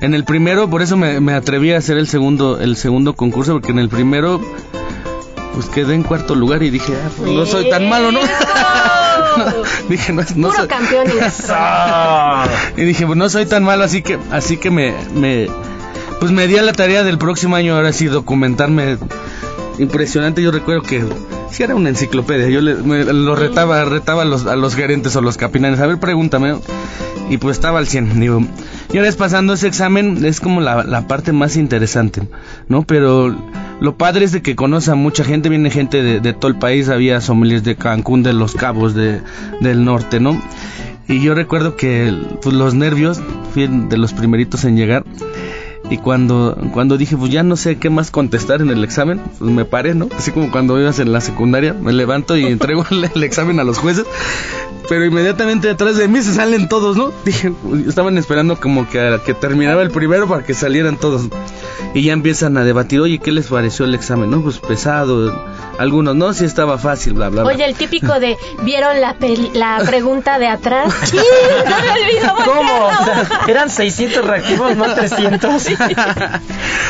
En 0.00 0.14
el 0.14 0.24
primero, 0.24 0.70
por 0.70 0.80
eso 0.80 0.96
me, 0.96 1.20
me 1.20 1.32
atreví 1.34 1.72
a 1.72 1.78
hacer 1.78 1.98
el 1.98 2.06
segundo, 2.06 2.60
el 2.60 2.76
segundo 2.76 3.14
concurso, 3.14 3.52
porque 3.54 3.72
en 3.72 3.78
el 3.80 3.88
primero, 3.88 4.40
pues 5.54 5.66
quedé 5.66 5.94
en 5.94 6.04
cuarto 6.04 6.34
lugar 6.36 6.62
y 6.62 6.70
dije, 6.70 6.92
ah, 7.04 7.10
pues 7.18 7.30
no 7.32 7.44
soy 7.46 7.68
tan 7.68 7.88
malo, 7.88 8.12
¿no? 8.12 8.20
Dije, 9.88 10.12
no, 10.12 10.22
no 10.36 10.48
Puro 10.48 10.58
soy- 10.60 10.68
campeones. 10.68 11.52
Y 12.76 12.82
dije, 12.84 13.06
pues 13.06 13.18
no 13.18 13.28
soy 13.28 13.46
tan 13.46 13.64
malo, 13.64 13.84
así 13.84 14.02
que, 14.02 14.18
así 14.30 14.56
que 14.56 14.70
me, 14.70 14.94
me, 15.14 15.48
pues 16.20 16.32
me 16.32 16.46
di 16.46 16.56
a 16.56 16.62
la 16.62 16.72
tarea 16.72 17.02
del 17.04 17.18
próximo 17.18 17.56
año 17.56 17.74
ahora 17.76 17.92
sí 17.92 18.06
documentarme. 18.06 18.98
Impresionante, 19.78 20.42
yo 20.42 20.50
recuerdo 20.50 20.82
que 20.82 21.04
si 21.52 21.62
era 21.62 21.76
una 21.76 21.88
enciclopedia, 21.88 22.48
yo 22.48 22.60
le, 22.60 22.74
me- 22.74 23.04
lo 23.04 23.36
retaba, 23.36 23.84
retaba 23.84 24.22
a 24.22 24.24
los, 24.24 24.46
a 24.46 24.56
los 24.56 24.74
gerentes 24.74 25.14
o 25.14 25.20
los 25.22 25.36
capitanes, 25.36 25.78
a 25.78 25.86
ver, 25.86 26.00
pregúntame, 26.00 26.56
y 27.30 27.36
pues 27.36 27.56
estaba 27.58 27.78
al 27.78 27.86
100, 27.86 28.18
digo, 28.18 28.42
y 28.92 28.96
ahora 28.96 29.08
es 29.08 29.14
pasando 29.14 29.52
ese 29.52 29.68
examen, 29.68 30.24
es 30.24 30.40
como 30.40 30.60
la, 30.60 30.82
la 30.82 31.06
parte 31.06 31.32
más 31.32 31.56
interesante, 31.56 32.22
¿no? 32.68 32.82
Pero 32.82 33.32
lo 33.80 33.96
padre 33.96 34.24
es 34.24 34.32
de 34.32 34.42
que 34.42 34.56
conoce 34.56 34.90
a 34.90 34.94
mucha 34.96 35.22
gente, 35.22 35.48
viene 35.48 35.70
gente 35.70 36.02
de, 36.02 36.18
de 36.18 36.32
todo 36.32 36.50
el 36.50 36.58
país, 36.58 36.88
había 36.88 37.20
sommeliers 37.20 37.62
de 37.62 37.76
Cancún, 37.76 38.24
de 38.24 38.32
Los 38.32 38.54
Cabos, 38.56 38.94
de, 38.94 39.20
del 39.60 39.84
norte, 39.84 40.18
¿no? 40.18 40.42
Y 41.06 41.20
yo 41.22 41.34
recuerdo 41.34 41.76
que 41.76 42.12
pues, 42.42 42.52
los 42.54 42.74
nervios, 42.74 43.20
fui 43.54 43.68
de 43.68 43.96
los 43.96 44.12
primeritos 44.12 44.64
en 44.64 44.76
llegar. 44.76 45.04
Y 45.90 45.98
cuando, 45.98 46.56
cuando 46.72 46.98
dije, 46.98 47.16
pues 47.16 47.32
ya 47.32 47.42
no 47.42 47.56
sé 47.56 47.78
qué 47.78 47.88
más 47.88 48.10
contestar 48.10 48.60
en 48.60 48.68
el 48.68 48.84
examen, 48.84 49.20
pues 49.38 49.50
me 49.50 49.64
paré, 49.64 49.94
¿no? 49.94 50.08
Así 50.16 50.32
como 50.32 50.50
cuando 50.50 50.78
ibas 50.78 50.98
en 50.98 51.12
la 51.12 51.20
secundaria, 51.20 51.72
me 51.72 51.92
levanto 51.92 52.36
y 52.36 52.44
entrego 52.44 52.84
el, 53.14 53.22
examen 53.22 53.58
a 53.60 53.64
los 53.64 53.78
jueces. 53.78 54.04
Pero 54.88 55.04
inmediatamente 55.04 55.68
detrás 55.68 55.96
de 55.96 56.08
mí 56.08 56.22
se 56.22 56.34
salen 56.34 56.68
todos, 56.68 56.96
¿no? 56.96 57.12
Dije, 57.24 57.52
estaban 57.86 58.18
esperando 58.18 58.60
como 58.60 58.88
que, 58.88 59.18
que 59.24 59.34
terminaba 59.34 59.82
el 59.82 59.90
primero 59.90 60.28
para 60.28 60.44
que 60.44 60.54
salieran 60.54 60.96
todos. 60.96 61.28
Y 61.94 62.02
ya 62.02 62.12
empiezan 62.12 62.56
a 62.58 62.64
debatir, 62.64 63.00
oye, 63.00 63.18
¿qué 63.18 63.32
les 63.32 63.46
pareció 63.46 63.86
el 63.86 63.94
examen? 63.94 64.30
No, 64.30 64.42
pues 64.42 64.58
pesado. 64.58 65.32
Algunos, 65.78 66.16
no, 66.16 66.32
sí 66.34 66.44
estaba 66.44 66.76
fácil, 66.78 67.14
bla, 67.14 67.28
bla, 67.28 67.42
bla. 67.42 67.52
Oye, 67.52 67.64
el 67.64 67.74
típico 67.74 68.18
de, 68.20 68.36
¿vieron 68.64 69.00
la, 69.00 69.14
peli- 69.14 69.50
la 69.54 69.78
pregunta 69.86 70.38
de 70.38 70.48
atrás? 70.48 70.92
¡Sí! 71.04 71.16
¡No 71.16 71.76
me 71.80 71.90
olvidó 72.02 72.34
¿Cómo? 72.44 72.86
O 72.86 73.04
sea, 73.04 73.28
eran 73.46 73.70
600 73.70 74.24
reactivos, 74.26 74.76
no 74.76 74.92
300. 74.94 75.66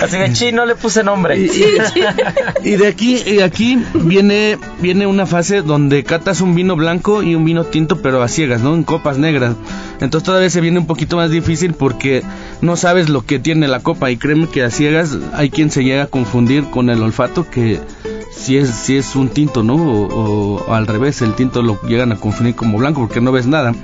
Así 0.03 0.17
de 0.17 0.33
chi, 0.33 0.53
no 0.53 0.65
le 0.67 0.75
puse 0.75 1.03
nombre. 1.03 1.39
Y, 1.39 1.47
y- 1.47 2.69
y 2.73 2.77
de 2.77 2.87
aquí 2.87 3.23
y 3.25 3.37
de 3.37 3.45
aquí 3.45 3.83
viene 3.95 4.59
viene 4.81 5.07
una 5.07 5.27
fase 5.27 5.63
donde 5.63 6.05
catas 6.05 6.41
un 6.41 6.55
vino 6.55 6.77
blanco 6.77 7.23
y 7.23 7.35
un 7.35 7.45
vino 7.45 7.65
tinto 7.65 8.01
pero 8.01 8.23
a 8.23 8.29
ciegas, 8.29 8.61
¿no? 8.61 8.75
En 8.75 8.85
copas 8.85 9.19
negras. 9.19 9.55
Entonces 10.01 10.25
todavía 10.27 10.51
se 10.51 10.61
viene 10.61 10.79
un 10.79 10.87
poquito 10.87 11.17
más 11.17 11.31
difícil 11.31 11.75
porque 11.75 12.23
no 12.61 12.77
sabes 12.77 13.09
lo 13.09 13.23
que 13.23 13.39
tiene 13.39 13.67
la 13.69 13.81
copa 13.81 14.11
y 14.11 14.17
créeme 14.17 14.49
que 14.49 14.63
a 14.63 14.71
ciegas 14.71 15.17
hay 15.35 15.51
quien 15.51 15.71
se 15.71 15.83
llega 15.85 16.05
a 16.05 16.07
confundir 16.07 16.71
con 16.71 16.89
el 16.91 17.03
olfato 17.03 17.49
que 17.51 17.81
si 18.31 18.57
es 18.57 18.71
si 18.71 18.97
es 18.97 19.17
un 19.17 19.29
tinto, 19.29 19.63
¿no? 19.63 19.75
O, 19.75 20.65
o 20.65 20.75
al 20.75 20.87
revés, 20.87 21.23
el 21.23 21.35
tinto 21.35 21.63
lo 21.63 21.81
llegan 21.83 22.13
a 22.13 22.17
confundir 22.17 22.55
como 22.55 22.79
blanco 22.79 23.01
porque 23.01 23.21
no 23.21 23.33
ves 23.33 23.47
nada. 23.47 23.75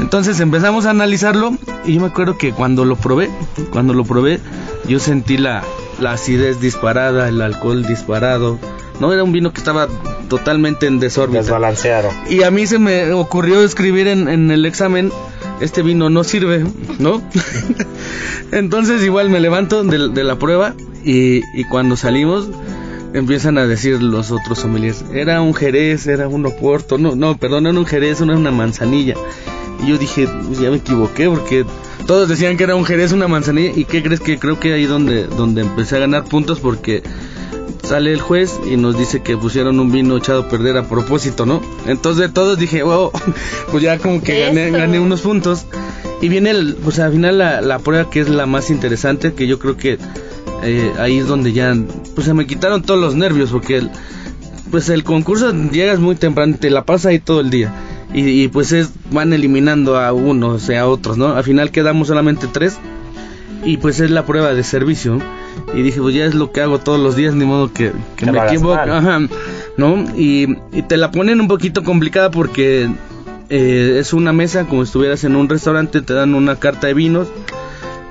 Entonces 0.00 0.40
empezamos 0.40 0.86
a 0.86 0.90
analizarlo 0.90 1.56
y 1.84 1.94
yo 1.94 2.00
me 2.00 2.06
acuerdo 2.06 2.38
que 2.38 2.52
cuando 2.52 2.84
lo 2.84 2.96
probé, 2.96 3.30
cuando 3.70 3.92
lo 3.92 4.04
probé, 4.04 4.40
yo 4.88 4.98
sentí 4.98 5.36
la, 5.36 5.62
la 6.00 6.12
acidez 6.12 6.60
disparada, 6.60 7.28
el 7.28 7.40
alcohol 7.42 7.86
disparado. 7.86 8.58
No 8.98 9.12
era 9.12 9.24
un 9.24 9.32
vino 9.32 9.52
que 9.52 9.60
estaba 9.60 9.88
totalmente 10.28 10.86
en 10.86 11.00
desórbita. 11.00 11.42
Desbalanceado. 11.42 12.10
Y 12.28 12.42
a 12.42 12.50
mí 12.50 12.66
se 12.66 12.78
me 12.78 13.12
ocurrió 13.12 13.62
escribir 13.62 14.08
en, 14.08 14.28
en 14.28 14.50
el 14.50 14.64
examen, 14.64 15.12
este 15.60 15.82
vino 15.82 16.08
no 16.08 16.24
sirve, 16.24 16.64
¿no? 16.98 17.22
Entonces 18.52 19.02
igual 19.02 19.28
me 19.28 19.40
levanto 19.40 19.84
de, 19.84 20.08
de 20.08 20.24
la 20.24 20.38
prueba 20.38 20.74
y, 21.04 21.42
y 21.54 21.64
cuando 21.64 21.96
salimos 21.96 22.48
empiezan 23.14 23.58
a 23.58 23.66
decir 23.66 24.02
los 24.02 24.30
otros 24.30 24.58
sommeliers, 24.58 25.04
era 25.12 25.40
un 25.40 25.54
jerez, 25.54 26.06
era 26.06 26.28
un 26.28 26.46
oporto, 26.46 26.98
no, 26.98 27.14
no, 27.14 27.36
perdón, 27.36 27.66
era 27.66 27.78
un 27.78 27.86
jerez, 27.86 28.20
no 28.20 28.32
era 28.32 28.40
una 28.40 28.50
manzanilla. 28.50 29.14
Y 29.82 29.88
yo 29.88 29.98
dije, 29.98 30.28
"Pues 30.46 30.60
ya 30.60 30.70
me 30.70 30.76
equivoqué 30.76 31.28
porque 31.28 31.64
todos 32.06 32.28
decían 32.28 32.56
que 32.56 32.64
era 32.64 32.74
un 32.74 32.84
jerez, 32.84 33.12
una 33.12 33.28
manzanilla. 33.28 33.72
¿Y 33.74 33.84
qué 33.84 34.02
crees 34.02 34.20
que 34.20 34.38
creo 34.38 34.58
que 34.58 34.72
ahí 34.72 34.84
donde, 34.84 35.26
donde 35.26 35.62
empecé 35.62 35.96
a 35.96 36.00
ganar 36.00 36.24
puntos 36.24 36.60
porque 36.60 37.02
sale 37.84 38.12
el 38.12 38.20
juez 38.20 38.58
y 38.70 38.76
nos 38.76 38.98
dice 38.98 39.22
que 39.22 39.36
pusieron 39.36 39.80
un 39.80 39.90
vino 39.90 40.16
echado 40.16 40.42
a 40.42 40.48
perder 40.48 40.76
a 40.76 40.88
propósito, 40.88 41.46
¿no? 41.46 41.60
Entonces 41.86 42.32
todos 42.32 42.58
dije, 42.58 42.82
wow, 42.82 43.10
pues 43.70 43.82
ya 43.82 43.98
como 43.98 44.22
que 44.22 44.40
gané, 44.40 44.70
gané 44.70 45.00
unos 45.00 45.22
puntos. 45.22 45.66
Y 46.20 46.28
viene, 46.28 46.50
el, 46.50 46.76
pues 46.76 46.98
al 46.98 47.12
final 47.12 47.38
la, 47.38 47.60
la 47.60 47.78
prueba 47.78 48.10
que 48.10 48.20
es 48.20 48.28
la 48.28 48.46
más 48.46 48.70
interesante, 48.70 49.32
que 49.32 49.46
yo 49.46 49.58
creo 49.58 49.76
que 49.76 49.98
eh, 50.62 50.92
ahí 50.98 51.18
es 51.18 51.26
donde 51.26 51.52
ya, 51.52 51.74
pues 52.14 52.26
se 52.26 52.34
me 52.34 52.46
quitaron 52.46 52.82
todos 52.82 53.00
los 53.00 53.14
nervios, 53.14 53.50
porque 53.50 53.78
el, 53.78 53.90
pues 54.70 54.88
el 54.88 55.04
concurso 55.04 55.52
llegas 55.52 55.98
muy 55.98 56.14
temprano, 56.16 56.56
te 56.58 56.70
la 56.70 56.84
pasas 56.84 57.06
ahí 57.06 57.18
todo 57.18 57.40
el 57.40 57.50
día. 57.50 57.72
Y, 58.12 58.42
y, 58.42 58.48
pues 58.48 58.72
es, 58.72 58.90
van 59.12 59.32
eliminando 59.32 59.96
a 59.96 60.12
unos, 60.12 60.68
a 60.70 60.86
otros, 60.88 61.16
¿no? 61.16 61.34
Al 61.34 61.44
final 61.44 61.70
quedamos 61.70 62.08
solamente 62.08 62.48
tres 62.52 62.76
y 63.64 63.76
pues 63.76 64.00
es 64.00 64.10
la 64.10 64.26
prueba 64.26 64.52
de 64.52 64.64
servicio. 64.64 65.18
Y 65.74 65.82
dije, 65.82 66.00
pues 66.00 66.14
ya 66.14 66.24
es 66.24 66.34
lo 66.34 66.50
que 66.50 66.60
hago 66.60 66.78
todos 66.78 66.98
los 66.98 67.14
días, 67.14 67.34
ni 67.34 67.44
modo 67.44 67.72
que, 67.72 67.92
me 68.22 68.32
mal. 68.32 68.90
Ajá, 68.90 69.20
¿no? 69.76 70.04
Y, 70.16 70.56
y 70.72 70.82
te 70.82 70.96
la 70.96 71.12
ponen 71.12 71.40
un 71.40 71.46
poquito 71.46 71.84
complicada 71.84 72.30
porque 72.32 72.90
eh, 73.48 73.96
es 74.00 74.12
una 74.12 74.32
mesa 74.32 74.64
como 74.64 74.84
si 74.84 74.88
estuvieras 74.88 75.22
en 75.24 75.36
un 75.36 75.48
restaurante, 75.48 76.02
te 76.02 76.12
dan 76.12 76.34
una 76.34 76.56
carta 76.56 76.88
de 76.88 76.94
vinos 76.94 77.28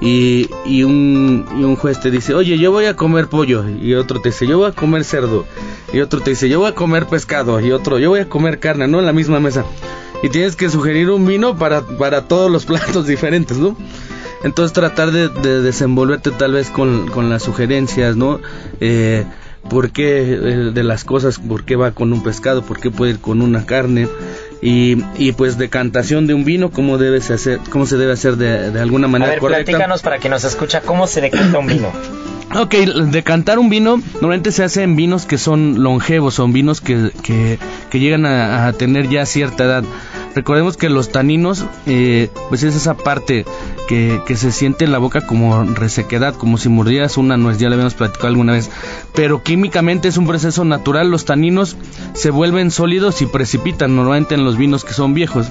y, 0.02 0.50
y, 0.66 0.84
un, 0.84 1.46
y 1.58 1.64
un 1.64 1.76
juez 1.76 2.00
te 2.00 2.12
dice, 2.12 2.34
oye, 2.34 2.58
yo 2.58 2.72
voy 2.72 2.86
a 2.86 2.96
comer 2.96 3.28
pollo, 3.28 3.68
y 3.68 3.94
otro 3.94 4.22
te 4.22 4.30
dice, 4.30 4.48
yo 4.48 4.58
voy 4.60 4.70
a 4.70 4.72
comer 4.72 5.04
cerdo, 5.04 5.46
y 5.92 6.00
otro 6.00 6.22
te 6.22 6.32
dice, 6.32 6.48
yo 6.50 6.60
voy 6.60 6.70
a 6.70 6.76
comer 6.76 7.06
pescado, 7.08 7.60
y 7.60 7.72
otro, 7.72 8.00
yo 8.00 8.10
voy 8.10 8.22
a 8.22 8.30
comer 8.30 8.60
carne, 8.60 8.88
¿no? 8.88 9.00
En 9.00 9.06
la 9.06 9.14
misma 9.14 9.40
mesa. 9.40 9.66
y 10.24 10.30
tienes 10.30 10.56
que 10.56 10.70
sugerir 10.70 11.10
un 11.10 11.26
vino 11.26 11.58
para, 11.58 11.82
para 11.82 12.28
todos 12.28 12.50
los 12.52 12.66
platos 12.68 13.08
diferentes, 13.08 13.58
¿no? 13.58 13.76
Entonces 14.44 14.72
tratar 14.72 15.12
de, 15.12 15.28
desenvolverte 15.62 16.32
tal 16.32 16.54
vez 16.54 16.70
con, 16.70 17.08
con 17.08 17.30
las 17.30 17.44
sugerencias, 17.44 18.16
¿no? 18.16 18.40
Eh, 18.80 19.26
por 19.70 19.92
qué 19.92 20.22
eh, 20.34 20.38
de 20.74 20.84
las 20.84 21.04
cosas, 21.04 21.40
por 21.40 21.66
qué 21.66 21.76
va 21.76 21.92
con 21.92 22.14
un 22.14 22.24
pescado, 22.24 22.64
por 22.64 22.80
qué 22.80 22.92
puede 22.92 23.14
ir 23.14 23.20
con 23.20 23.42
una 23.42 23.66
carne 23.66 24.08
y, 24.62 24.98
y 25.18 25.32
pues 25.34 25.58
decantación 25.58 26.28
de 26.28 26.34
un 26.34 26.46
vino, 26.46 26.72
cómo 26.72 26.98
debe 26.98 27.18
hacer, 27.18 27.60
cómo 27.70 27.86
se 27.86 27.98
debe 27.98 28.14
hacer 28.14 28.36
de, 28.38 28.72
de 28.72 28.80
alguna 28.80 29.08
manera 29.08 29.32
A 29.32 29.34
ver, 29.34 29.40
correcta. 29.40 29.66
platícanos 29.66 30.02
para 30.02 30.18
quien 30.18 30.32
nos 30.32 30.44
escucha 30.44 30.82
cómo 30.82 31.08
se 31.08 31.22
decanta 31.22 31.60
un 31.60 31.68
vino. 31.68 31.92
Ok, 32.56 32.74
decantar 33.12 33.60
un 33.60 33.70
vino 33.70 34.02
normalmente 34.22 34.52
se 34.52 34.64
hace 34.64 34.82
en 34.82 34.96
vinos 34.96 35.28
que 35.28 35.38
son 35.38 35.84
longevos, 35.84 36.34
son 36.34 36.52
vinos 36.52 36.82
que, 36.82 37.12
que, 37.22 37.60
que 37.92 38.00
llegan 38.00 38.26
a, 38.26 38.66
a, 38.66 38.74
tener 38.74 39.08
ya 39.08 39.28
cierta 39.28 39.66
edad. 39.66 39.84
Recordemos 40.36 40.78
que 40.78 40.90
los 40.90 41.10
taninos, 41.10 41.66
eh, 41.86 42.30
pues 42.50 42.64
es 42.64 42.76
esa 42.76 42.96
parte 42.96 43.46
que, 43.88 44.22
que, 44.26 44.36
se 44.36 44.52
siente 44.52 44.86
en 44.86 44.92
la 44.92 45.00
boca 45.00 45.22
como 45.22 45.64
resequedad, 45.64 46.36
como 46.36 46.58
si 46.58 46.70
mordieras 46.70 47.18
una 47.18 47.36
nuez, 47.36 47.58
ya 47.58 47.68
lo 47.68 47.74
habíamos 47.74 47.96
platicado 47.96 48.28
alguna 48.28 48.54
vez. 48.54 48.70
Pero 49.16 49.44
químicamente 49.44 50.08
es 50.08 50.18
un 50.18 50.28
proceso 50.28 50.64
natural, 50.66 51.10
los 51.10 51.26
taninos 51.26 51.76
se 52.14 52.30
vuelven 52.30 52.72
sólidos 52.72 53.22
y 53.22 53.26
precipitan 53.26 53.96
normalmente 53.96 54.36
en 54.36 54.46
los 54.46 54.58
vinos 54.58 54.86
que 54.86 54.94
son 54.94 55.14
viejos. 55.14 55.48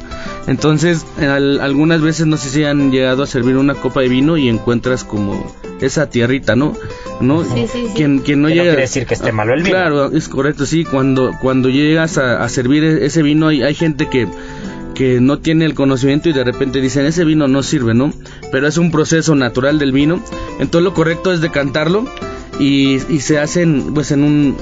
Entonces, 0.47 1.05
al, 1.19 1.61
algunas 1.61 2.01
veces 2.01 2.27
no 2.27 2.37
sé 2.37 2.49
si 2.49 2.65
han 2.65 2.91
llegado 2.93 3.25
a 3.25 3.27
servir 3.27 3.57
una 3.57 3.75
copa 3.75 4.01
de 4.01 4.09
vino 4.09 4.37
y 4.37 4.49
encuentras 4.49 5.05
como 5.05 5.53
esa 5.81 6.09
tierrita, 6.09 6.57
¿no? 6.57 6.75
¿No? 7.21 7.45
Sí, 7.45 7.67
sí, 7.67 7.67
sí. 7.73 7.87
Quien, 7.95 8.21
quien 8.21 8.43
no 8.43 8.49
Que 8.49 8.55
llega... 8.55 8.67
quiere 8.67 8.83
decir 8.83 9.07
que 9.07 9.15
esté 9.15 9.33
malo 9.33 9.55
el 9.55 9.63
vino. 9.63 9.77
Claro, 9.77 10.13
es 10.13 10.29
correcto, 10.29 10.67
sí. 10.67 10.85
Cuando, 10.85 11.33
cuando 11.41 11.69
llegas 11.69 12.19
a, 12.19 12.43
a 12.43 12.49
servir 12.49 12.85
e, 12.85 13.07
ese 13.07 13.23
vino, 13.23 13.49
hay, 13.49 13.63
hay 13.63 13.75
gente 13.75 14.09
que 14.09 14.29
que 14.99 15.21
no 15.21 15.39
tiene 15.39 15.65
el 15.65 15.75
conocimiento 15.75 16.29
y 16.29 16.33
de 16.33 16.43
repente 16.43 16.81
dicen 16.81 17.07
ese 17.07 17.25
vino 17.25 17.47
no 17.47 17.63
sirve, 17.63 17.95
¿no? 17.95 18.13
Pero 18.51 18.67
es 18.67 18.79
un 18.79 18.91
proceso 18.91 19.37
natural 19.37 19.79
del 19.79 19.93
vino. 19.93 20.21
Entonces 20.59 20.83
lo 20.83 20.93
correcto 20.93 21.33
es 21.33 21.41
decantarlo 21.41 22.05
y, 22.59 22.99
y 23.09 23.21
se 23.21 23.39
hacen 23.39 23.95
pues 23.95 24.11
en 24.11 24.25
un 24.25 24.57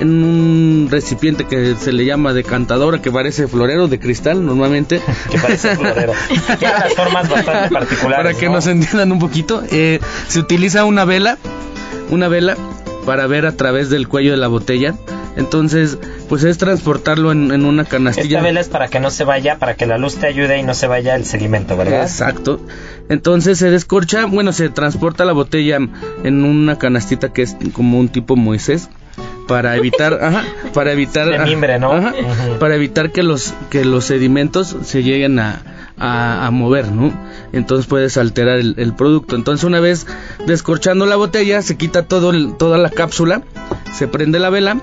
en 0.00 0.24
un 0.24 0.88
recipiente 0.90 1.44
que 1.44 1.76
se 1.78 1.92
le 1.92 2.06
llama 2.06 2.32
decantadora 2.32 3.02
que 3.02 3.12
parece 3.12 3.46
florero 3.46 3.86
de 3.86 4.00
cristal 4.00 4.44
normalmente 4.44 5.02
que 5.30 5.38
parece 5.38 5.76
florero 5.76 6.14
tiene 6.58 6.74
unas 6.74 6.94
formas 6.94 7.28
bastante 7.28 7.72
particulares 7.72 8.16
para 8.16 8.34
que 8.34 8.46
¿no? 8.46 8.54
nos 8.54 8.66
entiendan 8.66 9.12
un 9.12 9.20
poquito 9.20 9.62
eh, 9.70 10.00
se 10.26 10.40
utiliza 10.40 10.84
una 10.84 11.04
vela 11.04 11.38
una 12.10 12.26
vela 12.26 12.56
para 13.06 13.28
ver 13.28 13.46
a 13.46 13.52
través 13.52 13.88
del 13.88 14.08
cuello 14.08 14.32
de 14.32 14.36
la 14.38 14.48
botella 14.48 14.96
entonces 15.36 15.96
pues 16.28 16.44
es 16.44 16.58
transportarlo 16.58 17.32
en, 17.32 17.50
en, 17.50 17.64
una 17.64 17.84
canastilla. 17.84 18.38
Esta 18.38 18.42
vela 18.42 18.60
es 18.60 18.68
para 18.68 18.88
que 18.88 19.00
no 19.00 19.10
se 19.10 19.24
vaya, 19.24 19.58
para 19.58 19.74
que 19.74 19.86
la 19.86 19.98
luz 19.98 20.16
te 20.16 20.26
ayude 20.26 20.58
y 20.58 20.62
no 20.62 20.74
se 20.74 20.86
vaya 20.86 21.14
el 21.16 21.24
sedimento, 21.24 21.76
¿verdad? 21.76 22.02
Exacto. 22.02 22.60
Entonces 23.08 23.58
se 23.58 23.70
descorcha, 23.70 24.26
bueno, 24.26 24.52
se 24.52 24.68
transporta 24.70 25.24
la 25.24 25.32
botella 25.32 25.78
en 26.24 26.44
una 26.44 26.78
canastita 26.78 27.32
que 27.32 27.42
es 27.42 27.56
como 27.72 27.98
un 27.98 28.08
tipo 28.08 28.36
Moisés 28.36 28.88
para 29.46 29.76
evitar, 29.76 30.14
ajá, 30.22 30.44
para 30.72 30.92
evitar, 30.92 31.28
de 31.28 31.38
mimbre, 31.38 31.78
¿no? 31.78 31.92
Ajá, 31.92 32.14
para 32.58 32.74
evitar 32.74 33.12
que 33.12 33.22
los 33.22 33.54
que 33.70 33.84
los 33.84 34.04
sedimentos 34.04 34.76
se 34.82 35.02
lleguen 35.02 35.38
a, 35.38 35.62
a, 35.98 36.46
a 36.46 36.50
mover, 36.50 36.90
¿no? 36.90 37.12
Entonces 37.52 37.86
puedes 37.86 38.16
alterar 38.16 38.58
el, 38.58 38.74
el, 38.78 38.94
producto. 38.94 39.36
Entonces 39.36 39.64
una 39.64 39.80
vez 39.80 40.06
descorchando 40.46 41.06
la 41.06 41.16
botella 41.16 41.62
se 41.62 41.76
quita 41.76 42.04
todo 42.04 42.30
el, 42.30 42.56
toda 42.56 42.78
la 42.78 42.90
cápsula, 42.90 43.42
se 43.92 44.08
prende 44.08 44.38
la 44.38 44.50
vela 44.50 44.80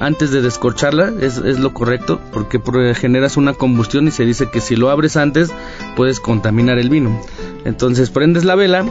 antes 0.00 0.30
de 0.30 0.40
descorcharla 0.42 1.12
es, 1.20 1.36
es, 1.36 1.60
lo 1.60 1.72
correcto 1.72 2.20
porque 2.32 2.58
generas 2.94 3.36
una 3.36 3.52
combustión 3.52 4.08
y 4.08 4.10
se 4.10 4.24
dice 4.24 4.50
que 4.50 4.60
si 4.60 4.74
lo 4.74 4.90
abres 4.90 5.16
antes 5.16 5.52
puedes 5.94 6.20
contaminar 6.20 6.78
el 6.78 6.88
vino. 6.88 7.20
Entonces 7.64 8.10
prendes 8.10 8.44
la 8.44 8.54
vela 8.54 8.84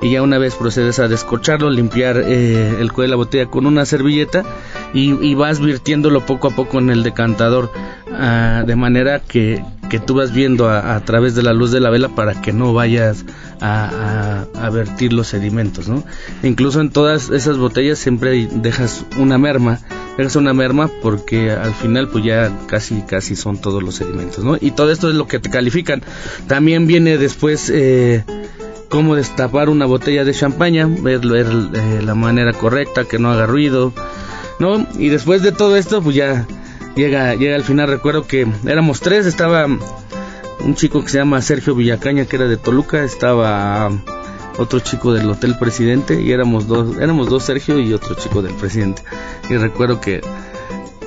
y 0.00 0.10
ya 0.10 0.22
una 0.22 0.38
vez 0.38 0.54
procedes 0.54 0.98
a 0.98 1.08
descorcharlo 1.08 1.70
limpiar 1.70 2.18
eh, 2.18 2.76
el 2.80 2.92
cuello 2.92 3.08
de 3.08 3.10
la 3.10 3.16
botella 3.16 3.46
con 3.46 3.66
una 3.66 3.84
servilleta 3.84 4.44
y, 4.94 5.12
y, 5.24 5.34
vas 5.34 5.60
virtiéndolo 5.60 6.24
poco 6.24 6.48
a 6.48 6.50
poco 6.50 6.78
en 6.78 6.90
el 6.90 7.02
decantador 7.02 7.70
uh, 8.06 8.64
de 8.64 8.76
manera 8.76 9.20
que, 9.20 9.62
que 9.90 9.98
tú 9.98 10.14
vas 10.14 10.32
viendo 10.32 10.70
a, 10.70 10.98
través 11.00 11.34
de 11.34 11.42
la 11.42 11.52
luz 11.52 11.72
de 11.72 11.80
la 11.80 11.90
vela 11.90 12.08
para 12.08 12.40
que 12.40 12.52
no 12.52 12.72
vayas 12.72 13.24
a, 13.60 14.46
a, 14.54 14.66
a 14.66 14.70
vertir 14.70 15.12
los 15.12 15.26
sedimentos 15.26 15.88
¿no? 15.88 16.04
incluso 16.42 16.80
en 16.80 16.90
todas 16.90 17.30
esas 17.30 17.58
botellas 17.58 17.98
siempre 17.98 18.48
dejas 18.50 19.04
una 19.18 19.36
merma 19.36 19.80
es 20.26 20.36
una 20.36 20.52
merma 20.52 20.90
porque 21.00 21.52
al 21.52 21.72
final 21.72 22.08
pues 22.08 22.24
ya 22.24 22.52
casi 22.66 23.02
casi 23.02 23.36
son 23.36 23.60
todos 23.60 23.82
los 23.82 23.94
sedimentos, 23.94 24.42
¿no? 24.44 24.56
Y 24.60 24.72
todo 24.72 24.90
esto 24.90 25.08
es 25.08 25.14
lo 25.14 25.28
que 25.28 25.38
te 25.38 25.48
califican. 25.48 26.02
También 26.48 26.88
viene 26.88 27.18
después 27.18 27.70
eh, 27.72 28.24
cómo 28.88 29.14
destapar 29.14 29.68
una 29.68 29.86
botella 29.86 30.24
de 30.24 30.32
champaña, 30.32 30.86
ver, 30.86 31.20
ver 31.20 31.46
eh, 31.74 32.00
la 32.02 32.14
manera 32.14 32.52
correcta, 32.52 33.04
que 33.04 33.18
no 33.18 33.30
haga 33.30 33.46
ruido, 33.46 33.92
¿no? 34.58 34.86
Y 34.98 35.08
después 35.08 35.42
de 35.42 35.52
todo 35.52 35.76
esto 35.76 36.02
pues 36.02 36.16
ya 36.16 36.46
llega 36.96 37.34
llega 37.34 37.56
al 37.56 37.64
final. 37.64 37.88
Recuerdo 37.88 38.26
que 38.26 38.46
éramos 38.66 39.00
tres, 39.00 39.26
estaba 39.26 39.66
un 39.66 40.74
chico 40.74 41.02
que 41.02 41.08
se 41.08 41.18
llama 41.18 41.42
Sergio 41.42 41.74
Villacaña 41.74 42.24
que 42.24 42.36
era 42.36 42.46
de 42.46 42.56
Toluca, 42.56 43.04
estaba 43.04 43.90
otro 44.58 44.80
chico 44.80 45.12
del 45.12 45.30
Hotel 45.30 45.56
Presidente 45.58 46.20
y 46.20 46.32
éramos 46.32 46.66
dos, 46.66 46.96
éramos 46.98 47.28
dos 47.28 47.44
Sergio 47.44 47.78
y 47.78 47.92
otro 47.92 48.14
chico 48.14 48.42
del 48.42 48.54
Presidente. 48.54 49.02
Y 49.48 49.56
recuerdo 49.56 50.00
que, 50.00 50.20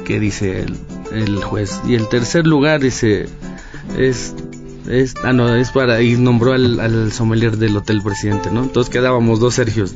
que 0.05 0.19
dice 0.19 0.61
el, 0.61 0.77
el 1.11 1.43
juez. 1.43 1.81
Y 1.85 1.95
el 1.95 2.07
tercer 2.07 2.47
lugar 2.47 2.79
dice, 2.79 3.27
es, 3.97 4.33
es, 4.89 5.15
ah 5.23 5.33
no, 5.33 5.55
es 5.55 5.71
para, 5.71 6.01
y 6.01 6.15
nombró 6.15 6.53
al, 6.53 6.79
al 6.79 7.11
sommelier 7.11 7.57
del 7.57 7.75
Hotel 7.77 8.01
Presidente, 8.01 8.49
¿no? 8.51 8.63
Entonces 8.63 8.91
quedábamos 8.91 9.39
dos 9.39 9.55
Sergios. 9.55 9.95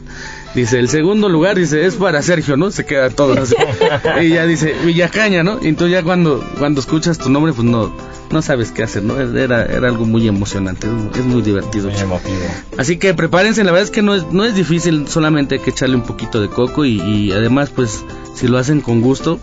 Dice, 0.54 0.80
el 0.80 0.90
segundo 0.90 1.28
lugar, 1.28 1.58
dice, 1.58 1.86
es 1.86 1.96
para 1.96 2.22
Sergio, 2.22 2.56
¿no? 2.56 2.72
Se 2.72 2.86
queda 2.86 3.10
todo 3.10 3.34
así. 3.42 3.56
y 4.22 4.30
ya 4.30 4.46
dice, 4.46 4.74
Villacaña, 4.86 5.44
¿no? 5.44 5.60
Y 5.62 5.68
entonces 5.68 5.98
ya 5.98 6.04
cuando, 6.04 6.44
cuando 6.58 6.80
escuchas 6.80 7.18
tu 7.18 7.30
nombre, 7.30 7.52
pues 7.52 7.68
no, 7.68 7.94
no 8.32 8.42
sabes 8.42 8.72
qué 8.72 8.84
hacer, 8.84 9.04
¿no? 9.04 9.20
Era, 9.20 9.66
era 9.66 9.88
algo 9.88 10.06
muy 10.06 10.28
emocionante, 10.28 10.88
es 11.14 11.26
muy 11.26 11.42
divertido. 11.42 11.90
Muy 11.90 12.00
emotivo. 12.00 12.38
Así 12.78 12.98
que 12.98 13.14
prepárense, 13.14 13.64
la 13.64 13.72
verdad 13.72 13.84
es 13.84 13.92
que 13.92 14.02
no 14.02 14.16
es, 14.16 14.32
no 14.32 14.46
es 14.46 14.56
difícil, 14.56 15.08
solamente 15.08 15.56
hay 15.56 15.62
que 15.62 15.72
echarle 15.72 15.96
un 15.96 16.04
poquito 16.04 16.42
de 16.42 16.48
coco 16.48 16.86
y, 16.86 17.02
y 17.02 17.32
además, 17.34 17.70
pues, 17.70 18.06
si 18.34 18.48
lo 18.48 18.58
hacen 18.58 18.82
con 18.82 19.02
gusto, 19.02 19.40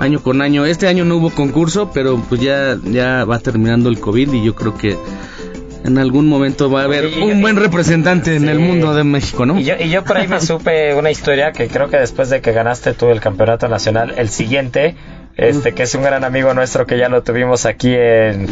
año 0.00 0.22
con 0.22 0.42
año. 0.42 0.64
Este 0.64 0.88
año 0.88 1.04
no 1.04 1.16
hubo 1.16 1.30
concurso, 1.30 1.90
pero 1.92 2.22
pues 2.28 2.40
ya, 2.40 2.76
ya 2.84 3.24
va 3.24 3.38
terminando 3.38 3.88
el 3.88 4.00
COVID 4.00 4.32
y 4.32 4.44
yo 4.44 4.54
creo 4.54 4.76
que 4.76 4.96
en 5.84 5.98
algún 5.98 6.28
momento 6.28 6.70
va 6.70 6.82
a 6.82 6.84
haber 6.84 7.10
y, 7.10 7.22
un 7.22 7.40
buen 7.40 7.56
representante 7.56 8.36
en 8.36 8.48
el 8.48 8.58
mundo 8.58 8.94
de 8.94 9.04
México, 9.04 9.46
¿no? 9.46 9.58
Y 9.58 9.64
yo, 9.64 9.74
y 9.78 9.88
yo 9.90 10.04
por 10.04 10.16
ahí 10.18 10.28
me 10.28 10.40
supe 10.42 10.94
una 10.94 11.10
historia 11.10 11.52
que 11.52 11.68
creo 11.68 11.88
que 11.88 11.98
después 11.98 12.30
de 12.30 12.40
que 12.40 12.52
ganaste 12.52 12.94
tú 12.94 13.08
el 13.08 13.20
campeonato 13.20 13.68
nacional, 13.68 14.14
el 14.16 14.28
siguiente, 14.28 14.96
este, 15.36 15.72
que 15.72 15.84
es 15.84 15.94
un 15.94 16.02
gran 16.02 16.24
amigo 16.24 16.52
nuestro 16.54 16.86
que 16.86 16.98
ya 16.98 17.08
lo 17.08 17.22
tuvimos 17.22 17.64
aquí 17.64 17.94
en, 17.94 18.46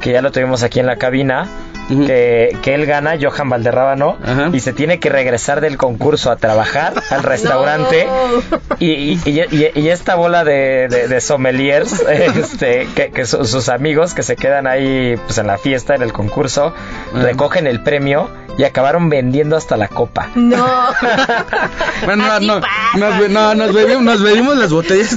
que 0.00 0.12
ya 0.12 0.22
lo 0.22 0.32
tuvimos 0.32 0.62
aquí 0.62 0.80
en 0.80 0.86
la 0.86 0.96
cabina, 0.96 1.48
uh 1.90 1.92
-huh. 1.94 2.06
que, 2.06 2.56
que, 2.62 2.74
él 2.74 2.86
gana, 2.86 3.16
Johan 3.20 3.48
Valderrábano, 3.48 4.18
uh 4.22 4.26
-huh. 4.26 4.54
y 4.54 4.60
se 4.60 4.72
tiene 4.72 4.98
que 5.00 5.08
regresar 5.08 5.60
del 5.60 5.76
concurso 5.76 6.30
a 6.30 6.36
trabajar 6.36 6.94
al 7.10 7.22
restaurante. 7.34 8.06
no. 8.06 8.58
y, 8.78 8.92
y, 8.92 9.20
y, 9.26 9.70
y, 9.74 9.88
esta 9.88 10.14
bola 10.14 10.44
de, 10.44 10.88
de, 10.88 11.08
de 11.08 11.20
sommeliers, 11.20 12.00
este, 12.08 12.86
que, 12.94 13.10
que 13.10 13.26
su, 13.26 13.44
sus 13.44 13.68
amigos 13.68 14.14
que 14.14 14.22
se 14.22 14.36
quedan 14.36 14.66
ahí 14.66 15.16
pues, 15.26 15.38
en 15.38 15.46
la 15.46 15.58
fiesta, 15.58 15.94
en 15.94 16.02
el 16.02 16.12
concurso, 16.12 16.74
recogen 17.14 17.66
el 17.66 17.82
premio 17.82 18.28
y 18.58 18.64
acabaron 18.64 19.08
vendiendo 19.08 19.56
hasta 19.56 19.76
la 19.76 19.88
copa. 19.88 20.28
No. 20.34 20.66
bueno, 22.04 22.24
no, 22.40 22.60
nos, 22.60 23.30
no, 23.30 23.54
nos, 23.54 23.72
bebimos, 23.72 24.02
nos 24.02 24.22
bebimos 24.22 24.58
las 24.58 24.72
botellas 24.72 25.16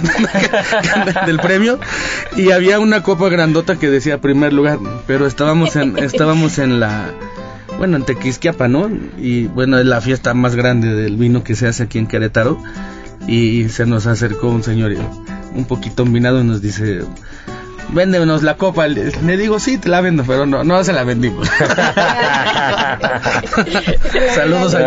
del 1.26 1.39
premio 1.39 1.80
y 2.38 2.52
había 2.52 2.80
una 2.80 3.02
copa 3.02 3.28
grandota 3.30 3.78
que 3.78 3.89
decía 3.89 4.22
primer 4.22 4.54
lugar, 4.54 4.78
pero 5.08 5.26
estábamos 5.26 5.76
en, 5.76 5.98
estábamos 5.98 6.60
en 6.60 6.80
la 6.80 7.10
bueno, 7.80 7.98
en 7.98 8.06
Tequisquiapa, 8.06 8.68
¿no? 8.68 8.92
Y 9.18 9.48
bueno, 9.48 9.80
es 9.80 9.88
la 9.88 10.02
fiesta 10.02 10.36
más 10.36 10.56
grande 10.56 10.94
del 10.94 11.18
vino 11.18 11.44
que 11.44 11.56
se 11.56 11.68
hace 11.68 11.84
aquí 11.84 11.98
en 11.98 12.06
Querétaro. 12.06 12.62
Y 13.28 13.70
se 13.70 13.88
nos 13.88 14.06
acercó 14.06 14.50
un 14.50 14.64
señor 14.64 14.94
un 15.56 15.66
poquito 15.66 16.04
envinado 16.04 16.42
y 16.42 16.44
nos 16.44 16.62
dice, 16.62 17.02
véndenos 17.92 18.44
la 18.44 18.56
copa. 18.58 18.88
Le 18.88 19.38
digo, 19.38 19.60
sí, 19.60 19.78
te 19.78 19.89
la 19.89 20.02
vendo, 20.02 20.24
pero 20.26 20.46
no, 20.46 20.64
no 20.64 20.84
se 20.84 20.94
la 20.94 21.04
vendimos. 21.04 21.48
Saludos 24.36 24.76
a 24.76 24.82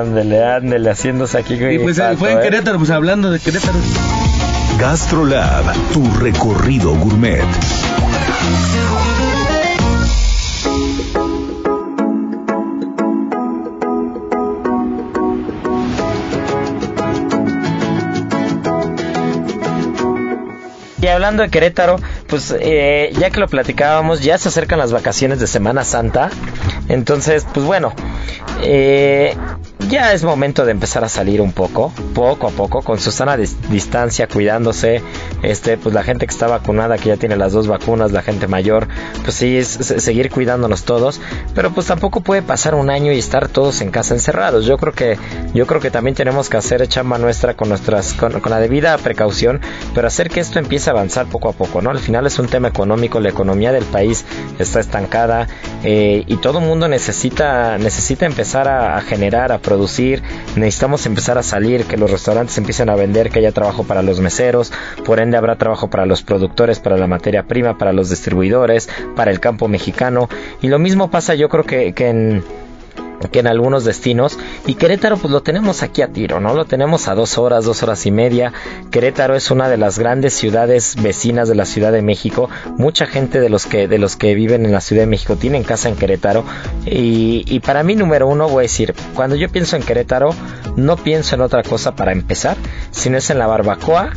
Ándele, 0.00 0.44
ándele, 0.44 0.90
haciéndose 0.90 1.38
aquí. 1.38 1.54
Y 1.54 1.78
pues 1.78 1.98
pato, 1.98 2.18
fue 2.18 2.32
en 2.32 2.40
Querétaro, 2.40 2.76
¿eh? 2.76 2.78
pues 2.78 2.90
hablando 2.90 3.30
de 3.30 3.38
Querétaro. 3.40 3.78
Gastrolab, 4.78 5.74
tu 5.92 6.08
recorrido 6.18 6.94
gourmet. 6.94 7.42
Hablando 21.06 21.42
de 21.42 21.50
Querétaro, 21.50 22.00
pues 22.26 22.54
eh, 22.58 23.12
ya 23.18 23.30
que 23.30 23.38
lo 23.40 23.46
platicábamos, 23.46 24.20
ya 24.20 24.36
se 24.38 24.48
acercan 24.48 24.78
las 24.78 24.92
vacaciones 24.92 25.38
de 25.38 25.46
Semana 25.46 25.84
Santa. 25.84 26.30
Entonces, 26.88 27.46
pues 27.54 27.64
bueno, 27.64 27.92
eh, 28.62 29.36
ya 29.86 30.12
es 30.12 30.24
momento 30.24 30.64
de 30.64 30.72
empezar 30.72 31.04
a 31.04 31.08
salir 31.08 31.40
un 31.40 31.52
poco, 31.52 31.92
poco 32.14 32.48
a 32.48 32.50
poco, 32.50 32.82
con 32.82 32.98
su 32.98 33.10
sana 33.10 33.36
distancia, 33.36 34.26
cuidándose. 34.26 35.02
Este, 35.42 35.78
pues 35.78 35.94
la 35.94 36.02
gente 36.02 36.26
que 36.26 36.32
está 36.32 36.46
vacunada, 36.46 36.98
que 36.98 37.08
ya 37.10 37.16
tiene 37.16 37.36
las 37.36 37.52
dos 37.52 37.68
vacunas, 37.68 38.12
la 38.12 38.22
gente 38.22 38.48
mayor, 38.48 38.88
pues 39.22 39.36
sí, 39.36 39.56
es, 39.56 39.68
seguir 39.68 40.30
cuidándonos 40.30 40.84
todos. 40.84 41.20
Pero 41.54 41.70
pues 41.70 41.86
tampoco 41.86 42.20
puede 42.20 42.42
pasar 42.42 42.74
un 42.74 42.90
año 42.90 43.12
y 43.12 43.18
estar 43.18 43.48
todos 43.48 43.80
en 43.80 43.90
casa 43.90 44.14
encerrados. 44.14 44.66
Yo 44.66 44.76
creo 44.78 44.92
que, 44.92 45.16
yo 45.54 45.66
creo 45.66 45.80
que 45.80 45.90
también 45.90 46.14
tenemos 46.14 46.48
que 46.48 46.56
hacer 46.56 46.86
chamba 46.88 47.18
nuestra 47.18 47.54
con 47.54 47.68
nuestras, 47.68 48.12
con, 48.14 48.42
la 48.48 48.60
debida 48.60 48.96
precaución, 48.98 49.60
pero 49.94 50.08
hacer 50.08 50.28
que 50.28 50.40
esto 50.40 50.58
empiece 50.58 50.90
a 50.90 50.92
avanzar 50.92 51.26
poco 51.26 51.48
a 51.48 51.52
poco, 51.52 51.82
¿no? 51.82 51.90
Al 51.90 51.98
final 51.98 52.26
es 52.26 52.38
un 52.38 52.48
tema 52.48 52.68
económico, 52.68 53.20
la 53.20 53.28
economía 53.28 53.72
del 53.72 53.84
país 53.84 54.24
está 54.58 54.80
estancada 54.80 55.46
eh, 55.84 56.24
y 56.26 56.36
todo 56.36 56.58
el 56.58 56.64
mundo 56.64 56.88
necesita, 56.88 57.78
necesita 57.78 58.26
empezar 58.26 58.68
a, 58.68 58.96
a 58.96 59.00
generar, 59.02 59.52
a 59.52 59.58
producir, 59.68 60.22
necesitamos 60.56 61.04
empezar 61.04 61.36
a 61.36 61.42
salir, 61.42 61.84
que 61.84 61.98
los 61.98 62.10
restaurantes 62.10 62.56
empiecen 62.56 62.88
a 62.88 62.96
vender, 62.96 63.28
que 63.28 63.40
haya 63.40 63.52
trabajo 63.52 63.84
para 63.84 64.02
los 64.02 64.18
meseros, 64.18 64.72
por 65.04 65.20
ende 65.20 65.36
habrá 65.36 65.56
trabajo 65.56 65.90
para 65.90 66.06
los 66.06 66.22
productores, 66.22 66.80
para 66.80 66.96
la 66.96 67.06
materia 67.06 67.42
prima, 67.42 67.76
para 67.76 67.92
los 67.92 68.08
distribuidores, 68.08 68.88
para 69.14 69.30
el 69.30 69.40
campo 69.40 69.68
mexicano. 69.68 70.30
Y 70.62 70.68
lo 70.68 70.78
mismo 70.78 71.10
pasa 71.10 71.34
yo 71.34 71.50
creo 71.50 71.64
que, 71.64 71.92
que 71.92 72.08
en 72.08 72.42
que 73.30 73.40
en 73.40 73.46
algunos 73.46 73.84
destinos 73.84 74.38
y 74.66 74.74
Querétaro 74.74 75.16
pues 75.16 75.32
lo 75.32 75.42
tenemos 75.42 75.82
aquí 75.82 76.02
a 76.02 76.08
tiro, 76.08 76.40
¿no? 76.40 76.54
Lo 76.54 76.64
tenemos 76.64 77.08
a 77.08 77.14
dos 77.14 77.38
horas, 77.38 77.64
dos 77.64 77.82
horas 77.82 78.06
y 78.06 78.10
media. 78.10 78.52
Querétaro 78.90 79.34
es 79.34 79.50
una 79.50 79.68
de 79.68 79.76
las 79.76 79.98
grandes 79.98 80.34
ciudades 80.34 80.96
vecinas 81.02 81.48
de 81.48 81.54
la 81.54 81.64
Ciudad 81.64 81.92
de 81.92 82.02
México. 82.02 82.48
Mucha 82.76 83.06
gente 83.06 83.40
de 83.40 83.48
los 83.48 83.66
que 83.66 83.88
de 83.88 83.98
los 83.98 84.16
que 84.16 84.34
viven 84.34 84.64
en 84.64 84.72
la 84.72 84.80
Ciudad 84.80 85.02
de 85.02 85.08
México 85.08 85.36
tienen 85.36 85.64
casa 85.64 85.88
en 85.88 85.96
Querétaro 85.96 86.44
y, 86.86 87.44
y 87.46 87.60
para 87.60 87.82
mí 87.82 87.96
número 87.96 88.26
uno 88.26 88.48
voy 88.48 88.62
a 88.62 88.62
decir 88.62 88.94
cuando 89.14 89.36
yo 89.36 89.48
pienso 89.48 89.76
en 89.76 89.82
Querétaro 89.82 90.30
no 90.76 90.96
pienso 90.96 91.34
en 91.34 91.40
otra 91.40 91.62
cosa 91.62 91.96
para 91.96 92.12
empezar, 92.12 92.56
sino 92.90 93.18
es 93.18 93.30
en 93.30 93.38
la 93.38 93.46
barbacoa 93.46 94.12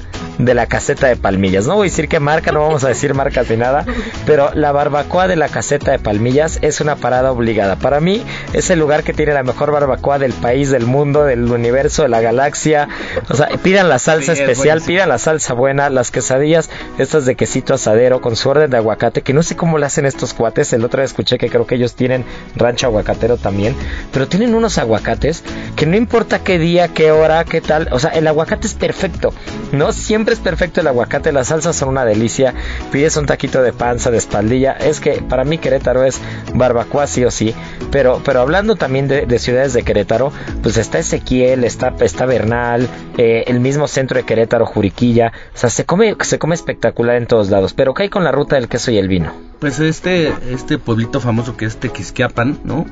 de 0.45 0.53
la 0.53 0.65
caseta 0.65 1.07
de 1.07 1.15
Palmillas. 1.15 1.67
No 1.67 1.75
voy 1.75 1.87
a 1.87 1.89
decir 1.89 2.07
qué 2.07 2.19
marca, 2.19 2.51
no 2.51 2.61
vamos 2.61 2.83
a 2.83 2.89
decir 2.89 3.13
marcas 3.13 3.49
ni 3.49 3.57
nada, 3.57 3.85
pero 4.25 4.51
la 4.53 4.71
barbacoa 4.71 5.27
de 5.27 5.35
la 5.35 5.49
caseta 5.49 5.91
de 5.91 5.99
Palmillas 5.99 6.59
es 6.61 6.81
una 6.81 6.95
parada 6.95 7.31
obligada. 7.31 7.75
Para 7.75 7.99
mí 7.99 8.23
es 8.53 8.69
el 8.69 8.79
lugar 8.79 9.03
que 9.03 9.13
tiene 9.13 9.33
la 9.33 9.43
mejor 9.43 9.71
barbacoa 9.71 10.19
del 10.19 10.33
país, 10.33 10.71
del 10.71 10.85
mundo, 10.85 11.23
del 11.23 11.51
universo, 11.51 12.03
de 12.03 12.09
la 12.09 12.21
galaxia. 12.21 12.89
O 13.29 13.35
sea, 13.35 13.49
pidan 13.63 13.89
la 13.89 13.99
salsa 13.99 14.33
especial, 14.33 14.81
pidan 14.81 15.09
la 15.09 15.17
salsa 15.17 15.53
buena, 15.53 15.89
las 15.89 16.11
quesadillas, 16.11 16.69
estas 16.97 17.25
de 17.25 17.35
quesito 17.35 17.73
asadero 17.73 18.21
con 18.21 18.35
su 18.35 18.49
orden 18.49 18.69
de 18.69 18.77
aguacate, 18.77 19.21
que 19.21 19.33
no 19.33 19.43
sé 19.43 19.55
cómo 19.55 19.77
le 19.77 19.85
hacen 19.85 20.05
estos 20.05 20.33
cuates. 20.33 20.73
El 20.73 20.83
otro 20.83 21.01
día 21.01 21.05
escuché 21.05 21.37
que 21.37 21.49
creo 21.49 21.67
que 21.67 21.75
ellos 21.75 21.95
tienen 21.95 22.25
rancho 22.55 22.87
aguacatero 22.87 23.37
también, 23.37 23.75
pero 24.11 24.27
tienen 24.27 24.55
unos 24.55 24.77
aguacates 24.77 25.43
que 25.75 25.85
no 25.85 25.95
importa 25.95 26.39
qué 26.39 26.57
día, 26.59 26.87
qué 26.87 27.11
hora, 27.11 27.43
qué 27.45 27.61
tal, 27.61 27.89
o 27.91 27.99
sea, 27.99 28.11
el 28.11 28.27
aguacate 28.27 28.67
es 28.67 28.73
perfecto, 28.73 29.33
¿no? 29.71 29.91
Siempre 29.91 30.30
es 30.31 30.39
perfecto 30.39 30.81
el 30.81 30.87
aguacate, 30.87 31.31
las 31.31 31.47
salsas 31.47 31.75
son 31.75 31.89
una 31.89 32.05
delicia. 32.05 32.53
Pides 32.91 33.17
un 33.17 33.25
taquito 33.25 33.61
de 33.61 33.73
panza, 33.73 34.11
de 34.11 34.17
espaldilla. 34.17 34.73
Es 34.73 34.99
que 34.99 35.21
para 35.21 35.43
mí 35.43 35.57
Querétaro 35.57 36.03
es 36.03 36.19
barbacoa 36.53 37.07
sí 37.07 37.23
o 37.25 37.31
sí. 37.31 37.53
Pero, 37.91 38.21
pero 38.23 38.41
hablando 38.41 38.75
también 38.75 39.07
de, 39.07 39.39
ciudades 39.39 39.73
de 39.73 39.83
Querétaro, 39.83 40.31
pues 40.63 40.77
está 40.77 40.99
Ezequiel, 40.99 41.63
está, 41.63 41.91
Bernal, 42.25 42.87
eh, 43.17 43.43
el 43.47 43.59
mismo 43.59 43.87
centro 43.87 44.17
de 44.17 44.23
Querétaro, 44.23 44.65
Juriquilla. 44.65 45.31
O 45.53 45.57
sea, 45.57 45.69
se 45.69 45.85
come, 45.85 46.15
se 46.21 46.39
come 46.39 46.55
espectacular 46.55 47.17
en 47.17 47.27
todos 47.27 47.49
lados. 47.49 47.73
Pero 47.73 47.93
¿qué 47.93 48.03
hay 48.03 48.09
con 48.09 48.23
la 48.23 48.31
ruta 48.31 48.55
del 48.55 48.67
queso 48.67 48.91
y 48.91 48.97
el 48.97 49.07
vino? 49.07 49.33
Pues 49.59 49.79
este, 49.79 50.33
este 50.49 50.77
pueblito 50.77 51.19
famoso 51.19 51.57
que 51.57 51.65
es 51.65 51.77
Tequisquiapan, 51.77 52.59
¿no? 52.63 52.85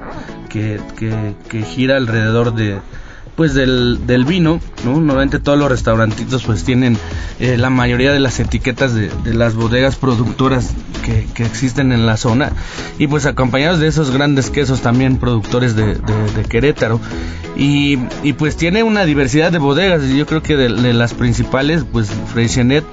que, 0.50 0.80
que 1.48 1.62
gira 1.62 1.98
alrededor 1.98 2.54
de 2.54 2.80
pues 3.40 3.54
del, 3.54 4.06
del 4.06 4.26
vino, 4.26 4.60
¿no? 4.84 5.00
Normalmente 5.00 5.40
todos 5.40 5.58
los 5.58 5.70
restaurantitos 5.70 6.44
pues 6.44 6.66
tienen 6.66 6.98
eh, 7.40 7.56
la 7.56 7.70
mayoría 7.70 8.12
de 8.12 8.20
las 8.20 8.38
etiquetas 8.42 8.94
de, 8.94 9.10
las 9.34 9.56
bodegas 9.56 9.96
productoras 9.96 10.72
que, 11.06 11.26
que, 11.34 11.46
existen 11.46 11.94
en 11.94 12.06
la 12.06 12.18
zona 12.18 12.52
y 12.98 13.08
pues 13.08 13.26
acompañados 13.26 13.80
de 13.80 13.88
esos 13.88 14.12
grandes 14.12 14.50
quesos 14.50 14.82
también 14.82 15.16
productores 15.16 15.74
de, 15.78 15.96
de, 15.96 16.44
Querétaro 16.50 17.00
y, 17.56 17.98
y, 18.24 18.34
pues 18.34 18.58
tiene 18.58 18.84
una 18.84 19.06
diversidad 19.06 19.54
de 19.54 19.60
bodegas 19.60 20.04
yo 20.10 20.26
creo 20.26 20.44
que 20.44 20.58
de, 20.58 20.94
las 20.94 21.14
principales 21.14 21.86
pues 21.90 22.12
Freixenet 22.34 22.84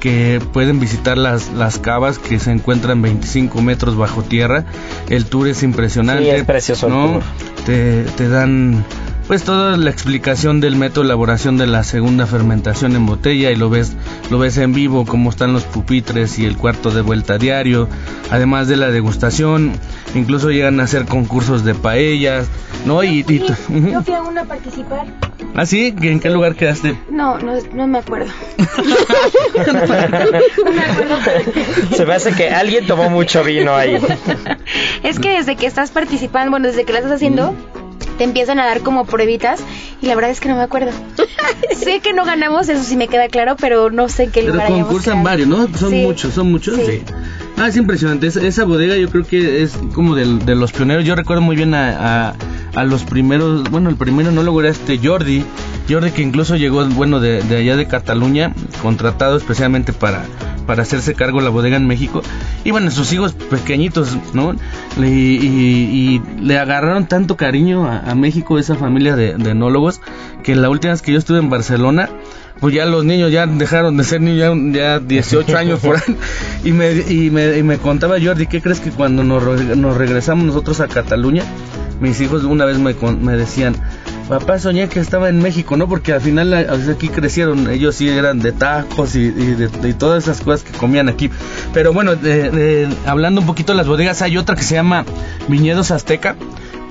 que 0.00 0.42
pueden 0.52 0.80
visitar 0.80 1.16
las, 1.16 1.52
las 1.52 1.78
cavas 1.78 2.18
que 2.18 2.40
se 2.40 2.50
encuentran 2.50 3.02
25 3.02 3.62
metros 3.62 3.96
bajo 3.96 4.24
tierra. 4.24 4.64
El 5.08 5.26
tour 5.26 5.46
es 5.46 5.62
impresionante. 5.62 6.24
Sí, 6.24 6.30
es 6.30 6.42
precioso. 6.42 6.88
¿no? 6.88 7.20
Te, 7.64 8.02
te 8.16 8.28
dan 8.28 8.84
pues 9.26 9.44
toda 9.44 9.76
la 9.76 9.90
explicación 9.90 10.60
del 10.60 10.76
método 10.76 11.02
de 11.02 11.08
elaboración 11.08 11.56
de 11.56 11.66
la 11.66 11.84
segunda 11.84 12.26
fermentación 12.26 12.96
en 12.96 13.06
botella 13.06 13.50
y 13.50 13.56
lo 13.56 13.70
ves 13.70 13.96
lo 14.30 14.38
ves 14.38 14.58
en 14.58 14.72
vivo 14.72 15.04
cómo 15.06 15.30
están 15.30 15.52
los 15.52 15.64
pupitres 15.64 16.38
y 16.38 16.46
el 16.46 16.56
cuarto 16.56 16.90
de 16.90 17.02
vuelta 17.02 17.38
diario 17.38 17.88
además 18.30 18.68
de 18.68 18.76
la 18.76 18.90
degustación 18.90 19.72
incluso 20.14 20.50
llegan 20.50 20.80
a 20.80 20.84
hacer 20.84 21.06
concursos 21.06 21.64
de 21.64 21.74
paellas 21.74 22.48
no 22.84 23.02
y, 23.04 23.22
yo 23.22 24.02
fui 24.02 24.14
a 24.14 24.22
una 24.22 24.42
a 24.42 24.44
participar 24.44 25.06
¿Ah, 25.54 25.66
sí? 25.66 25.94
¿En 26.00 26.18
qué 26.18 26.30
lugar 26.30 26.54
quedaste? 26.54 26.96
No, 27.10 27.38
no, 27.38 27.52
no 27.74 27.86
me 27.86 27.98
acuerdo. 27.98 28.32
Se 31.94 32.06
me 32.06 32.14
hace 32.14 32.32
que 32.32 32.48
alguien 32.48 32.86
tomó 32.86 33.10
mucho 33.10 33.44
vino 33.44 33.74
ahí. 33.74 33.98
Es 35.02 35.18
que 35.18 35.36
desde 35.36 35.56
que 35.56 35.66
estás 35.66 35.90
participando, 35.90 36.52
bueno, 36.52 36.68
desde 36.68 36.84
que 36.84 36.92
lo 36.92 37.00
estás 37.00 37.12
haciendo, 37.12 37.54
te 38.18 38.24
empiezan 38.24 38.58
a 38.58 38.66
dar 38.66 38.80
como 38.80 39.04
pruebitas 39.04 39.60
y 40.00 40.06
la 40.06 40.14
verdad 40.14 40.30
es 40.30 40.40
que 40.40 40.48
no 40.48 40.56
me 40.56 40.62
acuerdo. 40.62 40.90
sé 41.76 42.00
que 42.00 42.12
no 42.12 42.24
ganamos, 42.24 42.68
eso 42.68 42.82
sí 42.82 42.96
me 42.96 43.08
queda 43.08 43.28
claro, 43.28 43.56
pero 43.56 43.90
no 43.90 44.08
sé 44.08 44.28
qué 44.28 44.42
lugar 44.42 44.68
Pero 44.68 44.84
concursan 44.84 45.22
varios, 45.22 45.48
¿no? 45.48 45.68
Son 45.76 45.92
muchos, 45.92 46.34
son 46.34 46.50
muchos. 46.50 46.76
Sí. 46.76 47.02
Ah, 47.56 47.68
es 47.68 47.76
impresionante. 47.76 48.26
Esa, 48.26 48.64
bodega 48.64 48.96
yo 48.96 49.08
creo 49.08 49.24
que 49.24 49.62
es 49.62 49.78
como 49.94 50.14
de, 50.14 50.38
de 50.38 50.54
los 50.54 50.72
pioneros. 50.72 51.04
Yo 51.04 51.14
recuerdo 51.14 51.42
muy 51.42 51.54
bien 51.54 51.74
a, 51.74 52.34
a, 52.74 52.84
los 52.84 53.04
primeros, 53.04 53.70
bueno, 53.70 53.90
el 53.90 53.96
primero 53.96 54.30
no 54.32 54.42
lo 54.42 54.58
era 54.60 54.70
este 54.70 54.98
Jordi. 54.98 55.44
Jordi 55.88 56.10
que 56.10 56.22
incluso 56.22 56.56
llegó, 56.56 56.84
bueno, 56.86 57.20
de, 57.20 57.42
de 57.42 57.56
allá 57.56 57.76
de 57.76 57.86
Cataluña, 57.86 58.54
contratado 58.82 59.36
especialmente 59.36 59.92
para 59.92 60.24
para 60.62 60.82
hacerse 60.82 61.14
cargo 61.14 61.38
de 61.38 61.44
la 61.44 61.50
bodega 61.50 61.76
en 61.76 61.86
México. 61.86 62.22
Y 62.64 62.70
bueno, 62.70 62.90
sus 62.90 63.12
hijos 63.12 63.32
pequeñitos, 63.32 64.16
¿no? 64.32 64.54
Y, 65.02 66.20
le 66.40 66.58
agarraron 66.58 67.06
tanto 67.06 67.36
cariño 67.36 67.86
a, 67.86 68.14
México, 68.14 68.58
esa 68.58 68.74
familia 68.74 69.16
de, 69.16 69.32
enólogos, 69.32 70.00
que 70.42 70.54
la 70.54 70.70
última 70.70 70.92
vez 70.92 71.02
que 71.02 71.12
yo 71.12 71.18
estuve 71.18 71.38
en 71.38 71.50
Barcelona, 71.50 72.10
pues 72.60 72.74
ya 72.74 72.86
los 72.86 73.04
niños 73.04 73.32
ya 73.32 73.46
dejaron 73.46 73.96
de 73.96 74.04
ser 74.04 74.20
niños, 74.20 74.56
ya, 74.72 74.98
18 75.00 75.56
años 75.56 75.80
por 75.80 75.96
ahí. 75.96 76.16
Y 76.64 76.72
me, 76.72 76.92
y, 76.92 77.30
me, 77.30 77.58
y 77.58 77.62
me 77.62 77.78
contaba 77.78 78.16
Jordi, 78.22 78.46
¿qué 78.46 78.60
crees 78.60 78.80
que 78.80 78.90
cuando 78.90 79.24
nos, 79.24 79.42
nos 79.76 79.96
regresamos 79.96 80.44
nosotros 80.44 80.80
a 80.80 80.88
Cataluña, 80.88 81.42
mis 82.00 82.20
hijos 82.20 82.44
una 82.44 82.64
vez 82.64 82.78
me, 82.78 82.94
me 82.94 83.36
decían, 83.36 83.74
papá 84.38 84.58
soñé 84.58 84.88
que 84.88 84.98
estaba 84.98 85.28
en 85.28 85.40
México, 85.40 85.76
¿no? 85.76 85.86
Porque 85.88 86.14
al 86.14 86.22
final 86.22 86.54
aquí 86.54 87.10
crecieron, 87.10 87.68
ellos 87.70 87.96
sí 87.96 88.08
eran 88.08 88.38
de 88.38 88.52
tacos 88.52 89.14
y, 89.14 89.30
de, 89.30 89.94
todas 89.94 90.24
esas 90.24 90.40
cosas 90.40 90.62
que 90.62 90.72
comían 90.72 91.10
aquí. 91.10 91.30
Pero 91.74 91.92
bueno, 91.92 92.12
hablando 93.04 93.42
un 93.42 93.46
poquito 93.46 93.72
de 93.72 93.76
las 93.76 93.86
bodegas, 93.86 94.22
hay 94.22 94.38
otra 94.38 94.56
que 94.56 94.62
se 94.62 94.74
llama 94.74 95.04
Viñedos 95.48 95.90
Azteca 95.90 96.36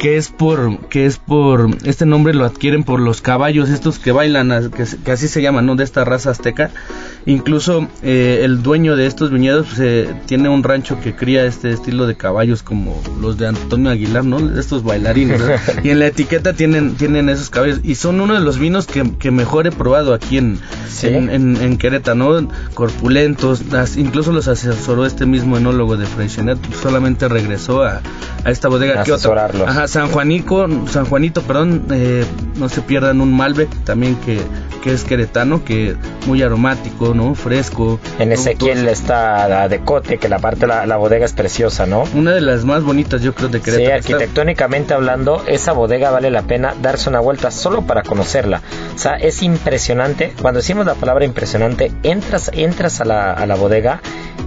que 0.02 0.18
es 0.18 0.30
por 0.30 0.80
que 0.88 1.06
es 1.06 1.20
por 1.20 1.70
este 1.84 2.08
nombre 2.08 2.34
lo 2.34 2.44
adquieren 2.44 2.84
por 2.84 3.00
los 3.00 3.22
caballos 3.22 3.70
estos 3.70 4.00
que 4.00 4.12
bailan 4.12 4.72
que, 4.72 5.12
así 5.12 5.28
se 5.28 5.44
llaman 5.44 5.68
no 5.68 5.76
de 5.76 5.84
esta 5.84 6.04
raza 6.04 6.32
azteca. 6.32 6.72
Incluso 7.28 7.88
eh, 8.02 8.40
el 8.42 8.64
dueño 8.64 8.96
de 8.96 9.06
estos 9.06 9.30
viñedos 9.30 9.68
pues, 9.76 10.08
tiene 10.26 10.50
un 10.50 10.64
rancho 10.64 11.00
que 11.00 11.16
cría 11.16 11.46
este 11.46 11.70
estilo 11.70 12.08
de 12.08 12.18
caballos 12.18 12.64
como 12.64 13.00
los 13.22 13.38
de 13.38 13.46
Antonio 13.46 13.92
Aguilar 13.92 14.26
no 14.26 14.60
estos 14.60 14.84
bailarines 14.84 15.40
y 15.84 15.92
en 15.92 16.00
la 16.00 16.08
etiqueta 16.08 16.54
tienen 16.54 16.96
tienen 16.96 17.30
esos 17.30 17.52
caballos. 17.52 17.82
Y 17.84 17.94
son 17.94 18.22
uno 18.22 18.34
de 18.34 18.40
los 18.40 18.58
vinos 18.58 18.88
que, 18.88 19.30
mejor 19.30 19.68
he 19.68 19.72
probado 19.72 20.16
aquí 20.16 20.40
en 20.40 20.60
en, 21.04 21.58
en, 21.58 21.78
Querétaro 21.78 22.42
no 22.42 22.50
corpulentos 22.74 23.62
incluso 23.98 24.32
los 24.32 24.48
asesoró 24.48 25.06
este 25.06 25.28
mismo 25.28 25.58
enólogo 25.58 25.96
de 25.96 26.08
Freixenet 26.08 26.58
solamente 26.82 27.28
regresó 27.28 27.84
a, 27.84 28.02
a 28.44 28.52
esta 28.52 28.68
bodega. 28.68 29.04
Que 29.04 29.12
otra. 29.12 29.46
Ajá, 29.68 29.88
San 29.92 30.10
Juanico, 30.10 30.70
San 30.88 31.04
Juanito, 31.04 31.42
perdón, 31.42 31.84
eh, 31.92 32.24
no 32.56 32.70
se 32.70 32.82
pierdan 32.82 33.20
un 33.20 33.36
Malbec 33.36 33.70
también 33.84 34.16
que, 34.16 34.40
que 34.82 34.94
es 34.94 35.04
queretano, 35.04 35.66
que 35.66 35.98
muy 36.28 36.42
aromático, 36.42 37.14
¿no? 37.14 37.36
Fresco. 37.36 38.00
En 38.18 38.32
Ezequiel 38.32 38.88
está 38.88 39.50
la 39.50 39.68
decote, 39.68 40.18
que 40.18 40.30
la 40.30 40.40
parte 40.40 40.66
la, 40.66 40.86
la 40.86 40.96
bodega 40.96 41.26
es 41.26 41.34
preciosa, 41.34 41.88
¿no? 41.88 42.06
Una 42.16 42.32
de 42.32 42.40
las 42.40 42.64
más 42.64 42.84
bonitas, 42.84 43.22
yo 43.22 43.36
creo, 43.36 43.50
de 43.50 43.60
Querétaro. 43.60 43.86
Sí, 43.86 43.92
arquitectónicamente 43.92 44.94
hablando, 44.94 45.44
esa 45.46 45.74
bodega 45.74 46.10
vale 46.10 46.32
la 46.32 46.44
pena 46.44 46.74
darse 46.82 47.10
una 47.10 47.20
vuelta 47.20 47.52
solo 47.52 47.82
para 47.82 48.04
conocerla. 48.04 48.62
O 48.96 48.98
sea, 48.98 49.18
es 49.18 49.44
impresionante. 49.44 50.34
Cuando 50.42 50.60
decimos 50.60 50.86
la 50.86 50.96
palabra 50.96 51.26
impresionante, 51.26 51.92
entras, 52.04 52.50
entras 52.54 53.02
a 53.02 53.04
la, 53.04 53.34
a 53.34 53.46
la 53.46 53.56
bodega 53.56 54.00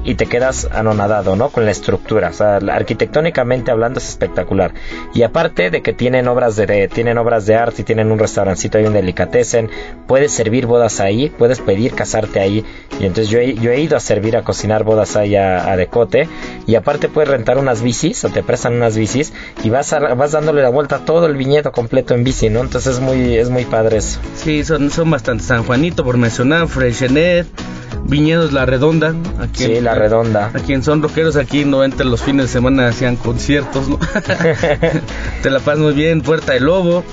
y 0.05 0.15
te 0.15 0.27
quedas 0.27 0.69
anonadado, 0.71 1.37
¿no? 1.37 1.49
Con 1.51 1.65
la 1.65 1.71
estructura. 1.71 2.29
O 2.29 2.33
sea, 2.33 2.57
arquitectónicamente 2.57 3.71
hablando 3.71 3.99
es 3.99 4.09
espectacular. 4.09 4.75
Y 5.15 5.23
aparte 5.23 5.71
de 5.71 5.83
que 5.83 5.93
tienen 5.93 6.29
obras 6.29 6.57
de, 6.57 6.89
tienen 6.89 7.19
obras 7.19 7.47
de 7.47 7.57
arte 7.57 7.83
y 7.83 7.85
tienen 7.85 8.13
un 8.13 8.19
restaurancito 8.19 8.79
ahí, 8.79 8.85
un 8.85 8.93
delicatessen, 8.93 9.71
puedes 10.07 10.33
servir 10.33 10.67
bodas 10.67 11.01
ahí, 11.01 11.31
puedes 11.31 11.61
pedir 11.61 11.95
casarte 11.95 12.41
ahí. 12.41 12.65
Y 13.01 13.07
entonces 13.07 13.29
yo 13.29 13.39
he, 13.39 13.81
ido 13.81 13.97
a 13.97 14.01
servir 14.01 14.37
a 14.37 14.43
cocinar 14.43 14.85
bodas 14.85 15.17
ahí 15.17 15.37
a, 15.37 15.75
Decote. 15.77 16.29
Y 16.67 16.77
aparte 16.77 17.09
puedes 17.09 17.29
rentar 17.29 17.59
unas 17.59 17.83
bicis 17.83 18.25
o 18.25 18.31
te 18.31 18.43
prestan 18.43 18.75
unas 18.75 18.97
bicis 18.97 19.33
y 19.63 19.71
vas, 19.71 19.95
vas 20.17 20.33
dándole 20.33 20.63
la 20.63 20.69
vuelta 20.69 20.97
a 20.97 21.05
todo 21.05 21.27
el 21.27 21.37
viñedo 21.37 21.73
completo 21.73 22.15
en 22.15 22.25
bici, 22.25 22.51
¿no? 22.51 22.61
Entonces 22.61 22.95
es 22.95 23.01
muy, 23.01 23.37
es 23.37 23.51
muy 23.51 23.65
padre 23.65 23.99
eso. 23.99 24.21
Sí, 24.37 24.65
son, 24.65 24.91
son 24.91 25.11
bastante. 25.11 25.45
San 25.45 25.65
Juanito, 25.65 26.05
por 26.05 26.17
mencionar, 26.17 26.69
Freixenet. 26.69 27.47
Viñedos 28.05 28.53
La 28.53 28.67
Redonda. 28.67 29.15
Aquí 29.39 29.65
sí, 29.65 29.81
La 29.81 29.95
Redonda. 29.95 30.51
A 30.55 30.59
quien 30.61 30.83
son 30.83 31.03
rockeros, 31.03 31.37
aquí 31.37 31.65
no 31.65 31.85
entre 31.85 32.05
los 32.05 32.23
fines 32.23 32.47
de 32.47 32.53
semana 32.53 32.89
hacían 32.89 33.17
conciertos, 33.17 33.89
¿no? 33.89 33.99
Te 35.43 35.51
la 35.51 35.61
pasas 35.61 35.81
muy 35.81 35.93
bien. 35.93 36.23
Puerta 36.23 36.53
del 36.53 36.65
Lobo, 36.65 37.05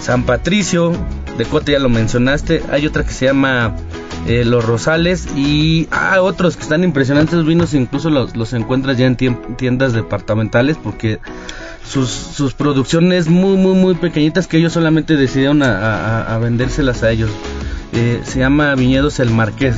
San 0.00 0.24
Patricio, 0.24 0.92
de 1.38 1.44
Cote 1.44 1.72
ya 1.72 1.78
lo 1.78 1.88
mencionaste. 1.88 2.62
Hay 2.70 2.86
otra 2.86 3.04
que 3.04 3.12
se 3.12 3.26
llama 3.26 3.74
eh, 4.26 4.44
Los 4.44 4.64
Rosales 4.64 5.26
y 5.34 5.88
ah, 5.90 6.20
otros 6.20 6.56
que 6.56 6.62
están 6.62 6.84
impresionantes 6.84 7.44
vinos, 7.44 7.74
incluso 7.74 8.10
los, 8.10 8.36
los 8.36 8.52
encuentras 8.52 8.98
ya 8.98 9.06
en 9.06 9.16
tiendas 9.16 9.92
departamentales 9.92 10.76
porque 10.76 11.20
sus, 11.90 12.10
sus 12.10 12.54
producciones 12.54 13.28
muy, 13.28 13.56
muy, 13.56 13.74
muy 13.74 13.94
pequeñitas 13.94 14.46
que 14.46 14.58
ellos 14.58 14.72
solamente 14.72 15.16
decidieron 15.16 15.62
a, 15.62 16.38
vendérselas 16.40 17.02
a 17.02 17.10
ellos. 17.10 17.30
Eh, 17.92 18.20
se 18.24 18.38
llama 18.38 18.74
Viñedos 18.74 19.18
El 19.18 19.30
Marqués. 19.30 19.76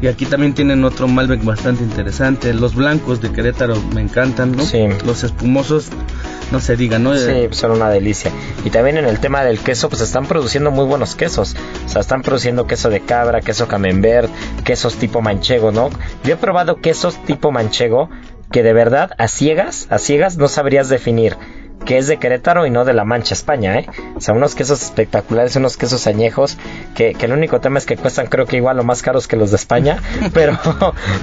Y 0.00 0.06
aquí 0.06 0.26
también 0.26 0.54
tienen 0.54 0.84
otro 0.84 1.08
Malbec 1.08 1.42
bastante 1.44 1.82
interesante. 1.82 2.52
Los 2.52 2.74
blancos 2.74 3.20
de 3.20 3.32
Querétaro 3.32 3.80
me 3.94 4.00
encantan, 4.00 4.52
¿no? 4.52 4.64
Sí. 4.64 4.86
Los 5.04 5.24
espumosos, 5.24 5.88
no 6.52 6.60
se 6.60 6.76
diga, 6.76 6.98
¿no? 6.98 7.16
Sí, 7.16 7.48
son 7.50 7.72
una 7.72 7.88
delicia. 7.90 8.30
Y 8.64 8.70
también 8.70 8.98
en 8.98 9.06
el 9.06 9.18
tema 9.20 9.44
del 9.44 9.58
queso, 9.58 9.88
pues 9.88 10.02
están 10.02 10.26
produciendo 10.26 10.70
muy 10.70 10.84
buenos 10.84 11.14
quesos. 11.14 11.56
O 11.86 11.88
sea, 11.88 12.00
están 12.00 12.22
produciendo 12.22 12.66
queso 12.66 12.90
de 12.90 13.00
cabra, 13.00 13.40
queso 13.40 13.66
camembert, 13.66 14.30
quesos 14.64 14.96
tipo 14.96 15.22
manchego, 15.22 15.72
¿no? 15.72 15.90
Yo 16.24 16.34
he 16.34 16.36
probado 16.36 16.80
quesos 16.80 17.16
tipo 17.24 17.50
manchego 17.50 18.10
que 18.50 18.62
de 18.62 18.72
verdad 18.72 19.12
a 19.18 19.26
ciegas, 19.28 19.86
a 19.90 19.98
ciegas 19.98 20.36
no 20.36 20.48
sabrías 20.48 20.88
definir 20.88 21.36
que 21.84 21.98
es 21.98 22.06
de 22.06 22.18
Querétaro 22.18 22.66
y 22.66 22.70
no 22.70 22.84
de 22.84 22.94
La 22.94 23.04
Mancha, 23.04 23.34
España, 23.34 23.78
¿eh? 23.78 23.86
O 24.16 24.20
sea, 24.20 24.34
unos 24.34 24.54
quesos 24.54 24.82
espectaculares, 24.82 25.56
unos 25.56 25.76
quesos 25.76 26.06
añejos, 26.06 26.56
que, 26.94 27.14
que 27.14 27.26
el 27.26 27.32
único 27.32 27.60
tema 27.60 27.78
es 27.78 27.86
que 27.86 27.96
cuestan 27.96 28.26
creo 28.26 28.46
que 28.46 28.56
igual 28.56 28.78
o 28.80 28.84
más 28.84 29.02
caros 29.02 29.28
que 29.28 29.36
los 29.36 29.50
de 29.50 29.56
España, 29.56 29.98
pero, 30.32 30.58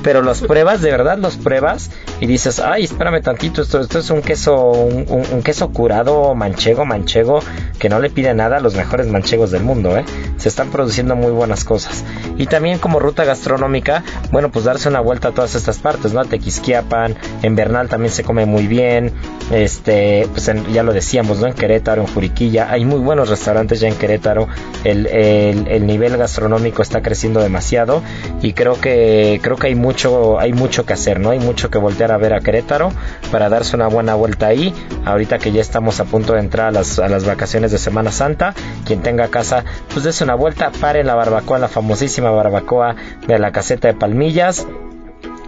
pero 0.03 0.21
los 0.21 0.41
pruebas, 0.41 0.81
de 0.81 0.91
verdad 0.91 1.17
los 1.17 1.37
pruebas 1.37 1.91
y 2.19 2.27
dices, 2.27 2.59
ay, 2.59 2.83
espérame 2.83 3.21
tantito, 3.21 3.61
esto, 3.61 3.79
esto 3.79 3.99
es 3.99 4.09
un 4.09 4.21
queso, 4.21 4.71
un, 4.71 5.41
queso 5.43 5.69
curado 5.71 6.35
manchego, 6.35 6.85
manchego, 6.85 7.39
que 7.79 7.89
no 7.89 7.99
le 7.99 8.09
pide 8.09 8.33
nada 8.33 8.57
a 8.57 8.59
los 8.59 8.75
mejores 8.75 9.07
manchegos 9.07 9.51
del 9.51 9.63
mundo, 9.63 9.97
¿eh? 9.97 10.05
Se 10.37 10.49
están 10.49 10.69
produciendo 10.69 11.15
muy 11.15 11.31
buenas 11.31 11.63
cosas. 11.63 12.03
Y 12.37 12.47
también 12.47 12.79
como 12.79 12.99
ruta 12.99 13.23
gastronómica, 13.23 14.03
bueno, 14.31 14.51
pues 14.51 14.65
darse 14.65 14.89
una 14.89 14.99
vuelta 14.99 15.29
a 15.29 15.31
todas 15.31 15.55
estas 15.55 15.79
partes, 15.79 16.13
¿no? 16.13 16.23
Tequisquiapan, 16.25 17.15
en 17.41 17.55
Bernal 17.55 17.89
también 17.89 18.11
se 18.13 18.23
come 18.23 18.45
muy 18.45 18.67
bien, 18.67 19.11
este, 19.51 20.27
pues 20.31 20.47
ya 20.71 20.83
lo 20.83 20.93
decíamos, 20.93 21.39
¿no? 21.39 21.47
En 21.47 21.53
Querétaro, 21.53 22.01
en 22.01 22.07
Juriquilla, 22.07 22.71
hay 22.71 22.85
muy 22.85 22.99
buenos 22.99 23.29
restaurantes 23.29 23.79
ya 23.79 23.87
en 23.87 23.95
Querétaro, 23.95 24.47
el, 24.83 25.07
el, 25.07 25.85
nivel 25.85 26.17
gastronómico 26.17 26.81
está 26.81 27.01
creciendo 27.01 27.41
demasiado 27.41 28.01
y 28.41 28.53
creo 28.53 28.79
que, 28.79 29.39
creo 29.41 29.57
que 29.57 29.67
hay 29.67 29.75
mucho, 29.75 30.39
hay 30.39 30.53
mucho 30.53 30.85
que 30.85 30.93
hacer, 30.93 31.19
¿no? 31.19 31.31
Hay 31.31 31.39
mucho 31.39 31.69
que 31.69 31.77
voltear 31.77 32.11
a 32.11 32.17
ver 32.17 32.33
a 32.33 32.39
Querétaro 32.39 32.91
para 33.31 33.49
darse 33.49 33.75
una 33.75 33.87
buena 33.87 34.15
vuelta 34.15 34.47
ahí, 34.47 34.73
ahorita 35.05 35.39
que 35.39 35.51
ya 35.51 35.61
estamos 35.61 35.99
a 35.99 36.05
punto 36.05 36.33
de 36.33 36.39
entrar 36.39 36.67
a 36.67 36.71
las, 36.71 37.25
vacaciones 37.25 37.71
de 37.71 37.77
Semana 37.77 38.11
Santa, 38.11 38.53
quien 38.85 39.01
tenga 39.01 39.27
casa, 39.27 39.63
pues 39.93 40.03
dése 40.03 40.23
una 40.23 40.35
vuelta, 40.35 40.71
pare 40.71 41.01
en 41.01 41.07
la 41.07 41.15
barbacoa, 41.15 41.59
la 41.59 41.67
famosísima 41.67 42.31
barbacoa 42.31 42.95
de 43.27 43.39
la 43.39 43.51
caseta 43.51 43.87
de 43.87 43.93
Palmillas, 43.93 44.67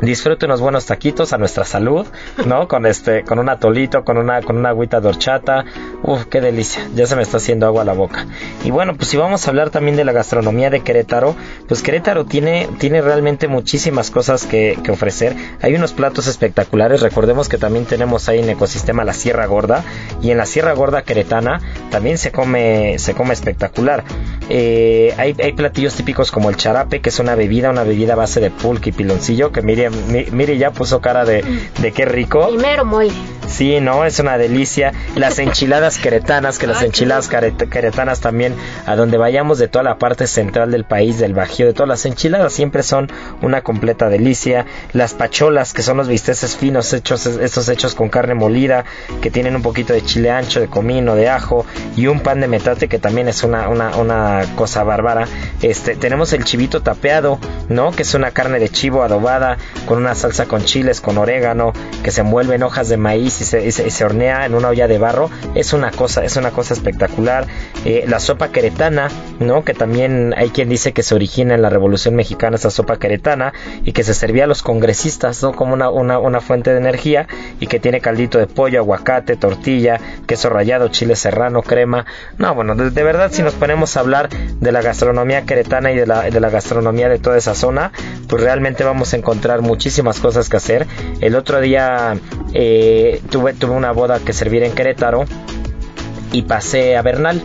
disfrute 0.06 0.46
unos 0.46 0.62
buenos 0.62 0.86
taquitos 0.86 1.34
a 1.34 1.38
nuestra 1.38 1.66
salud, 1.66 2.06
¿no? 2.46 2.68
Con 2.68 2.86
este, 2.86 3.24
con 3.24 3.40
un 3.40 3.50
atolito, 3.50 4.04
con 4.04 4.18
una, 4.18 4.42
con 4.42 4.58
una 4.58 4.70
agüita 4.70 5.02
de 5.02 5.08
horchata. 5.10 5.66
Uf, 6.04 6.26
qué 6.26 6.42
delicia. 6.42 6.86
Ya 6.96 7.08
se 7.08 7.16
me 7.16 7.22
está 7.22 7.38
haciendo 7.38 7.66
agua 7.66 7.84
a 7.84 7.86
la 7.86 7.94
boca. 7.94 8.28
Y 8.66 8.72
bueno, 8.72 8.96
pues 8.96 9.08
si 9.08 9.16
vamos 9.16 9.48
a 9.48 9.50
hablar 9.50 9.70
también 9.70 9.96
de 9.96 10.04
la 10.04 10.12
gastronomía 10.12 10.70
de 10.70 10.82
Querétaro, 10.82 11.34
pues 11.68 11.82
Querétaro 11.82 12.26
tiene, 12.26 12.68
tiene 12.78 13.02
realmente 13.02 13.48
muchísimas 13.48 14.12
cosas 14.12 14.46
que, 14.46 14.78
que 14.84 14.92
ofrecer. 14.92 15.34
Hay 15.62 15.74
unos 15.76 15.94
platos 15.94 16.28
espectaculares. 16.28 17.02
Recordemos 17.02 17.48
que 17.48 17.58
también 17.58 17.86
tenemos 17.86 18.28
ahí 18.28 18.40
en 18.40 18.50
ecosistema 18.50 19.06
la 19.06 19.14
Sierra 19.14 19.46
Gorda. 19.46 19.84
Y 20.22 20.32
en 20.32 20.38
la 20.38 20.46
Sierra 20.46 20.74
Gorda 20.74 21.04
queretana 21.04 21.62
también 21.90 22.18
se 22.18 22.32
come, 22.32 23.00
se 23.00 23.14
come 23.14 23.34
espectacular. 23.34 24.04
Eh, 24.50 25.14
hay, 25.18 25.36
hay 25.42 25.54
platillos 25.54 25.96
típicos 25.96 26.32
como 26.32 26.50
el 26.50 26.58
charape, 26.58 27.00
que 27.00 27.10
es 27.10 27.20
una 27.20 27.36
bebida, 27.36 27.70
una 27.70 27.84
bebida 27.84 28.14
a 28.14 28.18
base 28.18 28.42
de 28.42 28.52
pulque 28.52 28.90
y 28.90 28.94
piloncillo, 28.94 29.54
que 29.54 29.62
Miriam 29.62 29.94
mire, 30.32 30.58
ya 30.58 30.72
puso 30.72 31.00
cara 31.00 31.24
de, 31.24 31.46
de 31.82 31.92
qué 31.94 32.04
rico. 32.04 32.50
Primero 32.50 32.84
mole. 32.84 33.12
Sí, 33.48 33.80
no, 33.80 34.06
es 34.06 34.20
una 34.20 34.38
delicia. 34.38 34.94
Las 35.16 35.40
enchiladas 35.40 35.93
queretanas, 35.98 36.60
que 36.60 36.68
las 36.68 36.82
enchiladas 36.82 37.30
queretanas 37.30 38.20
también, 38.20 38.56
a 38.86 38.96
donde 38.96 39.18
vayamos 39.18 39.60
de 39.60 39.68
toda 39.68 39.84
la 39.84 39.98
parte 39.98 40.28
central 40.28 40.72
del 40.72 40.86
país, 40.86 41.20
del 41.20 41.34
Bajío, 41.34 41.66
de 41.66 41.74
todas 41.74 41.90
las 41.90 42.06
enchiladas, 42.06 42.54
siempre 42.54 42.84
son 42.84 43.12
una 43.42 43.62
completa 43.62 44.10
delicia. 44.10 44.66
Las 44.92 45.14
pacholas, 45.14 45.74
que 45.74 45.82
son 45.82 45.98
los 45.98 46.08
bisteces 46.08 46.56
finos 46.56 46.94
hechos, 46.94 47.26
estos 47.26 47.70
hechos 47.70 47.96
con 47.96 48.10
carne 48.10 48.34
molida, 48.34 48.86
que 49.22 49.32
tienen 49.32 49.56
un 49.56 49.62
poquito 49.62 49.94
de 49.94 50.04
chile 50.04 50.32
ancho, 50.32 50.60
de 50.60 50.68
comino, 50.68 51.16
de 51.16 51.30
ajo, 51.30 51.66
y 51.96 52.08
un 52.08 52.20
pan 52.20 52.42
de 52.42 52.48
metate, 52.48 52.88
que 52.88 53.00
también 53.00 53.28
es 53.28 53.44
una, 53.44 53.70
una, 53.70 53.96
una 53.98 54.46
cosa 54.56 54.84
bárbara. 54.84 55.28
Este, 55.62 55.96
tenemos 55.96 56.34
el 56.34 56.44
chivito 56.44 56.82
tapeado, 56.82 57.40
¿no? 57.70 57.92
Que 57.92 58.04
es 58.04 58.14
una 58.14 58.32
carne 58.32 58.60
de 58.60 58.70
chivo 58.70 59.04
adobada, 59.04 59.58
con 59.86 59.98
una 59.98 60.16
salsa 60.16 60.46
con 60.46 60.64
chiles, 60.64 61.02
con 61.02 61.18
orégano, 61.18 61.74
que 62.04 62.12
se 62.12 62.22
envuelve 62.22 62.56
en 62.56 62.64
hojas 62.64 62.90
de 62.90 62.98
maíz 62.98 63.42
y 63.42 63.46
se, 63.46 63.72
se, 63.72 64.06
hornea 64.06 64.46
en 64.46 64.56
una 64.56 64.70
olla 64.70 64.88
de 64.88 64.98
barro. 64.98 65.30
Es 65.56 65.74
una 65.74 65.83
cosa, 65.92 66.24
es 66.24 66.36
una 66.38 66.52
cosa 66.52 66.74
espectacular. 66.74 67.48
Eh, 67.86 68.06
la 68.08 68.20
sopa 68.20 68.50
queretana, 68.50 69.10
¿no? 69.40 69.64
Que 69.64 69.74
también 69.74 70.34
hay 70.38 70.50
quien 70.50 70.70
dice 70.70 70.94
que 70.94 71.04
se 71.04 71.16
origina 71.16 71.56
en 71.56 71.62
la 71.62 71.70
Revolución 71.70 72.16
Mexicana 72.16 72.56
esa 72.56 72.70
sopa 72.70 72.98
queretana 72.98 73.54
y 73.84 73.92
que 73.92 74.04
se 74.04 74.14
servía 74.14 74.46
a 74.46 74.48
los 74.48 74.62
congresistas, 74.62 75.42
¿no? 75.44 75.54
Como 75.54 75.74
una, 75.74 75.90
una, 75.90 76.20
una 76.20 76.42
fuente 76.42 76.72
de 76.72 76.78
energía 76.78 77.28
y 77.60 77.68
que 77.68 77.80
tiene 77.80 78.02
caldito 78.02 78.38
de 78.38 78.48
pollo, 78.48 78.80
aguacate, 78.80 79.36
tortilla, 79.36 80.00
queso 80.28 80.50
rallado, 80.50 80.88
chile 80.90 81.16
serrano, 81.16 81.62
crema. 81.62 82.06
No, 82.38 82.54
bueno, 82.56 82.76
de, 82.76 83.04
verdad 83.04 83.32
si 83.32 83.42
nos 83.42 83.54
ponemos 83.54 83.98
a 83.98 84.02
hablar 84.02 84.30
de 84.30 84.72
la 84.72 84.82
gastronomía 84.82 85.44
queretana 85.44 85.92
y 85.92 85.96
de 85.96 86.06
la, 86.06 86.24
de 86.24 86.40
la 86.40 86.50
gastronomía 86.50 87.10
de 87.10 87.20
toda 87.20 87.38
esa 87.38 87.56
zona, 87.56 87.92
pues 88.28 88.42
realmente 88.42 88.84
vamos 88.84 89.14
a 89.14 89.18
encontrar 89.18 89.62
muchísimas 89.62 90.20
cosas 90.20 90.50
que 90.50 90.58
hacer. 90.58 90.88
El 91.22 91.36
otro 91.36 91.60
día 91.62 92.16
eh, 92.54 93.22
tuve, 93.30 93.54
tuve 93.54 93.72
una 93.72 93.92
boda 93.92 94.20
que 94.20 94.34
servir 94.34 94.64
en 94.64 94.74
Querétaro 94.74 95.26
y 96.34 96.42
pasé 96.42 96.98
a 96.98 97.02
Bernal 97.02 97.42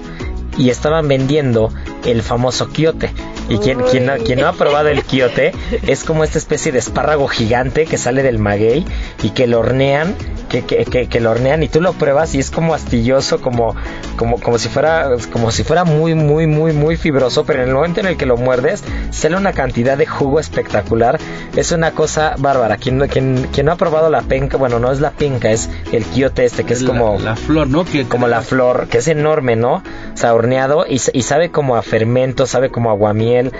y 0.58 0.70
estaban 0.70 1.06
vendiendo 1.06 1.72
el 2.04 2.22
famoso 2.22 2.68
quiote. 2.70 3.12
Y 3.48 3.58
quien, 3.58 3.80
quien, 3.80 4.10
quien, 4.24 4.40
no 4.40 4.48
ha 4.48 4.52
probado 4.52 4.88
el 4.88 5.04
quiote 5.04 5.52
es 5.86 6.04
como 6.04 6.24
esta 6.24 6.38
especie 6.38 6.72
de 6.72 6.80
espárrago 6.80 7.28
gigante 7.28 7.86
que 7.86 7.96
sale 7.96 8.22
del 8.22 8.38
maguey 8.38 8.84
y 9.22 9.30
que 9.30 9.46
lo 9.46 9.60
hornean 9.60 10.14
que, 10.48 10.64
que, 10.64 11.08
que, 11.08 11.20
lo 11.20 11.30
hornean 11.30 11.62
y 11.62 11.68
tú 11.68 11.80
lo 11.80 11.92
pruebas 11.92 12.34
y 12.34 12.38
es 12.38 12.50
como 12.50 12.74
astilloso, 12.74 13.40
como, 13.40 13.74
como, 14.16 14.40
como 14.40 14.58
si 14.58 14.68
fuera, 14.68 15.10
como 15.30 15.50
si 15.50 15.62
fuera 15.62 15.84
muy, 15.84 16.14
muy, 16.14 16.46
muy, 16.46 16.72
muy 16.72 16.96
fibroso, 16.96 17.44
pero 17.44 17.62
en 17.62 17.68
el 17.68 17.74
momento 17.74 18.00
en 18.00 18.06
el 18.06 18.16
que 18.16 18.26
lo 18.26 18.36
muerdes, 18.36 18.82
sale 19.10 19.36
una 19.36 19.52
cantidad 19.52 19.96
de 19.96 20.06
jugo 20.06 20.40
espectacular. 20.40 21.18
Es 21.56 21.72
una 21.72 21.92
cosa 21.92 22.34
bárbara. 22.38 22.76
Quien, 22.76 22.98
quien, 23.08 23.48
quien 23.52 23.66
no 23.66 23.72
ha 23.72 23.76
probado 23.76 24.10
la 24.10 24.22
penca, 24.22 24.56
bueno, 24.56 24.78
no 24.78 24.90
es 24.90 25.00
la 25.00 25.10
penca, 25.10 25.50
es 25.50 25.68
el 25.92 26.04
quiote 26.04 26.44
este, 26.44 26.64
que 26.64 26.74
es 26.74 26.82
como 26.82 27.18
la 27.18 27.36
flor, 27.36 27.68
¿no? 27.68 27.84
Que, 27.84 28.04
como 28.04 28.28
la 28.28 28.42
flor, 28.42 28.88
que 28.88 28.98
es 28.98 29.08
enorme, 29.08 29.56
¿no? 29.56 29.74
O 29.74 30.16
sea, 30.16 30.34
horneado 30.34 30.86
y, 30.88 31.00
y 31.12 31.22
sabe 31.22 31.50
como 31.50 31.76
a 31.76 31.82
fermento, 31.82 32.46
sabe 32.46 32.70
como 32.70 32.90
a 32.90 32.92
aguamiel. 32.92 33.52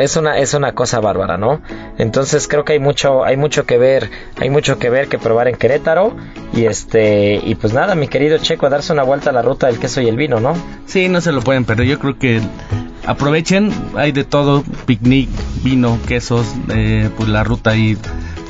es 0.00 0.16
una, 0.16 0.38
es 0.38 0.54
una 0.54 0.72
cosa 0.72 1.00
bárbara, 1.00 1.36
¿no? 1.36 1.60
Entonces 1.98 2.48
creo 2.48 2.64
que 2.64 2.74
hay 2.74 2.78
mucho, 2.78 3.24
hay 3.24 3.36
mucho 3.36 3.66
que 3.66 3.78
ver, 3.78 4.10
hay 4.40 4.50
mucho 4.50 4.78
que 4.78 4.90
ver 4.90 5.08
que 5.08 5.18
probar 5.18 5.48
en 5.48 5.56
Querétaro 5.56 6.16
Y 6.54 6.66
este, 6.66 7.40
y 7.42 7.54
pues 7.54 7.72
nada, 7.72 7.94
mi 7.94 8.08
querido 8.08 8.38
Checo, 8.38 8.66
a 8.66 8.70
darse 8.70 8.92
una 8.92 9.02
vuelta 9.02 9.30
a 9.30 9.32
la 9.32 9.42
ruta 9.42 9.68
del 9.68 9.78
queso 9.78 10.02
y 10.02 10.08
el 10.08 10.16
vino, 10.16 10.38
¿no? 10.38 10.54
Sí, 10.86 11.08
no 11.08 11.20
se 11.20 11.32
lo 11.32 11.40
pueden 11.40 11.64
perder. 11.64 11.86
Yo 11.86 11.98
creo 11.98 12.18
que 12.18 12.40
aprovechen, 13.06 13.72
hay 13.96 14.12
de 14.12 14.24
todo, 14.24 14.62
picnic, 14.86 15.30
vino, 15.62 15.98
quesos, 16.06 16.46
eh, 16.68 17.08
pues 17.16 17.28
la 17.28 17.42
ruta 17.42 17.70
ahí 17.70 17.96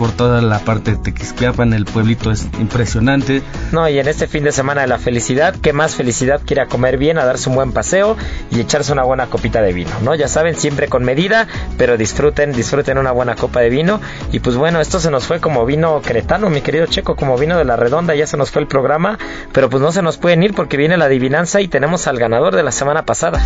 por 0.03 0.11
toda 0.11 0.42
la 0.42 0.59
parte 0.59 0.90
de 0.90 0.96
Tequisquiapan, 0.96 1.72
el 1.72 1.84
pueblito 1.84 2.32
es 2.32 2.48
impresionante. 2.59 3.40
No, 3.70 3.88
y 3.88 4.00
en 4.00 4.09
este 4.09 4.26
fin 4.26 4.42
de 4.42 4.50
semana 4.50 4.80
de 4.80 4.88
la 4.88 4.98
felicidad, 4.98 5.55
¿qué 5.62 5.72
más 5.72 5.94
felicidad 5.94 6.40
quiere 6.44 6.66
comer 6.66 6.98
bien, 6.98 7.18
a 7.18 7.24
darse 7.24 7.48
un 7.48 7.55
buen 7.55 7.70
paseo 7.70 8.16
y 8.50 8.59
echarse 8.59 8.92
una 8.92 9.05
buena 9.05 9.26
copita 9.26 9.62
de 9.62 9.72
vino, 9.72 9.92
¿no? 10.03 10.16
Ya 10.16 10.26
saben, 10.26 10.57
siempre 10.57 10.88
con 10.88 11.05
medida, 11.05 11.46
pero 11.78 11.96
disfruten, 11.96 12.50
disfruten 12.50 12.98
una 12.98 13.12
buena 13.12 13.36
copa 13.36 13.61
de 13.61 13.70
vino. 13.70 14.00
Y 14.32 14.40
pues 14.40 14.57
bueno, 14.57 14.80
esto 14.80 14.98
se 14.98 15.12
nos 15.12 15.24
fue 15.24 15.38
como 15.38 15.64
vino 15.66 16.03
cretano, 16.03 16.50
mi 16.50 16.62
querido 16.62 16.86
Checo, 16.86 17.14
como 17.14 17.38
vino 17.38 17.57
de 17.57 17.64
la 17.64 17.76
redonda, 17.76 18.16
ya 18.16 18.26
se 18.26 18.36
nos 18.36 18.50
fue 18.50 18.61
el 18.61 18.66
programa, 18.66 19.20
pero 19.53 19.70
pues 19.70 19.80
no 19.80 19.92
se 19.92 20.03
nos 20.03 20.16
pueden 20.16 20.42
ir 20.42 20.53
porque 20.53 20.76
viene 20.76 20.96
la 20.96 21.05
adivinanza 21.05 21.61
y 21.61 21.68
tenemos 21.68 22.09
al 22.09 22.18
ganador 22.18 22.57
de 22.57 22.64
la 22.64 22.72
semana 22.72 23.05
pasada. 23.05 23.40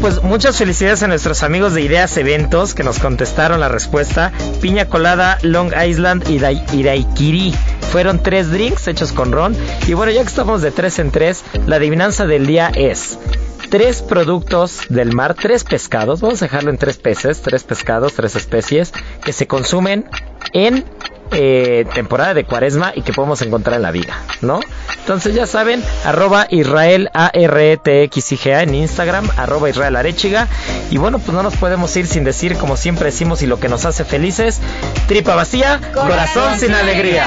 Pues 0.00 0.22
muchas 0.22 0.56
felicidades 0.56 1.02
a 1.02 1.08
nuestros 1.08 1.42
amigos 1.42 1.74
de 1.74 1.82
Ideas 1.82 2.16
Eventos 2.16 2.74
que 2.74 2.82
nos 2.82 2.98
contestaron 2.98 3.60
la 3.60 3.68
respuesta. 3.68 4.32
Piña 4.60 4.86
colada, 4.86 5.38
Long 5.42 5.72
Island 5.74 6.24
y 6.28 6.38
Daiquiri. 6.38 7.54
Fueron 7.92 8.22
tres 8.22 8.50
drinks 8.50 8.88
hechos 8.88 9.12
con 9.12 9.32
ron. 9.32 9.54
Y 9.86 9.94
bueno, 9.94 10.12
ya 10.12 10.22
que 10.22 10.28
estamos 10.28 10.62
de 10.62 10.70
tres 10.70 10.98
en 10.98 11.10
tres, 11.10 11.44
la 11.66 11.76
adivinanza 11.76 12.26
del 12.26 12.46
día 12.46 12.72
es 12.74 13.18
tres 13.70 14.02
productos 14.02 14.80
del 14.88 15.14
mar, 15.14 15.34
tres 15.34 15.64
pescados, 15.64 16.20
vamos 16.20 16.42
a 16.42 16.46
dejarlo 16.46 16.70
en 16.70 16.76
tres 16.76 16.98
peces, 16.98 17.40
tres 17.40 17.62
pescados, 17.64 18.14
tres 18.14 18.36
especies 18.36 18.92
que 19.24 19.32
se 19.32 19.46
consumen 19.46 20.06
en 20.52 20.84
eh, 21.32 21.86
temporada 21.94 22.34
de 22.34 22.44
cuaresma 22.44 22.92
y 22.94 23.02
que 23.02 23.12
podemos 23.12 23.40
encontrar 23.42 23.76
en 23.76 23.82
la 23.82 23.92
vida, 23.92 24.18
¿no? 24.40 24.60
Entonces 24.98 25.34
ya 25.34 25.46
saben, 25.46 25.82
arroba 26.04 26.48
Israel 26.50 27.08
a 27.14 27.30
r 27.32 27.72
e 27.72 27.76
t 27.76 28.02
x 28.04 28.32
i 28.32 28.36
g 28.36 28.52
-A 28.52 28.62
en 28.62 28.74
Instagram, 28.74 29.28
arroba 29.36 29.70
Israel 29.70 29.94
Arechiga. 29.94 30.48
Y 30.90 30.98
bueno, 30.98 31.20
pues 31.20 31.32
no 31.32 31.44
nos 31.44 31.54
podemos 31.54 31.96
ir 31.96 32.08
sin 32.08 32.24
decir, 32.24 32.56
como 32.56 32.76
siempre 32.76 33.06
decimos, 33.06 33.42
y 33.42 33.46
lo 33.46 33.60
que 33.60 33.68
nos 33.68 33.86
hace 33.86 34.04
felices, 34.04 34.60
tripa 35.06 35.36
vacía, 35.36 35.80
corazón, 35.94 36.58
sin 36.58 36.74
alegría. 36.74 37.26